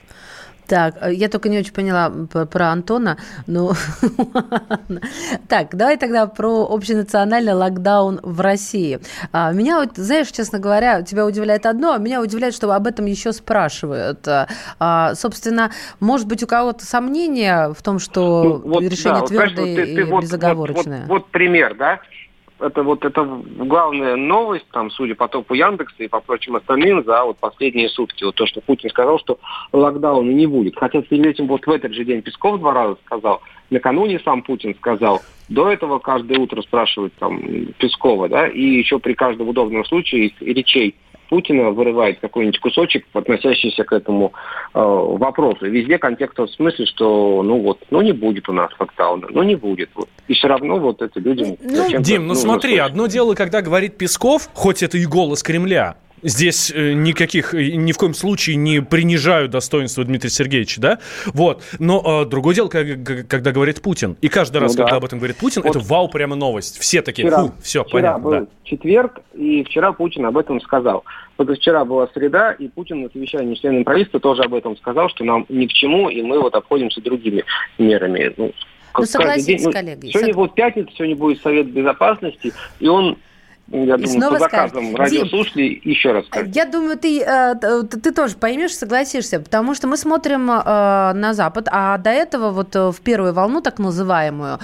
Так, 0.67 0.97
э, 1.01 1.13
я 1.13 1.29
только 1.29 1.49
не 1.49 1.59
очень 1.59 1.73
поняла 1.73 2.11
про 2.11 2.69
Антона. 2.69 3.19
Ну, 3.47 3.73
так, 5.49 5.75
давай 5.75 5.97
тогда 5.97 6.27
про 6.27 6.67
общенациональный 6.67 7.53
локдаун 7.53 8.21
в 8.23 8.41
России. 8.41 9.01
А, 9.33 9.53
меня, 9.53 9.81
вот, 9.81 9.97
знаешь, 9.97 10.31
честно 10.31 10.59
говоря, 10.59 11.03
тебя 11.03 11.27
удивляет 11.27 11.67
одно, 11.67 11.93
а 11.93 11.99
меня 11.99 12.21
удивляет, 12.21 12.55
что 12.55 12.73
об 12.73 12.87
этом 12.87 13.07
еще 13.07 13.33
спрашивают. 13.33 14.27
А, 14.27 15.15
собственно, 15.15 15.71
может 16.01 16.27
быть, 16.27 16.43
у 16.43 16.47
кого-то 16.47 16.85
сомнения 16.85 17.73
в 17.73 17.83
том, 17.83 17.99
что 17.99 18.45
ну, 18.45 18.71
вот, 18.71 18.83
решение 18.83 19.21
да, 19.21 19.27
твердое 19.27 20.07
вот, 20.07 20.23
и 20.23 20.27
безоговорочное? 20.27 21.01
Вот, 21.03 21.09
вот, 21.09 21.23
вот 21.23 21.31
пример, 21.31 21.75
да? 21.77 22.01
Это 22.61 22.83
вот 22.83 23.05
это 23.05 23.25
главная 23.25 24.17
новость, 24.17 24.67
там, 24.73 24.91
судя 24.91 25.15
по 25.15 25.29
топу 25.29 25.55
Яндекса 25.55 26.05
и 26.05 26.09
по 26.09 26.21
прочим 26.21 26.57
остальным, 26.57 27.05
за 27.05 27.25
вот 27.25 27.39
последние 27.39 27.89
сутки. 27.89 28.25
Вот 28.25 28.35
то, 28.35 28.47
что 28.47 28.61
Путин 28.61 28.91
сказал, 28.91 29.19
что 29.19 29.39
локдауна 29.73 30.31
не 30.31 30.47
будет. 30.47 30.77
Хотя 30.77 31.03
перед 31.03 31.27
этим 31.27 31.47
вот 31.47 31.67
в 31.67 31.71
этот 31.71 31.93
же 31.93 32.05
день 32.05 32.23
Песков 32.23 32.61
два 32.61 32.73
раза 32.73 32.97
сказал, 33.05 33.43
накануне 33.71 34.21
сам 34.21 34.43
Путин 34.43 34.75
сказал, 34.77 35.21
до 35.49 35.71
этого 35.71 35.99
каждое 35.99 36.39
утро 36.39 36.63
спрашивают 36.63 37.13
там 37.15 37.41
Пескова, 37.79 38.29
да, 38.29 38.47
и 38.47 38.63
еще 38.63 38.99
при 38.99 39.15
каждом 39.15 39.49
удобном 39.49 39.85
случае 39.85 40.27
из 40.29 40.41
речей 40.41 40.95
Путина 41.35 41.71
вырывает 41.71 42.21
какой-нибудь 42.21 42.61
кусочек, 42.61 43.07
относящийся 43.13 43.83
к 43.83 43.93
этому 43.93 44.33
э, 44.73 44.79
вопросу. 44.79 45.67
Везде 45.67 45.99
контекст 45.99 46.39
в 46.39 46.47
смысле, 46.47 46.87
что 46.87 47.43
ну 47.43 47.61
вот, 47.61 47.81
ну 47.91 48.03
не 48.03 48.13
будет 48.13 48.49
у 48.49 48.53
нас 48.53 48.71
локдауна, 48.79 49.27
ну 49.31 49.43
не 49.43 49.57
будет. 49.57 49.91
Вот. 49.97 50.09
И 50.29 50.35
все 50.35 50.47
равно 50.47 50.79
вот 50.79 51.03
это 51.03 51.19
людям... 51.19 51.57
Ну, 51.61 51.99
Дим, 51.99 52.29
ну 52.29 52.37
смотри, 52.37 52.79
одно 52.79 53.09
дело, 53.09 53.35
когда 53.35 53.63
говорит 53.63 53.99
Песков, 53.99 54.49
хоть 54.55 54.85
это 54.85 54.97
и 54.97 55.07
голос 55.07 55.43
Кремля, 55.43 55.97
Здесь 56.25 56.73
э, 56.75 56.95
никаких, 56.95 57.53
э, 57.53 57.73
ни 57.73 57.93
в 57.93 57.99
коем 57.99 58.15
случае 58.15 58.57
не 58.57 58.81
принижаю 58.81 59.47
достоинства 59.51 60.05
Дмитрия 60.05 60.31
Сергеевича, 60.31 60.81
да? 60.81 60.99
Вот. 61.27 61.63
Но 61.79 62.23
э, 62.23 62.25
другое 62.25 62.55
дело, 62.55 62.69
когда, 62.69 63.23
когда 63.25 63.53
говорит 63.53 63.83
Путин. 63.83 64.17
И 64.23 64.29
каждый 64.29 64.57
раз, 64.57 64.73
ну, 64.73 64.79
когда 64.79 64.93
да. 64.93 64.97
об 64.97 65.05
этом 65.05 65.19
говорит 65.19 65.37
Путин, 65.37 65.61
вот. 65.61 65.77
это 65.77 65.85
вау, 65.85 66.09
прямо 66.09 66.35
новость. 66.35 66.79
Все 66.79 67.03
такие, 67.03 67.29
вчера, 67.29 67.43
фу, 67.43 67.53
все, 67.63 67.85
вчера 67.85 67.93
понятно. 67.93 68.23
был 68.23 68.31
да. 68.33 68.47
четверг, 68.65 69.21
и 69.35 69.65
вчера 69.65 69.93
Путин 69.93 70.25
об 70.25 70.39
этом 70.39 70.63
сказал. 70.63 71.05
Вчера 71.37 71.85
была 71.85 72.09
среда, 72.15 72.53
и 72.53 72.69
Путин 72.69 73.03
на 73.03 73.11
совещании 73.11 73.55
с 73.55 73.59
членами 73.59 73.83
правительства 73.83 74.19
тоже 74.19 74.45
об 74.45 74.55
этом 74.55 74.79
сказал, 74.79 75.11
что 75.11 75.25
нам 75.25 75.45
ни 75.51 75.67
к 75.67 75.73
чему, 75.73 76.09
и 76.09 76.23
мы 76.23 76.41
вот 76.41 76.55
обходимся 76.55 77.03
другими 77.03 77.45
мерами. 77.77 78.33
Ну, 78.39 78.53
ну 78.97 79.05
согласитесь, 79.05 79.63
день, 79.63 79.67
ну, 79.67 79.73
коллеги. 79.73 80.07
Сегодня 80.07 80.33
сог... 80.33 80.37
будет 80.37 80.55
пятница, 80.55 80.91
сегодня 80.97 81.17
будет 81.17 81.43
Совет 81.43 81.67
Безопасности, 81.67 82.55
и 82.81 82.89
он 82.89 83.19
я 83.69 83.97
думаю, 83.97 84.09
снова 84.09 84.35
по 84.35 84.39
заказам 84.41 84.93
скажет, 84.93 84.99
радиослушателей 84.99 85.81
Дим, 85.81 85.91
еще 85.91 86.13
раз 86.13 86.27
скажу. 86.27 86.51
Я 86.53 86.67
думаю, 86.67 86.99
ты, 86.99 87.23
э, 87.23 87.55
ты 87.91 88.13
тоже 88.13 88.37
поймешь, 88.37 88.77
согласишься, 88.77 89.41
потому 89.41 89.75
что 89.75 89.87
мы 89.87 89.97
смотрим 89.97 90.51
э, 90.51 91.13
на 91.15 91.33
Запад, 91.33 91.69
а 91.71 91.97
до 91.97 92.11
этого 92.11 92.51
вот 92.51 92.77
э, 92.77 92.91
в 92.91 93.01
первую 93.01 93.33
волну, 93.33 93.63
так 93.63 93.79
называемую, 93.79 94.59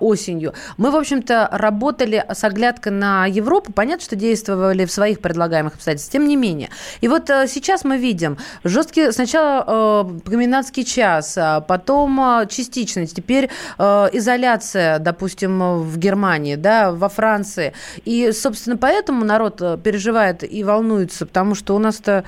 осенью, 0.00 0.54
мы, 0.78 0.90
в 0.90 0.96
общем-то, 0.96 1.48
работали 1.52 2.24
с 2.28 2.42
оглядкой 2.42 2.92
на 2.92 3.26
Европу. 3.26 3.72
Понятно, 3.72 4.04
что 4.04 4.16
действовали 4.16 4.86
в 4.86 4.92
своих 4.92 5.20
предлагаемых 5.20 5.74
обстоятельствах, 5.74 6.12
тем 6.12 6.26
не 6.26 6.36
менее. 6.36 6.70
И 7.02 7.08
вот 7.08 7.26
сейчас 7.28 7.84
мы 7.84 7.98
видим 7.98 8.38
жесткий 8.64 9.12
сначала 9.12 10.08
комендантский 10.24 10.84
час, 10.84 11.36
а 11.36 11.60
потом 11.60 12.46
частичность, 12.48 13.16
теперь 13.16 13.50
изоляция, 13.78 14.98
допустим, 14.98 15.82
в 15.82 15.98
Германии, 15.98 16.54
да, 16.54 16.92
во 16.92 17.08
Франции. 17.08 17.74
И 18.04 18.32
собственно, 18.42 18.76
поэтому 18.76 19.24
народ 19.24 19.60
э, 19.60 19.78
переживает 19.82 20.42
и 20.42 20.64
волнуется, 20.64 21.26
потому 21.26 21.54
что 21.54 21.74
у 21.74 21.78
нас-то, 21.78 22.24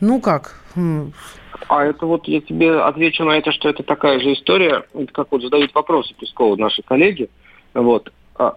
ну 0.00 0.20
как... 0.20 0.60
А 1.68 1.84
это 1.84 2.04
вот 2.04 2.28
я 2.28 2.42
тебе 2.42 2.78
отвечу 2.80 3.24
на 3.24 3.38
это, 3.38 3.50
что 3.50 3.70
это 3.70 3.82
такая 3.82 4.20
же 4.20 4.34
история, 4.34 4.84
как 5.12 5.28
вот 5.30 5.42
задают 5.42 5.74
вопросы 5.74 6.14
Пескову 6.14 6.54
наши 6.56 6.82
коллеги. 6.82 7.30
Вот. 7.72 8.12
А 8.36 8.56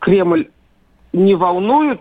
Кремль 0.00 0.48
не 1.14 1.34
волнует 1.34 2.00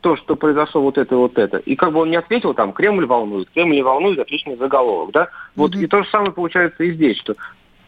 то, 0.00 0.16
что 0.16 0.34
произошло 0.34 0.82
вот 0.82 0.98
это 0.98 1.16
вот 1.16 1.38
это. 1.38 1.58
И 1.58 1.76
как 1.76 1.92
бы 1.92 2.00
он 2.00 2.10
не 2.10 2.16
ответил, 2.16 2.54
там, 2.54 2.72
Кремль 2.72 3.06
волнует, 3.06 3.48
Кремль 3.50 3.76
не 3.76 3.82
волнует, 3.82 4.18
отличный 4.18 4.56
заголовок, 4.56 5.12
да? 5.12 5.28
Вот 5.54 5.74
mm-hmm. 5.74 5.84
и 5.84 5.86
то 5.86 6.02
же 6.02 6.10
самое 6.10 6.32
получается 6.32 6.82
и 6.82 6.92
здесь, 6.92 7.18
что 7.18 7.36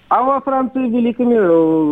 а 0.08 0.22
во 0.22 0.40
Франции 0.40 0.88
великими 0.88 1.34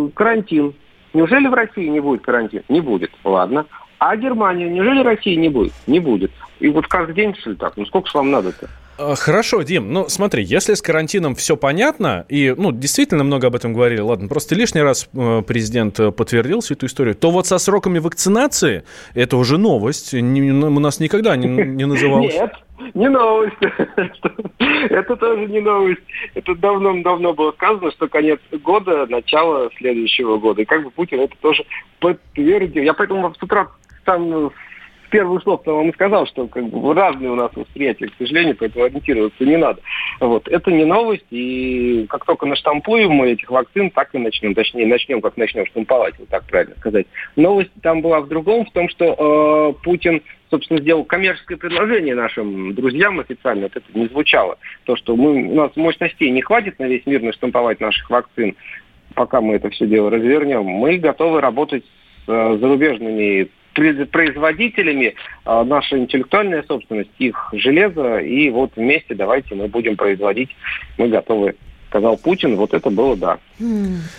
э, 0.07 0.11
карантин. 0.15 0.75
Неужели 1.15 1.47
в 1.47 1.55
России 1.55 1.89
не 1.89 2.01
будет 2.01 2.23
карантина? 2.23 2.63
Не 2.69 2.81
будет. 2.81 3.11
Ладно. 3.25 3.67
А 3.99 4.17
Германия? 4.17 4.69
Неужели 4.69 5.03
России 5.03 5.35
не 5.37 5.49
будет? 5.49 5.73
Не 5.87 6.01
будет. 6.01 6.33
И 6.63 6.69
вот 6.69 6.87
каждый 6.87 7.17
день, 7.17 7.35
что 7.35 7.51
ли, 7.51 7.57
так? 7.57 7.77
Ну 7.77 7.85
сколько 7.87 8.09
же 8.09 8.17
вам 8.17 8.31
надо-то? 8.31 8.69
А, 8.97 9.17
хорошо, 9.17 9.63
Дим, 9.63 9.93
ну 9.93 10.09
смотри, 10.09 10.45
если 10.45 10.75
с 10.75 10.81
карантином 10.81 11.35
все 11.35 11.57
понятно, 11.57 12.25
и, 12.29 12.55
ну, 12.57 12.71
действительно 12.71 13.25
много 13.25 13.49
об 13.49 13.57
этом 13.57 13.73
говорили, 13.73 14.01
ладно, 14.01 14.29
просто 14.29 14.55
лишний 14.55 14.81
раз 14.81 15.09
э, 15.13 15.43
президент 15.45 15.99
э, 15.99 16.13
подтвердил 16.13 16.61
всю 16.61 16.75
эту 16.75 16.87
историю, 16.87 17.17
то 17.17 17.33
вот 17.33 17.49
со 17.49 17.59
сроками 17.59 17.99
вакцинации 17.99 18.85
это 19.15 19.37
уже 19.39 19.59
новость, 19.59 20.13
не, 20.13 20.53
у 20.53 20.79
нас 20.79 21.01
никогда 21.01 21.35
не, 21.35 21.49
не 21.49 21.85
называлось. 21.85 22.33
Нет, 22.33 22.53
не 22.95 23.09
новость. 23.09 23.57
Это 24.59 25.17
тоже 25.17 25.47
не 25.47 25.61
новость. 25.61 26.03
Это 26.35 26.55
давно-давно 26.55 27.33
было 27.33 27.53
сказано, 27.53 27.91
что 27.91 28.09
конец 28.09 28.39
года, 28.63 29.07
начало 29.07 29.71
следующего 29.79 30.37
года. 30.37 30.63
И 30.63 30.65
как 30.65 30.85
бы 30.85 30.91
Путин 30.91 31.21
это 31.21 31.35
тоже 31.41 31.65
подтвердил. 32.01 32.83
Я 32.83 32.95
поэтому 32.95 33.33
с 33.35 33.43
утра 33.43 33.69
там 34.05 34.53
первых 35.13 35.43
слов 35.43 35.61
вам 35.65 35.91
и 35.91 35.93
сказал, 35.93 36.27
что 36.27 36.49
как 36.49 36.65
бы 36.69 36.95
разные 36.95 37.31
у 37.31 37.35
нас 37.37 37.53
восприятия, 37.55 38.09
к 38.09 38.15
сожалению, 38.19 38.57
поэтому 38.59 38.87
ориентироваться 38.87 39.45
не 39.45 39.59
надо. 39.59 39.81
Вот. 40.19 40.49
Это 40.49 40.73
не 40.73 40.85
новость, 40.85 41.27
и 41.31 42.07
как 42.09 42.25
только 42.25 42.47
наштампуем 42.47 43.13
мы 43.13 43.33
этих 43.33 43.51
вакцин, 43.51 43.91
так 43.91 44.09
и 44.15 44.19
начнем. 44.19 44.55
Точнее, 44.55 44.87
начнем, 44.87 45.21
как 45.21 45.37
начнем 45.37 45.67
штамповать, 45.67 46.19
вот 46.19 46.29
так 46.29 46.45
правильно 46.47 46.75
сказать. 46.79 47.07
Новость 47.37 47.71
там 47.83 48.01
была 48.01 48.21
в 48.21 48.29
другом, 48.29 48.65
в 48.65 48.73
том, 48.73 48.89
что 48.89 49.75
э, 49.77 49.85
Путин 49.85 50.23
собственно, 50.51 50.81
сделал 50.81 51.05
коммерческое 51.05 51.57
предложение 51.57 52.15
нашим 52.15 52.75
друзьям 52.75 53.19
официально, 53.21 53.63
вот 53.63 53.77
это 53.77 53.99
не 53.99 54.07
звучало. 54.09 54.59
То, 54.85 54.97
что 54.97 55.17
мы, 55.17 55.45
у 55.45 55.55
нас 55.55 55.75
мощностей 55.77 56.29
не 56.29 56.43
хватит 56.43 56.79
на 56.79 56.85
весь 56.85 57.07
мир 57.07 57.23
наштамповать 57.23 57.81
наших 57.81 58.11
вакцин, 58.11 58.55
пока 59.15 59.41
мы 59.41 59.55
это 59.55 59.71
все 59.71 59.87
дело 59.87 60.11
развернем, 60.11 60.65
мы 60.65 60.99
готовы 60.99 61.41
работать 61.41 61.85
с 62.27 62.29
э, 62.29 62.59
зарубежными 62.61 63.49
производителями 63.73 65.15
а, 65.45 65.65
наша 65.65 65.99
интеллектуальная 65.99 66.63
собственность, 66.63 67.11
их 67.19 67.49
железо, 67.53 68.19
и 68.19 68.51
вот 68.51 68.73
вместе 68.77 69.15
давайте 69.15 69.55
мы 69.55 69.69
будем 69.69 69.97
производить, 69.97 70.51
мы 70.99 71.09
готовы 71.09 71.55
сказал 71.89 72.17
Путин, 72.17 72.57
вот 72.57 72.73
это 72.73 72.89
было 72.89 73.17
да. 73.17 73.39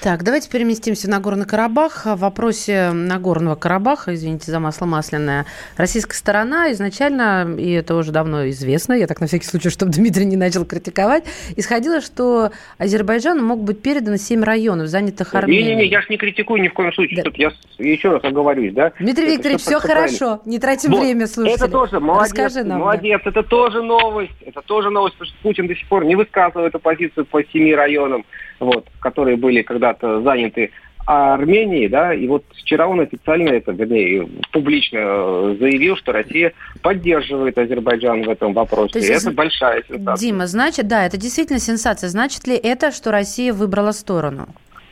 Так, 0.02 0.24
давайте 0.24 0.50
переместимся 0.50 1.10
на 1.10 1.20
Горный 1.20 1.46
Карабах. 1.46 2.06
В 2.06 2.16
вопросе 2.16 2.92
Нагорного 2.92 3.56
Карабаха, 3.56 4.14
извините 4.14 4.52
за 4.52 4.60
масло 4.60 4.86
масляное, 4.86 5.46
российская 5.78 6.16
сторона 6.16 6.72
изначально, 6.72 7.56
и 7.58 7.72
это 7.72 7.96
уже 7.96 8.12
давно 8.12 8.50
известно, 8.50 8.94
я 8.94 9.08
так 9.08 9.22
на 9.22 9.28
всякий 9.28 9.46
случай, 9.46 9.70
чтобы 9.70 9.92
Дмитрий 9.92 10.26
не 10.26 10.38
начал 10.38 10.66
критиковать, 10.66 11.26
исходило, 11.56 12.02
что 12.02 12.52
Азербайджану 12.78 13.44
могут 13.44 13.66
быть 13.66 13.82
переданы 13.82 14.18
семь 14.18 14.44
районов, 14.44 14.88
занятых 14.88 15.34
Арменией. 15.36 15.76
Не-не-не, 15.76 15.88
я 15.88 16.02
же 16.02 16.08
не 16.10 16.18
критикую 16.18 16.62
ни 16.62 16.68
в 16.68 16.74
коем 16.74 16.94
случае, 16.94 17.24
да. 17.24 17.32
я 17.36 17.52
еще 17.78 18.12
раз 18.12 18.24
оговорюсь, 18.24 18.74
да? 18.74 18.94
Дмитрий 19.00 19.26
это 19.26 19.34
Викторович, 19.34 19.62
все, 19.62 19.80
все 19.80 19.88
хорошо, 19.88 20.42
не 20.46 20.60
тратим 20.60 20.92
вот. 20.92 21.02
время, 21.02 21.28
слушайте. 21.28 21.64
Это 21.64 21.72
тоже, 21.72 22.00
молодец, 22.00 22.32
Расскажи 22.32 22.64
нам, 22.64 22.80
молодец, 22.80 23.22
да. 23.24 23.30
это 23.32 23.44
тоже 23.44 23.82
новость, 23.82 24.32
это 24.46 24.62
тоже 24.62 24.90
новость, 24.90 25.16
потому 25.16 25.30
что 25.30 25.44
Путин 25.44 25.68
до 25.68 25.76
сих 25.76 25.88
пор 25.88 26.06
не 26.06 26.16
высказывает 26.16 26.74
оппозицию 26.76 27.26
по 27.26 27.44
семи 27.46 27.74
районам, 27.74 28.26
вот, 28.60 28.88
которые 29.00 29.38
были 29.38 29.62
когда-то 29.62 30.22
заняты 30.22 30.72
Армении, 31.06 31.88
да, 31.88 32.14
и 32.14 32.28
вот 32.28 32.46
вчера 32.56 32.88
он 32.88 33.02
официально 33.02 33.50
это, 33.50 33.74
вернее, 33.74 34.28
публично 34.54 35.00
э, 35.00 35.56
заявил, 35.60 35.98
что 35.98 36.14
Россия 36.14 36.54
поддерживает 36.82 37.58
Азербайджан 37.58 38.24
в 38.24 38.30
этом 38.30 38.54
вопросе. 38.54 39.00
есть, 39.00 39.26
это 39.26 39.36
большая 39.36 39.84
сенсация. 39.84 40.28
Дима, 40.28 40.48
значит, 40.48 40.88
да, 40.88 41.06
это 41.06 41.18
действительно 41.18 41.60
сенсация. 41.60 42.08
Значит 42.08 42.48
ли 42.48 42.56
это, 42.56 42.92
что 42.92 43.12
Россия 43.12 43.52
выбрала 43.52 43.92
сторону? 43.92 44.48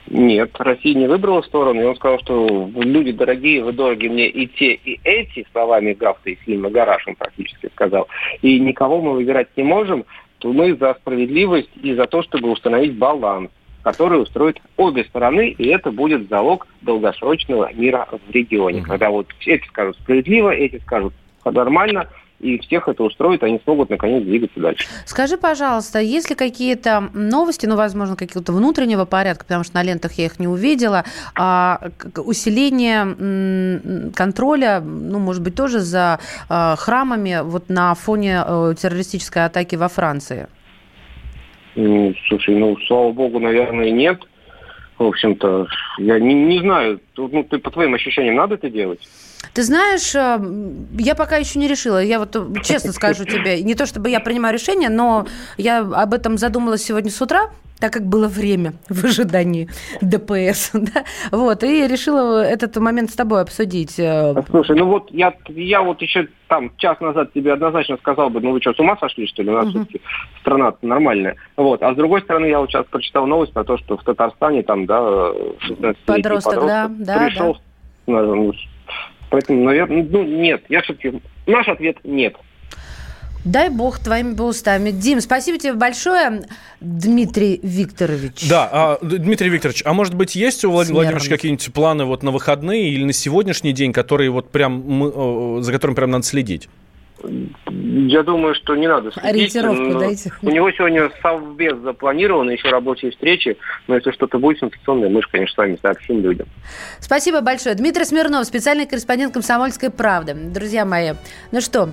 Нет, 0.07 0.51
Россия 0.59 0.95
не 0.95 1.07
выбрала 1.07 1.41
сторону, 1.43 1.81
и 1.81 1.85
он 1.85 1.95
сказал, 1.95 2.19
что 2.19 2.69
люди 2.75 3.13
дорогие, 3.13 3.63
вы 3.63 3.71
дороги 3.71 4.07
мне 4.07 4.27
и 4.27 4.47
те, 4.47 4.73
и 4.73 4.99
эти, 5.05 5.47
словами 5.53 5.93
Гафта 5.93 6.31
из 6.31 6.39
фильма 6.39 6.69
«Гараж» 6.69 7.07
он 7.07 7.15
практически 7.15 7.69
сказал, 7.73 8.09
и 8.41 8.59
никого 8.59 9.01
мы 9.01 9.13
выбирать 9.13 9.47
не 9.55 9.63
можем, 9.63 10.03
то 10.41 10.51
мы 10.51 10.75
за 10.75 10.95
справедливость 10.99 11.69
и 11.81 11.93
за 11.93 12.07
то, 12.07 12.23
чтобы 12.23 12.51
установить 12.51 12.97
баланс 12.97 13.49
который 13.83 14.21
устроит 14.21 14.61
обе 14.77 15.03
стороны, 15.05 15.49
и 15.49 15.67
это 15.69 15.91
будет 15.91 16.29
залог 16.29 16.67
долгосрочного 16.81 17.73
мира 17.73 18.07
в 18.11 18.31
регионе. 18.31 18.83
Когда 18.83 19.09
вот 19.09 19.27
эти 19.43 19.65
скажут 19.65 19.97
справедливо, 19.97 20.51
эти 20.51 20.77
скажут 20.81 21.15
нормально, 21.43 22.07
и 22.41 22.57
всех 22.59 22.87
это 22.87 23.03
устроит, 23.03 23.43
они 23.43 23.59
смогут 23.63 23.89
наконец 23.89 24.23
двигаться 24.23 24.59
дальше. 24.59 24.87
Скажи, 25.05 25.37
пожалуйста, 25.37 25.99
есть 25.99 26.29
ли 26.29 26.35
какие-то 26.35 27.09
новости, 27.13 27.65
ну, 27.65 27.75
возможно, 27.75 28.15
какого-то 28.15 28.51
внутреннего 28.51 29.05
порядка, 29.05 29.45
потому 29.45 29.63
что 29.63 29.75
на 29.75 29.83
лентах 29.83 30.13
я 30.13 30.25
их 30.25 30.39
не 30.39 30.47
увидела, 30.47 31.05
а, 31.35 31.79
усиление 32.17 34.11
контроля, 34.13 34.81
ну, 34.81 35.19
может 35.19 35.43
быть, 35.43 35.55
тоже 35.55 35.79
за 35.79 36.19
а, 36.49 36.75
храмами 36.75 37.41
вот 37.43 37.69
на 37.69 37.93
фоне 37.95 38.43
э, 38.45 38.73
террористической 38.79 39.45
атаки 39.45 39.75
во 39.75 39.87
Франции? 39.87 40.47
Слушай, 41.75 42.55
ну, 42.55 42.77
слава 42.87 43.11
богу, 43.11 43.39
наверное, 43.39 43.91
нет. 43.91 44.21
В 44.97 45.05
общем-то, 45.05 45.67
я 45.97 46.19
не, 46.19 46.33
не 46.33 46.59
знаю, 46.59 46.99
ну, 47.17 47.43
ты 47.43 47.57
по 47.57 47.71
твоим 47.71 47.93
ощущениям 47.93 48.35
надо 48.35 48.55
это 48.55 48.69
делать? 48.69 49.07
Ты 49.53 49.63
знаешь, 49.63 50.15
э, 50.15 50.39
я 50.99 51.15
пока 51.15 51.37
еще 51.37 51.59
не 51.59 51.67
решила. 51.67 52.01
Я 52.01 52.19
вот 52.19 52.35
э, 52.35 52.61
честно 52.63 52.93
скажу 52.93 53.25
тебе, 53.25 53.61
не 53.61 53.75
то 53.75 53.85
чтобы 53.85 54.09
я 54.09 54.19
принимаю 54.19 54.53
решение, 54.53 54.89
но 54.89 55.25
я 55.57 55.79
об 55.79 56.13
этом 56.13 56.37
задумалась 56.37 56.83
сегодня 56.83 57.11
с 57.11 57.21
утра 57.21 57.49
так 57.81 57.91
как 57.91 58.03
было 58.03 58.27
время 58.27 58.73
в 58.89 59.03
ожидании 59.03 59.67
ДПС. 60.01 60.71
Да? 60.93 61.03
Вот, 61.31 61.63
и 61.63 61.87
решила 61.87 62.43
этот 62.43 62.75
момент 62.77 63.11
с 63.11 63.15
тобой 63.15 63.41
обсудить. 63.41 63.99
Э. 63.99 64.33
Слушай, 64.49 64.77
ну 64.77 64.85
вот 64.85 65.09
я, 65.11 65.33
я 65.47 65.81
вот 65.81 66.01
еще 66.01 66.27
там 66.47 66.71
час 66.77 66.99
назад 66.99 67.33
тебе 67.33 67.53
однозначно 67.53 67.97
сказал 67.97 68.29
бы, 68.29 68.39
ну 68.39 68.51
вы 68.51 68.61
что, 68.61 68.73
с 68.73 68.79
ума 68.79 68.97
сошли, 68.97 69.27
что 69.27 69.43
ли? 69.43 69.49
У 69.49 69.53
нас 69.53 69.65
угу. 69.65 69.71
все-таки 69.71 70.01
страна 70.41 70.73
нормальная. 70.81 71.35
Вот. 71.57 71.81
А 71.81 71.93
с 71.93 71.95
другой 71.95 72.21
стороны, 72.21 72.45
я 72.45 72.59
вот 72.59 72.69
сейчас 72.69 72.85
прочитал 72.85 73.25
новость 73.25 73.53
про 73.53 73.63
то, 73.63 73.77
что 73.77 73.97
в 73.97 74.03
Татарстане 74.03 74.63
там, 74.63 74.85
да, 74.85 75.31
16 75.59 75.97
подросток, 76.05 76.53
подросток 76.53 76.67
да, 76.67 76.87
да, 76.89 77.25
пришел 77.25 77.57
да. 78.07 78.23
Поэтому, 79.31 79.63
наверное, 79.63 80.05
ну, 80.07 80.23
нет. 80.23 80.61
Я 80.67 80.81
все-таки... 80.81 81.21
Наш 81.47 81.67
ответ– 81.69 81.97
нет. 82.03 82.35
Дай 83.45 83.69
бог 83.69 83.97
твоими 83.97 84.33
бы 84.33 84.45
устами. 84.45 84.91
Дим, 84.91 85.19
спасибо 85.19 85.57
тебе 85.57 85.73
большое, 85.73 86.43
Дмитрий 86.79 87.59
Викторович. 87.63 88.47
Да, 88.47 88.69
а, 88.71 88.99
Дмитрий 89.01 89.49
Викторович, 89.49 89.81
а 89.83 89.93
может 89.93 90.13
быть 90.13 90.35
есть 90.35 90.63
у 90.63 90.69
Владимира 90.69 91.01
Владимировича 91.01 91.31
какие-нибудь 91.31 91.73
планы 91.73 92.05
вот 92.05 92.21
на 92.21 92.29
выходные 92.29 92.89
или 92.89 93.03
на 93.03 93.13
сегодняшний 93.13 93.71
день, 93.71 93.93
которые 93.93 94.29
вот 94.29 94.51
прям 94.51 94.83
мы, 94.85 95.63
за 95.63 95.71
которым 95.71 95.95
прям 95.95 96.11
надо 96.11 96.23
следить? 96.23 96.69
Я 97.67 98.23
думаю, 98.23 98.55
что 98.55 98.75
не 98.75 98.87
надо 98.87 99.11
следить. 99.11 99.29
Ориентировку 99.29 99.99
дайте. 99.99 100.31
У 100.41 100.49
него 100.49 100.71
сегодня 100.71 101.11
совбез 101.21 101.77
запланирован, 101.79 102.49
еще 102.49 102.69
рабочие 102.69 103.11
встречи. 103.11 103.57
Но 103.87 103.95
если 103.95 104.11
что-то 104.11 104.39
будет 104.39 104.59
сенсационное, 104.59 105.09
мы 105.09 105.21
же, 105.21 105.27
конечно, 105.31 105.53
с 105.53 105.57
вами 105.57 105.77
сообщим 105.81 106.21
людям. 106.21 106.47
Спасибо 106.99 107.41
большое. 107.41 107.75
Дмитрий 107.75 108.05
Смирнов, 108.05 108.45
специальный 108.45 108.85
корреспондент 108.85 109.33
«Комсомольской 109.33 109.89
правды». 109.89 110.33
Друзья 110.33 110.85
мои, 110.85 111.13
ну 111.51 111.61
что, 111.61 111.91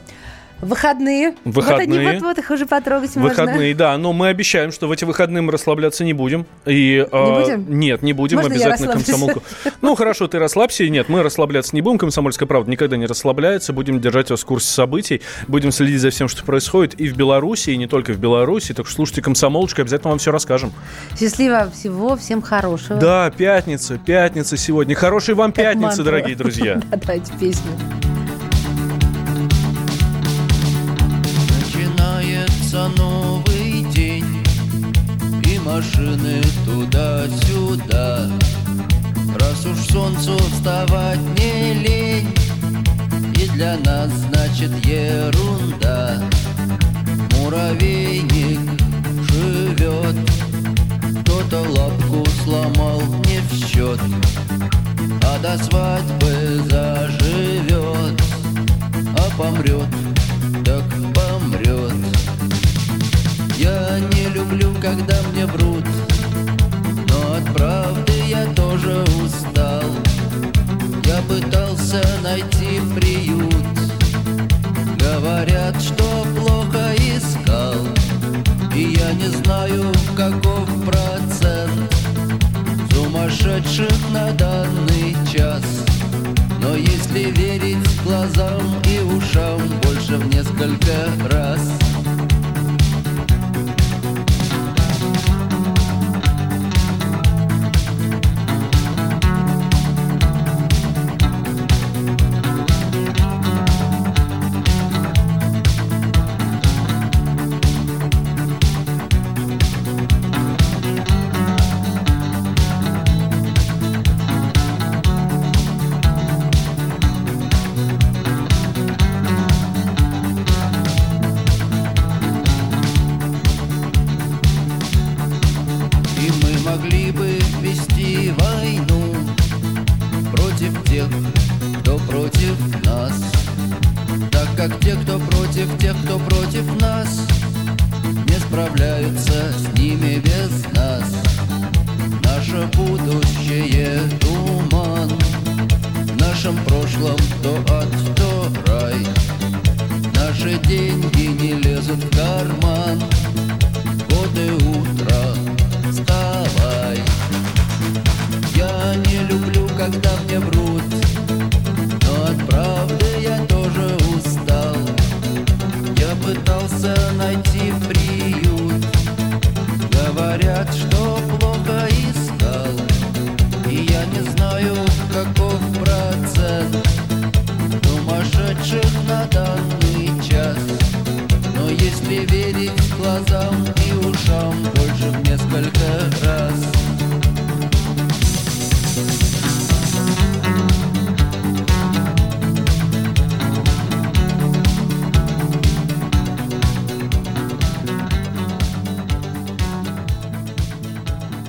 Выходные. 0.60 1.34
Выходные. 1.44 1.86
Вот 1.86 1.96
они 1.96 2.14
вот-вот 2.14 2.38
их 2.38 2.50
уже 2.50 2.66
потрогать 2.66 3.10
Выходные, 3.14 3.28
можно. 3.28 3.44
Выходные, 3.44 3.74
да. 3.74 3.96
Но 3.96 4.12
мы 4.12 4.28
обещаем, 4.28 4.72
что 4.72 4.88
в 4.88 4.92
эти 4.92 5.04
выходные 5.04 5.42
мы 5.42 5.52
расслабляться 5.52 6.04
не 6.04 6.12
будем. 6.12 6.46
И, 6.66 6.70
не 6.70 7.16
э, 7.16 7.40
будем? 7.40 7.78
Нет, 7.78 8.02
не 8.02 8.12
будем. 8.12 8.38
Можно 8.38 8.54
обязательно 8.54 8.92
комсомолку. 8.92 9.42
Ну, 9.80 9.94
хорошо, 9.94 10.26
ты 10.26 10.38
расслабься. 10.38 10.88
Нет, 10.88 11.08
мы 11.08 11.22
расслабляться 11.22 11.74
не 11.74 11.82
будем. 11.82 11.98
Комсомольская 11.98 12.46
правда 12.46 12.70
никогда 12.70 12.96
не 12.96 13.06
расслабляется. 13.06 13.72
Будем 13.72 14.00
держать 14.00 14.30
вас 14.30 14.40
в 14.40 14.46
курсе 14.46 14.70
событий. 14.70 15.22
Будем 15.46 15.70
следить 15.70 16.00
за 16.00 16.10
всем, 16.10 16.28
что 16.28 16.44
происходит 16.44 17.00
и 17.00 17.08
в 17.08 17.16
Беларуси, 17.16 17.70
и 17.70 17.76
не 17.76 17.86
только 17.86 18.12
в 18.12 18.18
Беларуси. 18.18 18.74
Так 18.74 18.86
что 18.86 18.96
слушайте 18.96 19.22
комсомолочку, 19.22 19.82
обязательно 19.82 20.10
вам 20.10 20.18
все 20.18 20.32
расскажем. 20.32 20.72
Счастливо 21.18 21.70
всего, 21.72 22.16
всем 22.16 22.42
хорошего. 22.42 22.98
Да, 22.98 23.30
пятница, 23.30 23.98
пятница 23.98 24.56
сегодня. 24.56 24.94
Хорошей 24.94 25.34
вам 25.34 25.52
как 25.52 25.64
пятницы, 25.64 26.02
дорогие 26.02 26.36
друзья. 26.36 26.80
Давайте 26.90 27.32
песню. 27.38 28.17
Солнцу 39.98 40.38
вставать 40.52 41.18
не 41.38 41.74
лень. 41.74 42.34
И 43.34 43.48
для 43.48 43.76
нас 43.78 44.10
значит 44.10 44.70
ерунда. 44.86 46.22
Муравейник 47.32 48.60
живет. 49.28 50.16
Кто-то 51.20 51.58
лапку 51.70 52.24
сломал 52.44 53.02
не 53.26 53.40
в 53.40 53.52
счет. 53.66 54.00
А 55.24 55.38
до 55.40 55.58
свадьбы 55.64 56.62
заживет. 56.70 58.22
А 59.16 59.36
помрет 59.36 59.88
так 60.64 60.84
помрет. 61.14 61.98
Я 63.56 63.98
не 64.12 64.28
люблю, 64.28 64.72
когда 64.80 65.16
мне 65.32 65.44
врут 65.46 65.84
от 67.38 67.54
правды 67.54 68.12
я 68.26 68.44
тоже 68.54 69.04
устал. 69.22 69.82
Я 71.04 71.22
пытался 71.22 72.02
найти 72.22 72.80
приют. 72.94 73.54
Говорят, 74.98 75.80
что 75.80 76.26
плохо 76.36 76.94
искал. 76.96 77.74
И 78.74 78.96
я 78.98 79.12
не 79.14 79.28
знаю, 79.28 79.92
каков 80.16 80.66
процент 80.84 81.94
Сумасшедших 82.92 84.10
на 84.12 84.32
данный 84.32 85.16
час. 85.32 85.62
Но 86.60 86.74
если 86.74 87.30
верить 87.30 88.02
глазам 88.04 88.62
и 88.84 89.00
ушам 89.00 89.60
больше 89.82 90.16
в 90.16 90.28
несколько 90.28 90.92
раз 91.30 91.60